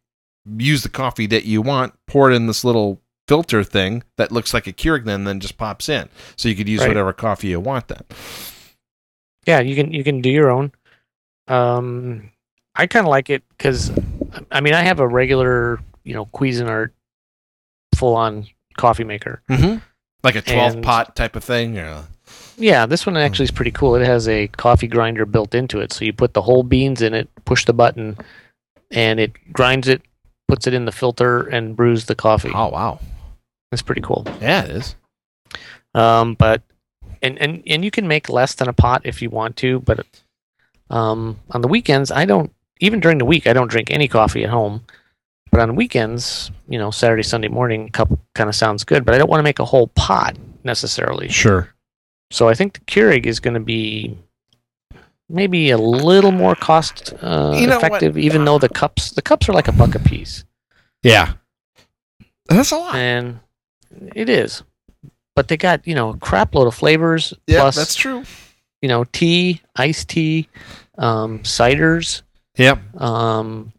use 0.59 0.83
the 0.83 0.89
coffee 0.89 1.27
that 1.27 1.45
you 1.45 1.63
want, 1.63 1.95
pour 2.07 2.31
it 2.31 2.35
in 2.35 2.47
this 2.47 2.65
little 2.65 3.01
filter 3.29 3.65
thing 3.65 4.03
that 4.19 4.31
looks 4.33 4.53
like 4.53 4.67
a 4.67 4.73
Keurig, 4.73 5.05
then 5.05 5.25
then 5.25 5.41
just 5.41 5.57
pops 5.59 5.89
in, 5.89 6.09
so 6.37 6.49
you 6.49 6.55
could 6.55 6.69
use 6.69 6.81
Right. 6.81 6.89
whatever 6.89 7.13
coffee 7.13 7.49
you 7.49 7.61
want. 7.61 7.89
Then 7.89 8.03
Yeah, 9.47 9.61
you 9.61 9.75
can 9.75 9.93
you 9.93 10.05
can 10.05 10.21
do 10.21 10.31
your 10.31 10.51
own. 10.51 10.73
Um, 11.49 12.31
I 12.75 12.87
kind 12.87 13.07
of 13.07 13.11
like 13.11 13.31
it 13.31 13.43
because, 13.57 13.91
I 14.51 14.61
mean, 14.61 14.75
I 14.75 14.83
have 14.83 14.99
a 15.01 15.07
regular, 15.07 15.79
you 16.03 16.15
know, 16.15 16.27
Cuisinart 16.27 16.91
full 17.95 18.15
on 18.17 18.47
coffee 18.77 19.05
maker. 19.05 19.43
mm-hmm. 19.51 19.79
like 20.23 20.35
a 20.37 20.43
twelve 20.43 20.75
And- 20.75 20.85
pot 20.85 21.15
type 21.15 21.37
of 21.37 21.45
thing. 21.45 21.79
Or, 21.79 22.05
Yeah, 22.57 22.87
this 22.87 23.05
one 23.07 23.17
actually 23.17 23.45
is 23.45 23.51
pretty 23.51 23.71
cool. 23.71 23.95
It 23.97 24.07
has 24.07 24.27
a 24.29 24.49
coffee 24.49 24.87
grinder 24.89 25.27
built 25.27 25.55
into 25.55 25.81
it, 25.81 25.93
so 25.93 26.05
you 26.05 26.13
put 26.13 26.33
the 26.35 26.43
whole 26.43 26.63
beans 26.63 27.03
in 27.03 27.13
it, 27.15 27.29
push 27.45 27.65
the 27.65 27.73
button, 27.75 28.17
and 28.91 29.21
it 29.21 29.33
grinds 29.53 29.87
it, 29.89 30.03
puts 30.49 30.67
it 30.67 30.73
in 30.75 30.85
the 30.87 30.93
filter, 30.93 31.43
and 31.43 31.77
brews 31.77 32.07
the 32.07 32.15
coffee. 32.15 32.51
oh 32.55 32.69
wow, 32.69 32.99
It's 33.75 33.83
pretty 33.83 34.01
cool. 34.01 34.25
yeah, 34.41 34.65
it 34.65 34.71
is. 34.71 34.97
Um, 35.95 36.35
but 36.35 36.63
and 37.23 37.39
and 37.39 37.63
and 37.67 37.85
you 37.85 37.91
can 37.91 38.09
make 38.09 38.29
less 38.31 38.55
than 38.55 38.69
a 38.69 38.73
pot 38.73 39.03
if 39.05 39.21
you 39.21 39.29
want 39.31 39.57
to, 39.59 39.81
but 39.81 40.07
um, 40.91 41.39
on 41.51 41.61
the 41.61 41.69
weekends 41.69 42.11
I 42.11 42.25
don't. 42.25 42.51
Even 42.81 43.01
during 43.01 43.19
the 43.19 43.25
week, 43.25 43.47
I 43.47 43.53
don't 43.53 43.69
drink 43.71 43.91
any 43.91 44.09
coffee 44.09 44.43
at 44.45 44.51
home. 44.51 44.85
But 45.51 45.61
on 45.61 45.77
weekends, 45.77 46.51
you 46.69 46.79
know, 46.79 46.91
Saturday, 46.91 47.23
Sunday 47.23 47.47
morning, 47.49 47.89
cup 47.91 48.09
kind 48.35 48.49
of 48.49 48.57
sounds 48.57 48.83
good. 48.83 49.05
But 49.05 49.15
I 49.15 49.19
don't 49.19 49.31
want 49.31 49.39
to 49.39 49.45
make 49.45 49.61
a 49.61 49.65
whole 49.65 49.87
pot 49.89 50.37
necessarily. 50.65 51.29
Sure. 51.29 51.73
So 52.33 52.49
I 52.49 52.55
think 52.55 52.73
the 52.75 52.81
Keurig 52.81 53.27
is 53.27 53.39
going 53.39 53.55
to 53.55 53.61
be 53.61 54.19
maybe 55.29 55.71
a 55.71 55.79
little 55.79 56.33
more 56.33 56.57
cost 56.57 57.15
uh, 57.23 57.55
You 57.57 57.69
know 57.69 57.77
what? 57.79 57.85
effective, 57.87 58.19
even 58.19 58.45
though 58.45 58.59
the 58.59 58.69
cups 58.69 59.13
the 59.13 59.23
cups 59.23 59.49
are 59.49 59.53
like 59.53 59.69
a 59.69 59.73
buck 59.73 59.95
a 59.95 60.01
piece, 60.01 60.45
Yeah, 61.05 61.35
that's 62.49 62.73
a 62.73 62.77
lot. 62.77 62.97
and 62.97 63.39
it 64.15 64.29
is. 64.29 64.63
But 65.37 65.49
they 65.49 65.57
got 65.57 65.87
you 65.87 65.95
know 65.95 66.11
a 66.11 66.17
crap 66.19 66.55
load 66.55 66.67
of 66.67 66.75
flavors 66.75 67.35
Yeah, 67.47 67.61
plus 67.61 67.77
that's 67.77 67.95
true. 67.95 68.25
you 68.83 68.89
know 68.89 69.05
tea, 69.05 69.61
iced 69.77 70.09
tea, 70.11 70.49
um, 70.99 71.41
ciders, 71.41 72.23
Yep, 72.57 73.01
um, 73.01 73.73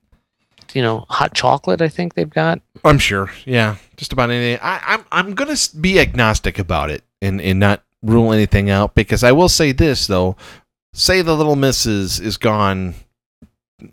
you 0.74 0.82
know 0.82 1.06
hot 1.10 1.34
chocolate. 1.34 1.82
I 1.82 1.88
think 1.88 2.14
they've 2.14 2.30
got. 2.30 2.62
I'm 2.84 3.00
sure. 3.00 3.32
Yeah, 3.46 3.78
just 3.98 4.12
about 4.14 4.30
anything. 4.32 4.60
I, 4.62 4.82
I'm 4.86 5.06
I'm 5.12 5.34
gonna 5.36 5.56
be 5.80 6.00
agnostic 6.00 6.60
about 6.60 6.90
it 6.92 7.04
and 7.22 7.40
and 7.42 7.60
not 7.60 7.84
rule 8.04 8.34
anything 8.34 8.70
out 8.70 8.94
because 8.94 9.24
I 9.24 9.32
will 9.32 9.50
say 9.50 9.72
this 9.72 10.08
though. 10.08 10.36
Say 10.94 11.22
the 11.22 11.36
little 11.36 11.56
missus 11.56 12.20
is 12.20 12.38
gone 12.38 12.96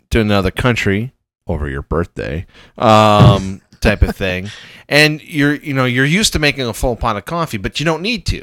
to 0.09 0.19
another 0.19 0.51
country 0.51 1.11
over 1.47 1.67
your 1.69 1.81
birthday, 1.81 2.45
um, 2.77 3.61
type 3.83 4.01
of 4.01 4.15
thing, 4.15 4.49
and 4.89 5.21
you're 5.21 5.53
you 5.55 5.73
know 5.73 5.85
you're 5.85 6.05
used 6.05 6.33
to 6.33 6.39
making 6.39 6.65
a 6.65 6.73
full 6.73 6.95
pot 6.95 7.15
of 7.17 7.25
coffee, 7.25 7.57
but 7.57 7.79
you 7.79 7.85
don't 7.85 8.01
need 8.01 8.25
to, 8.27 8.41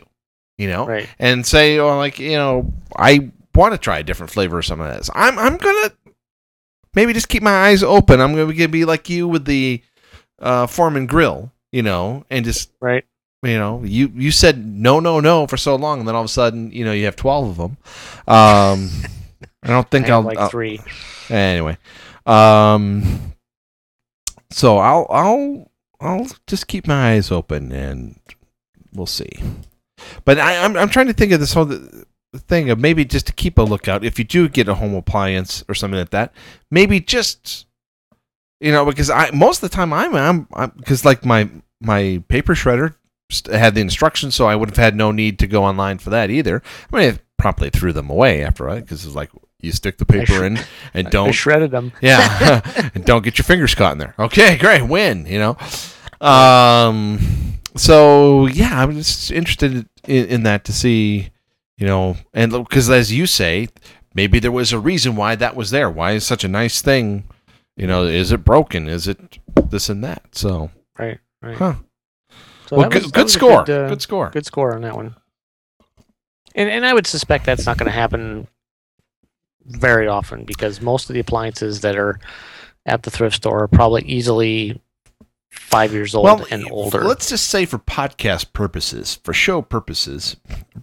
you 0.59 0.68
know. 0.68 0.87
Right. 0.87 1.09
and 1.18 1.44
say, 1.44 1.79
oh, 1.79 1.96
like 1.96 2.18
you 2.18 2.37
know, 2.37 2.72
I 2.96 3.31
want 3.55 3.72
to 3.74 3.79
try 3.79 3.98
a 3.98 4.03
different 4.05 4.31
flavor 4.31 4.59
of 4.61 4.66
some 4.66 4.81
of 4.81 4.94
this. 4.96 5.11
I'm 5.14 5.38
I'm 5.38 5.57
gonna 5.57 5.90
maybe 6.94 7.12
just 7.12 7.29
keep 7.29 7.42
my 7.42 7.66
eyes 7.68 7.83
open. 7.83 8.20
I'm 8.20 8.35
gonna 8.35 8.68
be 8.68 8.85
like 8.85 9.09
you 9.11 9.26
with 9.26 9.44
the 9.44 9.83
uh, 10.40 10.66
Foreman 10.66 11.07
grill, 11.07 11.50
you 11.72 11.83
know, 11.83 12.24
and 12.31 12.44
just 12.44 12.70
Right. 12.81 13.05
you 13.42 13.59
know, 13.59 13.83
you 13.85 14.12
you 14.14 14.31
said 14.31 14.64
no, 14.64 15.00
no, 15.00 15.18
no 15.20 15.46
for 15.46 15.57
so 15.57 15.74
long, 15.76 15.98
and 16.00 16.09
then 16.09 16.14
all 16.14 16.22
of 16.22 16.26
a 16.26 16.29
sudden, 16.29 16.70
you 16.72 16.85
know, 16.85 16.92
you 16.92 17.07
have 17.07 17.16
twelve 17.16 17.48
of 17.50 17.57
them. 17.57 17.76
Um, 18.29 18.90
I 19.62 19.68
don't 19.68 19.90
think 19.90 20.07
I 20.09 20.12
I'll 20.12 20.22
like 20.22 20.38
I'll 20.38 20.48
three. 20.48 20.81
anyway. 21.29 21.76
Um, 22.26 23.33
so 24.51 24.79
I'll 24.79 25.07
I'll 25.11 25.71
I'll 26.01 26.27
just 26.47 26.67
keep 26.67 26.87
my 26.87 27.13
eyes 27.13 27.31
open 27.31 27.73
and 27.73 28.19
we'll 28.93 29.07
see. 29.07 29.31
But 30.25 30.39
I, 30.39 30.65
I'm 30.65 30.77
I'm 30.77 30.89
trying 30.89 31.07
to 31.09 31.13
think 31.13 31.33
of 31.33 31.41
this 31.41 31.53
whole 31.53 31.73
thing 32.37 32.71
of 32.71 32.79
maybe 32.79 33.05
just 33.05 33.27
to 33.27 33.33
keep 33.33 33.59
a 33.59 33.63
lookout 33.63 34.05
if 34.05 34.19
you 34.19 34.25
do 34.25 34.49
get 34.49 34.69
a 34.69 34.75
home 34.75 34.95
appliance 34.95 35.65
or 35.69 35.75
something 35.75 35.98
like 35.98 36.11
that. 36.11 36.33
Maybe 36.71 37.01
just 37.01 37.67
you 38.61 38.73
know 38.73 38.85
because 38.85 39.11
I 39.11 39.31
most 39.31 39.63
of 39.63 39.71
the 39.71 39.77
time 39.77 39.92
I'm 39.92 40.15
I'm, 40.15 40.48
I'm 40.55 40.71
because 40.77 41.05
like 41.05 41.25
my 41.25 41.48
my 41.81 42.23
paper 42.29 42.55
shredder 42.55 42.94
had 43.53 43.75
the 43.75 43.81
instructions, 43.81 44.35
so 44.35 44.46
I 44.46 44.57
would 44.57 44.71
have 44.71 44.77
had 44.77 44.96
no 44.96 45.13
need 45.13 45.38
to 45.38 45.46
go 45.46 45.65
online 45.65 45.98
for 45.98 46.11
that 46.11 46.31
either. 46.31 46.63
I 46.92 46.96
mean, 46.96 47.15
I 47.15 47.19
promptly 47.38 47.71
threw 47.71 47.92
them 47.92 48.11
away 48.11 48.42
after 48.42 48.69
I 48.69 48.81
because 48.81 49.05
it's 49.05 49.15
like 49.15 49.31
you 49.63 49.73
stick 49.73 49.98
the 49.98 50.04
paper 50.06 50.27
sh- 50.33 50.40
in 50.40 50.58
and 50.94 51.11
don't 51.11 51.33
shredded 51.33 51.71
them. 51.71 51.92
yeah 52.00 52.61
and 52.94 53.04
don't 53.04 53.23
get 53.23 53.38
your 53.38 53.44
fingers 53.44 53.75
caught 53.75 53.92
in 53.92 53.98
there 53.98 54.15
okay 54.19 54.56
great 54.58 54.83
win 54.83 55.27
you 55.27 55.38
know 55.38 55.56
um 56.27 57.19
so 57.77 58.46
yeah 58.46 58.83
i'm 58.83 58.92
just 58.94 59.31
interested 59.31 59.87
in, 60.06 60.27
in 60.27 60.42
that 60.44 60.65
to 60.65 60.73
see 60.73 61.31
you 61.77 61.87
know, 61.87 62.17
and 62.35 62.52
because 62.52 62.90
as 62.90 63.11
you 63.11 63.25
say, 63.27 63.69
maybe 64.15 64.38
there 64.38 64.52
was 64.52 64.71
a 64.71 64.79
reason 64.79 65.17
why 65.17 65.35
that 65.35 65.56
was 65.56 65.71
there. 65.71 65.88
Why 65.88 66.13
is 66.13 66.27
such 66.27 66.44
a 66.44 66.48
nice 66.48 66.83
thing? 66.83 67.25
You 67.75 67.87
know, 67.87 68.04
is 68.04 68.33
it 68.33 68.44
broken? 68.44 68.87
Is 68.87 69.08
it 69.08 69.38
this 69.71 69.88
and 69.88 70.04
that? 70.04 70.25
So, 70.33 70.71
Right. 70.98 71.19
Right. 71.40 71.56
huh. 71.56 71.77
So 72.67 72.77
well, 72.77 72.83
that 72.83 72.92
good, 72.92 73.02
was- 73.04 73.13
good 73.13 73.31
score. 73.31 73.65
Good, 73.65 73.85
uh, 73.87 73.88
good 73.88 74.02
score. 74.02 74.29
good 74.29 74.44
score 74.44 74.75
on 74.75 74.83
that 74.83 74.94
one. 74.94 75.15
And 76.54 76.69
and 76.69 76.85
I 76.85 76.92
would 76.92 77.06
suspect 77.06 77.46
that's 77.46 77.65
not 77.65 77.79
going 77.79 77.90
to 77.90 77.96
happen 77.96 78.46
very 79.67 80.06
often 80.06 80.44
because 80.44 80.81
most 80.81 81.08
of 81.08 81.15
the 81.15 81.21
appliances 81.21 81.81
that 81.83 81.96
are 81.96 82.19
at 82.87 83.02
the 83.02 83.11
thrift 83.11 83.37
store 83.37 83.65
are 83.65 83.69
probably 83.69 84.02
easily 84.02 84.81
five 85.50 85.92
years 85.92 86.15
old 86.15 86.46
and 86.50 86.71
older. 86.71 87.02
Let's 87.04 87.29
just 87.29 87.48
say 87.48 87.67
for 87.67 87.79
podcast 87.79 88.52
purposes, 88.52 89.17
for 89.23 89.33
show 89.33 89.63
purposes, 89.63 90.37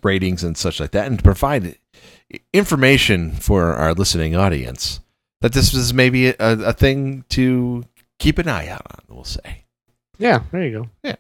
ratings 0.03 0.43
and 0.43 0.57
such 0.57 0.80
like 0.80 0.91
that, 0.91 1.07
and 1.07 1.17
to 1.17 1.23
provide 1.23 1.78
information 2.53 3.32
for 3.32 3.73
our 3.73 3.93
listening 3.93 4.36
audience, 4.36 4.99
that 5.41 5.53
this 5.53 5.73
is 5.73 5.93
maybe 5.93 6.28
a, 6.28 6.36
a 6.39 6.73
thing 6.73 7.23
to 7.30 7.86
keep 8.19 8.38
an 8.38 8.47
eye 8.47 8.67
out 8.67 8.86
on. 8.91 8.99
We'll 9.07 9.23
say. 9.23 9.63
Yeah, 10.17 10.43
there 10.51 10.65
you 10.65 10.80
go. 10.82 10.89
Yeah. 11.03 11.15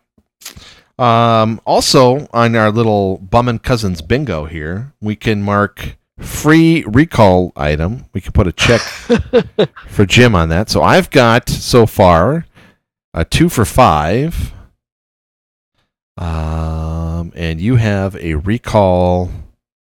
Um, 0.99 1.61
also, 1.65 2.27
on 2.33 2.55
our 2.55 2.71
little 2.71 3.19
Bummin 3.19 3.61
Cousins 3.61 4.01
bingo 4.01 4.45
here, 4.45 4.93
we 4.99 5.15
can 5.15 5.43
mark 5.43 5.97
free 6.19 6.83
recall 6.87 7.51
item. 7.55 8.05
We 8.13 8.21
can 8.21 8.31
put 8.31 8.47
a 8.47 8.51
check 8.51 8.81
for 9.87 10.05
Jim 10.05 10.35
on 10.35 10.49
that. 10.49 10.69
So 10.69 10.81
I've 10.81 11.09
got 11.09 11.49
so 11.49 11.85
far 11.85 12.45
a 13.13 13.25
two 13.25 13.49
for 13.49 13.65
five. 13.65 14.53
Um, 16.17 17.31
and 17.35 17.61
you 17.61 17.75
have 17.75 18.15
a 18.15 18.35
recall 18.35 19.29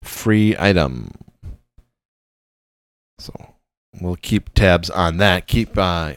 free 0.02 0.56
item. 0.58 1.12
So 3.20 3.34
we'll 4.02 4.16
keep 4.16 4.54
tabs 4.54 4.90
on 4.90 5.18
that. 5.18 5.48
Keep 5.48 5.78
uh, 5.78 6.14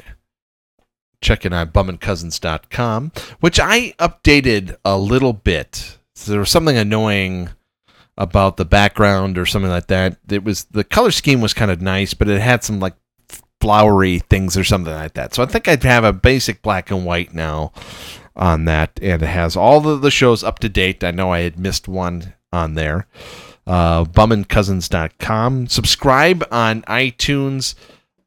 checking 1.20 1.52
on 1.52 1.68
bummincousins.com, 1.68 3.12
which 3.40 3.60
I 3.60 3.92
updated 3.98 4.76
a 4.84 4.96
little 4.96 5.32
bit. 5.32 5.98
So 6.14 6.30
there 6.30 6.40
was 6.40 6.50
something 6.50 6.76
annoying 6.76 7.50
about 8.18 8.56
the 8.56 8.64
background 8.64 9.38
or 9.38 9.46
something 9.46 9.70
like 9.70 9.86
that. 9.86 10.18
It 10.28 10.44
was 10.44 10.64
the 10.64 10.84
color 10.84 11.12
scheme 11.12 11.40
was 11.40 11.54
kind 11.54 11.70
of 11.70 11.80
nice, 11.80 12.12
but 12.12 12.28
it 12.28 12.40
had 12.40 12.64
some 12.64 12.80
like 12.80 12.94
flowery 13.60 14.18
things 14.18 14.56
or 14.56 14.64
something 14.64 14.92
like 14.92 15.14
that. 15.14 15.34
So 15.34 15.42
I 15.42 15.46
think 15.46 15.68
I'd 15.68 15.84
have 15.84 16.04
a 16.04 16.12
basic 16.12 16.60
black 16.60 16.90
and 16.90 17.06
white 17.06 17.32
now 17.32 17.72
on 18.36 18.66
that, 18.66 18.98
and 19.00 19.22
it 19.22 19.26
has 19.26 19.56
all 19.56 19.80
the, 19.80 19.96
the 19.96 20.10
shows 20.10 20.44
up 20.44 20.58
to 20.60 20.68
date. 20.68 21.02
I 21.02 21.12
know 21.12 21.32
I 21.32 21.40
had 21.40 21.58
missed 21.58 21.88
one 21.88 22.34
on 22.52 22.74
there. 22.74 23.06
Uh, 23.66 24.04
bummincousins.com. 24.04 25.68
Subscribe 25.68 26.46
on 26.50 26.82
iTunes. 26.82 27.74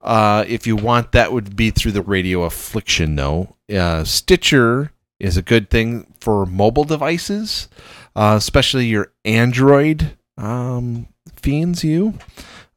Uh, 0.01 0.45
if 0.47 0.65
you 0.65 0.75
want, 0.75 1.11
that 1.11 1.33
would 1.33 1.55
be 1.55 1.69
through 1.69 1.91
the 1.91 2.01
Radio 2.01 2.43
Affliction, 2.43 3.15
though. 3.15 3.55
Uh, 3.73 4.03
Stitcher 4.03 4.91
is 5.19 5.37
a 5.37 5.41
good 5.41 5.69
thing 5.69 6.13
for 6.19 6.45
mobile 6.45 6.83
devices, 6.83 7.69
uh, 8.15 8.35
especially 8.37 8.85
your 8.85 9.11
Android 9.25 10.17
um, 10.37 11.07
fiends. 11.35 11.83
You, 11.83 12.15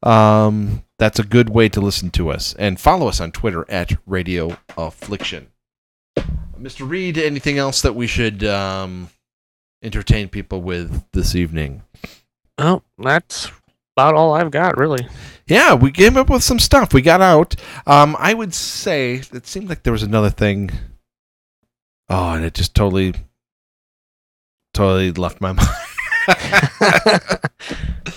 um, 0.03 0.83
that's 0.97 1.19
a 1.19 1.23
good 1.23 1.49
way 1.49 1.69
to 1.69 1.81
listen 1.81 2.09
to 2.11 2.29
us, 2.29 2.53
and 2.57 2.79
follow 2.79 3.07
us 3.07 3.19
on 3.19 3.31
Twitter 3.31 3.65
at 3.69 3.93
Radio 4.05 4.57
Affliction. 4.77 5.47
Mr. 6.59 6.89
Reid, 6.89 7.17
anything 7.17 7.57
else 7.57 7.81
that 7.81 7.95
we 7.95 8.07
should 8.07 8.43
um, 8.43 9.09
entertain 9.83 10.29
people 10.29 10.61
with 10.61 11.03
this 11.11 11.35
evening? 11.35 11.83
Oh, 12.57 12.81
that's 12.97 13.51
about 13.95 14.15
all 14.15 14.33
I've 14.33 14.51
got, 14.51 14.77
really. 14.77 15.07
Yeah, 15.47 15.73
we 15.73 15.91
came 15.91 16.17
up 16.17 16.29
with 16.29 16.43
some 16.43 16.59
stuff. 16.59 16.93
We 16.93 17.01
got 17.01 17.21
out. 17.21 17.55
Um, 17.85 18.15
I 18.19 18.33
would 18.33 18.53
say 18.53 19.21
it 19.31 19.47
seemed 19.47 19.69
like 19.69 19.83
there 19.83 19.93
was 19.93 20.03
another 20.03 20.29
thing. 20.29 20.71
Oh, 22.09 22.31
and 22.31 22.45
it 22.45 22.53
just 22.53 22.75
totally, 22.75 23.13
totally 24.75 25.11
left 25.13 25.41
my 25.41 25.51
mind. 25.53 25.67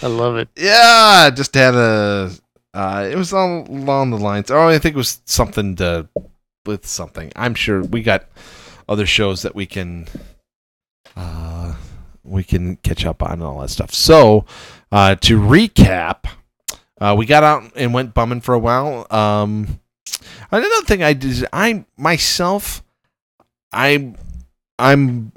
I 0.03 0.07
love 0.07 0.37
it. 0.37 0.49
yeah, 0.57 1.31
just 1.35 1.55
had 1.55 1.75
a. 1.75 2.31
Uh, 2.75 3.09
it 3.11 3.17
was 3.17 3.33
all 3.33 3.67
along 3.69 4.11
the 4.11 4.19
lines. 4.19 4.51
Oh, 4.51 4.69
I 4.69 4.79
think 4.79 4.95
it 4.95 4.99
was 4.99 5.21
something 5.25 5.77
to 5.77 6.09
with 6.67 6.87
something. 6.87 7.33
I'm 7.35 7.55
sure 7.55 7.83
we 7.83 8.03
got 8.03 8.27
other 8.89 9.07
shows 9.07 9.43
that 9.43 9.55
we 9.55 9.65
can. 9.67 10.07
Uh, 11.17 11.75
we 12.23 12.45
can 12.45 12.77
catch 12.77 13.07
up 13.07 13.23
on 13.23 13.33
and 13.33 13.43
all 13.43 13.61
that 13.61 13.71
stuff. 13.71 13.93
So, 13.93 14.45
uh, 14.93 15.15
to 15.17 15.39
recap, 15.39 16.27
uh, 17.01 17.15
we 17.17 17.27
got 17.27 17.43
out 17.43 17.73
and 17.75 17.95
went 17.95 18.15
bumming 18.15 18.43
for 18.43 18.55
a 18.55 18.59
while. 18.59 19.07
Um, 19.11 19.81
another 20.51 20.85
thing 20.85 21.03
I 21.03 21.15
did, 21.15 21.47
I 21.53 21.87
myself, 21.97 22.85
I, 23.73 24.15
I'm, 24.79 25.33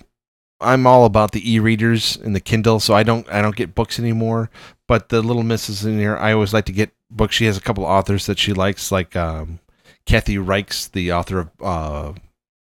I'm 0.62 0.86
all 0.88 1.05
about 1.05 1.32
the 1.32 1.53
e-readers 1.53 2.18
and 2.18 2.36
the 2.36 2.39
Kindle, 2.39 2.80
so 2.80 2.93
I 2.93 3.03
don't, 3.03 3.28
I 3.30 3.41
don't 3.41 3.55
get 3.55 3.76
books 3.76 3.99
anymore. 3.99 4.49
But 4.88 5.09
the 5.09 5.22
little 5.22 5.43
missus 5.43 5.84
in 5.86 5.97
here, 5.97 6.18
I 6.18 6.34
always 6.34 6.53
like 6.53 6.66
to 6.66 6.72
get 6.72 6.91
books. 7.09 7.36
She 7.36 7.45
has 7.45 7.57
a 7.57 7.62
couple 7.62 7.84
of 7.84 7.89
authors 7.89 8.26
that 8.28 8.38
she 8.39 8.53
likes, 8.53 8.91
like 8.91 9.16
um, 9.16 9.59
Kathy 10.05 10.36
Reichs, 10.38 10.91
the 10.91 11.12
author 11.14 11.39
of 11.39 11.49
uh, 11.62 12.14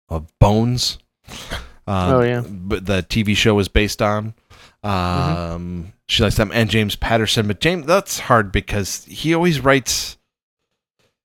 of 0.08 0.38
Bones. 0.38 0.98
Um, 1.86 2.14
Oh, 2.14 2.22
yeah. 2.22 2.40
but 2.48 2.86
the 2.86 3.02
TV 3.02 3.36
show 3.36 3.58
is 3.58 3.68
based 3.68 4.00
on. 4.00 4.32
Um, 4.82 5.92
She 6.08 6.22
likes 6.22 6.36
them, 6.36 6.50
and 6.54 6.70
James 6.70 6.96
Patterson. 6.96 7.46
But 7.46 7.60
James, 7.60 7.84
that's 7.84 8.20
hard 8.20 8.52
because 8.52 9.04
he 9.04 9.34
always 9.34 9.60
writes 9.60 10.16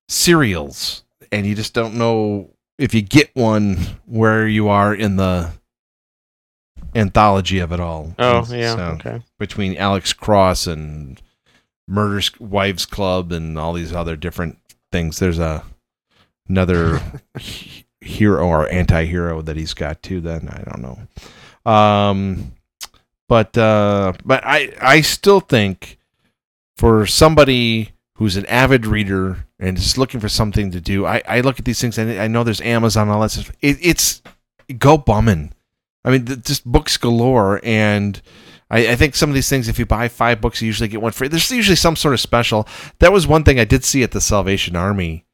serials, 0.07 1.03
and 1.31 1.45
you 1.45 1.55
just 1.55 1.73
don't 1.73 1.95
know 1.95 2.49
if 2.77 2.93
you 2.93 3.01
get 3.01 3.29
one 3.35 3.77
where 4.05 4.47
you 4.47 4.67
are 4.67 4.93
in 4.93 5.15
the 5.15 5.51
anthology 6.95 7.59
of 7.59 7.71
it 7.71 7.79
all. 7.79 8.13
Oh, 8.19 8.39
And 8.39 8.49
yeah. 8.49 8.75
so, 8.75 8.83
Okay. 8.99 9.21
between 9.37 9.77
Alex 9.77 10.13
Cross 10.13 10.67
and 10.67 11.21
Murder 11.87 12.21
Wives 12.39 12.85
Club 12.85 13.31
and 13.31 13.57
all 13.57 13.73
these 13.73 13.93
other 13.93 14.15
different 14.15 14.57
things. 14.91 15.19
There's 15.19 15.39
a 15.39 15.63
another 16.47 17.01
hero 18.01 18.45
or 18.47 18.67
anti-hero 18.69 19.41
that 19.41 19.57
he's 19.57 19.73
got 19.73 20.01
too. 20.03 20.21
Then 20.21 20.47
I 20.49 20.63
don't 20.69 20.81
know. 20.81 21.71
Um, 21.71 22.53
but 23.27 23.57
uh, 23.57 24.13
but 24.25 24.43
I 24.45 24.73
I 24.81 25.01
still 25.01 25.39
think 25.39 25.97
for 26.77 27.05
somebody 27.05 27.91
who's 28.15 28.37
an 28.37 28.45
avid 28.47 28.85
reader 28.85 29.45
and 29.59 29.77
is 29.77 29.97
looking 29.97 30.19
for 30.19 30.29
something 30.29 30.71
to 30.71 30.81
do, 30.81 31.05
I, 31.05 31.21
I 31.27 31.41
look 31.41 31.57
at 31.59 31.65
these 31.65 31.79
things 31.81 31.97
and 31.97 32.11
I 32.19 32.27
know 32.27 32.43
there's 32.43 32.61
Amazon 32.61 33.09
all 33.09 33.21
that 33.21 33.31
stuff. 33.31 33.51
It, 33.61 33.77
it's 33.81 34.21
go 34.77 34.97
bumming. 34.97 35.53
I 36.09 36.17
mean, 36.17 36.25
just 36.43 36.65
books 36.65 36.97
galore 36.97 37.59
and. 37.63 38.21
I, 38.71 38.89
I 38.89 38.95
think 38.95 39.15
some 39.15 39.31
of 39.31 39.33
these 39.33 39.49
things, 39.49 39.67
if 39.67 39.79
you 39.79 39.87
buy 39.87 40.07
five 40.09 40.41
books, 40.41 40.61
you 40.61 40.67
usually 40.67 40.89
get 40.89 41.01
one 41.01 41.11
free. 41.11 41.27
There's 41.27 41.49
usually 41.49 41.75
some 41.75 41.95
sort 41.95 42.13
of 42.13 42.19
special. 42.19 42.67
That 42.99 43.11
was 43.11 43.25
one 43.25 43.43
thing 43.43 43.59
I 43.59 43.65
did 43.65 43.83
see 43.83 44.03
at 44.03 44.11
the 44.11 44.21
Salvation 44.21 44.75
Army. 44.75 45.25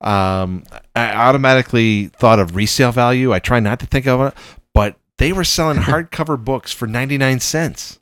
Um, 0.00 0.64
I 0.96 1.14
automatically 1.14 2.06
thought 2.06 2.40
of 2.40 2.56
resale 2.56 2.90
value. 2.90 3.32
I 3.32 3.38
try 3.38 3.60
not 3.60 3.78
to 3.80 3.86
think 3.86 4.06
of 4.08 4.20
it, 4.22 4.34
but 4.74 4.96
they 5.18 5.32
were 5.32 5.44
selling 5.44 5.78
hardcover 5.82 6.42
books 6.42 6.72
for 6.72 6.86
99 6.86 7.40
cents. 7.40 8.00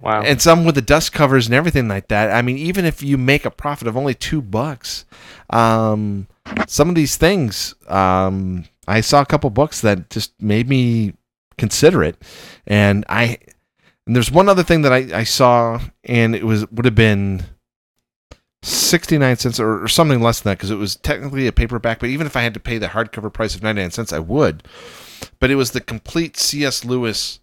Wow. 0.00 0.22
And 0.22 0.40
some 0.40 0.64
with 0.64 0.76
the 0.76 0.82
dust 0.82 1.12
covers 1.12 1.46
and 1.46 1.54
everything 1.54 1.88
like 1.88 2.08
that. 2.08 2.30
I 2.30 2.40
mean, 2.42 2.56
even 2.56 2.84
if 2.84 3.02
you 3.02 3.18
make 3.18 3.44
a 3.44 3.50
profit 3.50 3.88
of 3.88 3.96
only 3.96 4.14
two 4.14 4.40
bucks, 4.40 5.04
um, 5.50 6.28
some 6.68 6.88
of 6.88 6.94
these 6.94 7.16
things, 7.16 7.74
um, 7.88 8.64
I 8.86 9.00
saw 9.00 9.20
a 9.20 9.26
couple 9.26 9.50
books 9.50 9.80
that 9.80 10.08
just 10.08 10.40
made 10.40 10.68
me 10.68 11.14
consider 11.58 12.02
it. 12.02 12.16
And 12.66 13.04
I, 13.08 13.38
and 14.06 14.16
there's 14.16 14.30
one 14.30 14.48
other 14.48 14.62
thing 14.62 14.82
that 14.82 14.92
I, 14.92 15.18
I 15.18 15.24
saw, 15.24 15.80
and 16.04 16.34
it 16.34 16.44
was 16.44 16.70
would 16.70 16.86
have 16.86 16.94
been 16.94 17.44
69 18.62 19.36
cents 19.36 19.60
or, 19.60 19.84
or 19.84 19.88
something 19.88 20.20
less 20.20 20.40
than 20.40 20.50
that 20.50 20.58
because 20.58 20.70
it 20.70 20.76
was 20.76 20.96
technically 20.96 21.46
a 21.46 21.52
paperback. 21.52 22.00
But 22.00 22.08
even 22.08 22.26
if 22.26 22.36
I 22.36 22.42
had 22.42 22.54
to 22.54 22.60
pay 22.60 22.78
the 22.78 22.88
hardcover 22.88 23.32
price 23.32 23.54
of 23.54 23.62
99 23.62 23.90
cents, 23.90 24.12
I 24.12 24.18
would. 24.18 24.62
But 25.38 25.50
it 25.50 25.56
was 25.56 25.72
the 25.72 25.80
complete 25.80 26.36
C.S. 26.36 26.84
Lewis 26.84 27.40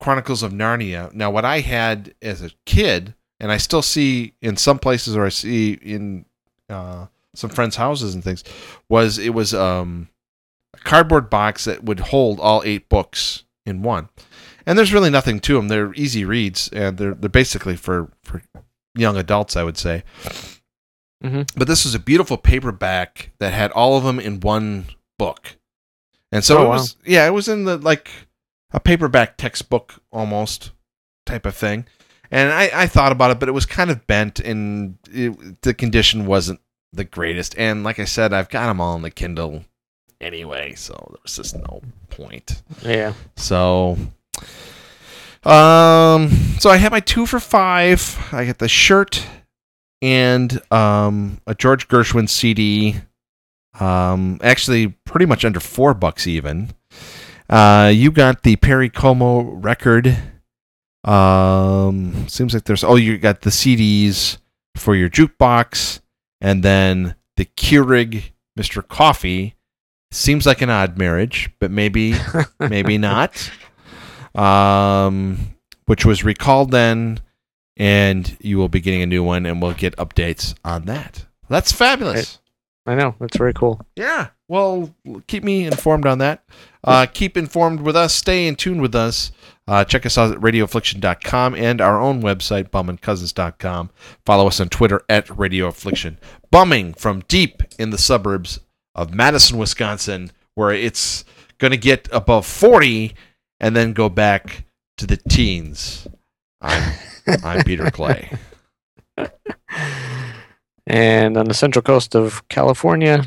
Chronicles 0.00 0.42
of 0.42 0.52
Narnia. 0.52 1.12
Now, 1.12 1.30
what 1.30 1.44
I 1.44 1.60
had 1.60 2.14
as 2.20 2.42
a 2.42 2.50
kid, 2.66 3.14
and 3.40 3.50
I 3.50 3.56
still 3.56 3.82
see 3.82 4.34
in 4.42 4.56
some 4.56 4.78
places, 4.78 5.16
or 5.16 5.24
I 5.24 5.30
see 5.30 5.72
in 5.74 6.24
uh, 6.68 7.06
some 7.34 7.50
friends' 7.50 7.76
houses 7.76 8.14
and 8.14 8.22
things, 8.22 8.44
was 8.88 9.18
it 9.18 9.34
was 9.34 9.54
um, 9.54 10.08
a 10.74 10.78
cardboard 10.78 11.30
box 11.30 11.64
that 11.64 11.84
would 11.84 12.00
hold 12.00 12.40
all 12.40 12.62
eight 12.64 12.88
books 12.88 13.44
in 13.66 13.82
one. 13.82 14.08
And 14.66 14.78
there's 14.78 14.92
really 14.92 15.10
nothing 15.10 15.40
to 15.40 15.54
them. 15.54 15.68
They're 15.68 15.92
easy 15.94 16.24
reads, 16.24 16.68
and 16.72 16.98
they're 16.98 17.14
they're 17.14 17.28
basically 17.30 17.76
for 17.76 18.10
for 18.22 18.42
young 18.94 19.16
adults, 19.16 19.56
I 19.56 19.62
would 19.64 19.78
say. 19.78 20.04
Mhm. 21.24 21.48
But 21.56 21.68
this 21.68 21.84
was 21.84 21.94
a 21.94 21.98
beautiful 22.00 22.36
paperback 22.36 23.30
that 23.38 23.52
had 23.52 23.70
all 23.72 23.96
of 23.96 24.04
them 24.04 24.18
in 24.18 24.40
one 24.40 24.86
book, 25.18 25.56
and 26.32 26.44
so 26.44 26.58
Oh, 26.58 26.62
it 26.62 26.66
wow. 26.66 26.72
was 26.72 26.96
yeah, 27.04 27.26
it 27.26 27.30
was 27.32 27.48
in 27.48 27.64
the 27.64 27.76
like 27.76 28.10
a 28.72 28.80
paperback 28.80 29.36
textbook 29.36 30.02
almost 30.12 30.72
type 31.26 31.46
of 31.46 31.54
thing. 31.54 31.86
And 32.30 32.50
I, 32.50 32.70
I 32.72 32.86
thought 32.86 33.12
about 33.12 33.30
it, 33.30 33.38
but 33.38 33.48
it 33.50 33.52
was 33.52 33.66
kind 33.66 33.90
of 33.90 34.06
bent, 34.06 34.40
and 34.40 34.96
it, 35.10 35.60
the 35.62 35.74
condition 35.74 36.24
wasn't 36.24 36.60
the 36.90 37.04
greatest. 37.04 37.54
And 37.58 37.84
like 37.84 37.98
I 37.98 38.06
said, 38.06 38.32
I've 38.32 38.48
got 38.48 38.68
them 38.68 38.80
all 38.80 38.94
on 38.94 39.02
the 39.02 39.10
Kindle 39.10 39.64
anyway, 40.22 40.74
so 40.74 40.94
there 41.10 41.18
was 41.22 41.36
just 41.36 41.56
no 41.56 41.82
point. 42.10 42.62
Yeah. 42.82 43.12
So, 43.36 43.98
um, 45.44 46.30
so 46.58 46.70
I 46.70 46.76
had 46.76 46.92
my 46.92 47.00
two 47.00 47.26
for 47.26 47.40
five. 47.40 48.18
I 48.32 48.46
got 48.46 48.58
the 48.58 48.68
shirt 48.68 49.26
and 50.00 50.60
um 50.72 51.40
a 51.46 51.54
George 51.54 51.88
Gershwin 51.88 52.28
CD. 52.28 52.96
Um, 53.80 54.38
actually, 54.42 54.88
pretty 55.04 55.26
much 55.26 55.44
under 55.44 55.60
four 55.60 55.94
bucks 55.94 56.26
even. 56.26 56.70
Uh, 57.48 57.90
you 57.92 58.10
got 58.10 58.42
the 58.42 58.56
Perry 58.56 58.88
Como 58.90 59.42
record. 59.42 60.16
Um, 61.04 62.28
seems 62.28 62.54
like 62.54 62.64
there's 62.64 62.84
oh, 62.84 62.96
you 62.96 63.18
got 63.18 63.42
the 63.42 63.50
CDs 63.50 64.38
for 64.76 64.94
your 64.94 65.08
jukebox, 65.10 66.00
and 66.40 66.62
then 66.62 67.14
the 67.36 67.44
Keurig 67.44 68.32
Mr. 68.58 68.86
Coffee. 68.86 69.54
Seems 70.12 70.44
like 70.44 70.60
an 70.60 70.68
odd 70.68 70.98
marriage, 70.98 71.50
but 71.58 71.70
maybe 71.70 72.14
maybe 72.60 72.98
not. 72.98 73.50
Um, 74.34 75.56
which 75.86 76.04
was 76.04 76.22
recalled 76.22 76.70
then, 76.70 77.20
and 77.76 78.36
you 78.40 78.58
will 78.58 78.68
be 78.68 78.80
getting 78.80 79.02
a 79.02 79.06
new 79.06 79.24
one, 79.24 79.46
and 79.46 79.60
we'll 79.60 79.72
get 79.72 79.96
updates 79.96 80.54
on 80.64 80.84
that. 80.84 81.24
That's 81.48 81.72
fabulous. 81.72 82.40
I 82.86 82.94
know. 82.94 83.14
That's 83.20 83.36
very 83.36 83.54
cool. 83.54 83.80
Yeah. 83.96 84.28
Well, 84.48 84.94
keep 85.28 85.44
me 85.44 85.64
informed 85.64 86.04
on 86.04 86.18
that. 86.18 86.44
Uh, 86.84 87.06
keep 87.06 87.36
informed 87.36 87.80
with 87.80 87.96
us. 87.96 88.12
Stay 88.12 88.46
in 88.46 88.56
tune 88.56 88.82
with 88.82 88.94
us. 88.94 89.32
Uh, 89.66 89.84
check 89.84 90.04
us 90.04 90.18
out 90.18 90.32
at 90.32 90.40
radioaffliction.com 90.40 91.54
and 91.54 91.80
our 91.80 92.00
own 92.00 92.20
website, 92.20 92.70
bummincousins.com. 92.70 93.90
Follow 94.26 94.46
us 94.48 94.60
on 94.60 94.68
Twitter 94.68 95.02
at 95.08 95.26
radioaffliction. 95.28 96.16
Bumming 96.50 96.92
from 96.94 97.22
deep 97.28 97.62
in 97.78 97.90
the 97.90 97.98
suburbs 97.98 98.60
of 98.94 99.14
Madison, 99.14 99.58
Wisconsin, 99.58 100.30
where 100.54 100.72
it's 100.72 101.24
going 101.58 101.70
to 101.70 101.76
get 101.76 102.08
above 102.12 102.46
40 102.46 103.14
and 103.60 103.76
then 103.76 103.92
go 103.92 104.08
back 104.08 104.64
to 104.98 105.06
the 105.06 105.16
teens. 105.16 106.06
I'm, 106.60 106.94
I'm 107.44 107.64
Peter 107.64 107.90
Clay. 107.90 108.30
And 110.86 111.36
on 111.36 111.46
the 111.46 111.54
central 111.54 111.82
coast 111.82 112.14
of 112.14 112.46
California, 112.48 113.24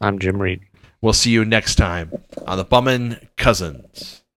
I'm 0.00 0.18
Jim 0.18 0.40
Reid. 0.40 0.60
We'll 1.00 1.12
see 1.12 1.30
you 1.30 1.44
next 1.44 1.74
time 1.74 2.12
on 2.46 2.58
the 2.58 2.64
Bummin' 2.64 3.26
Cousins. 3.36 4.21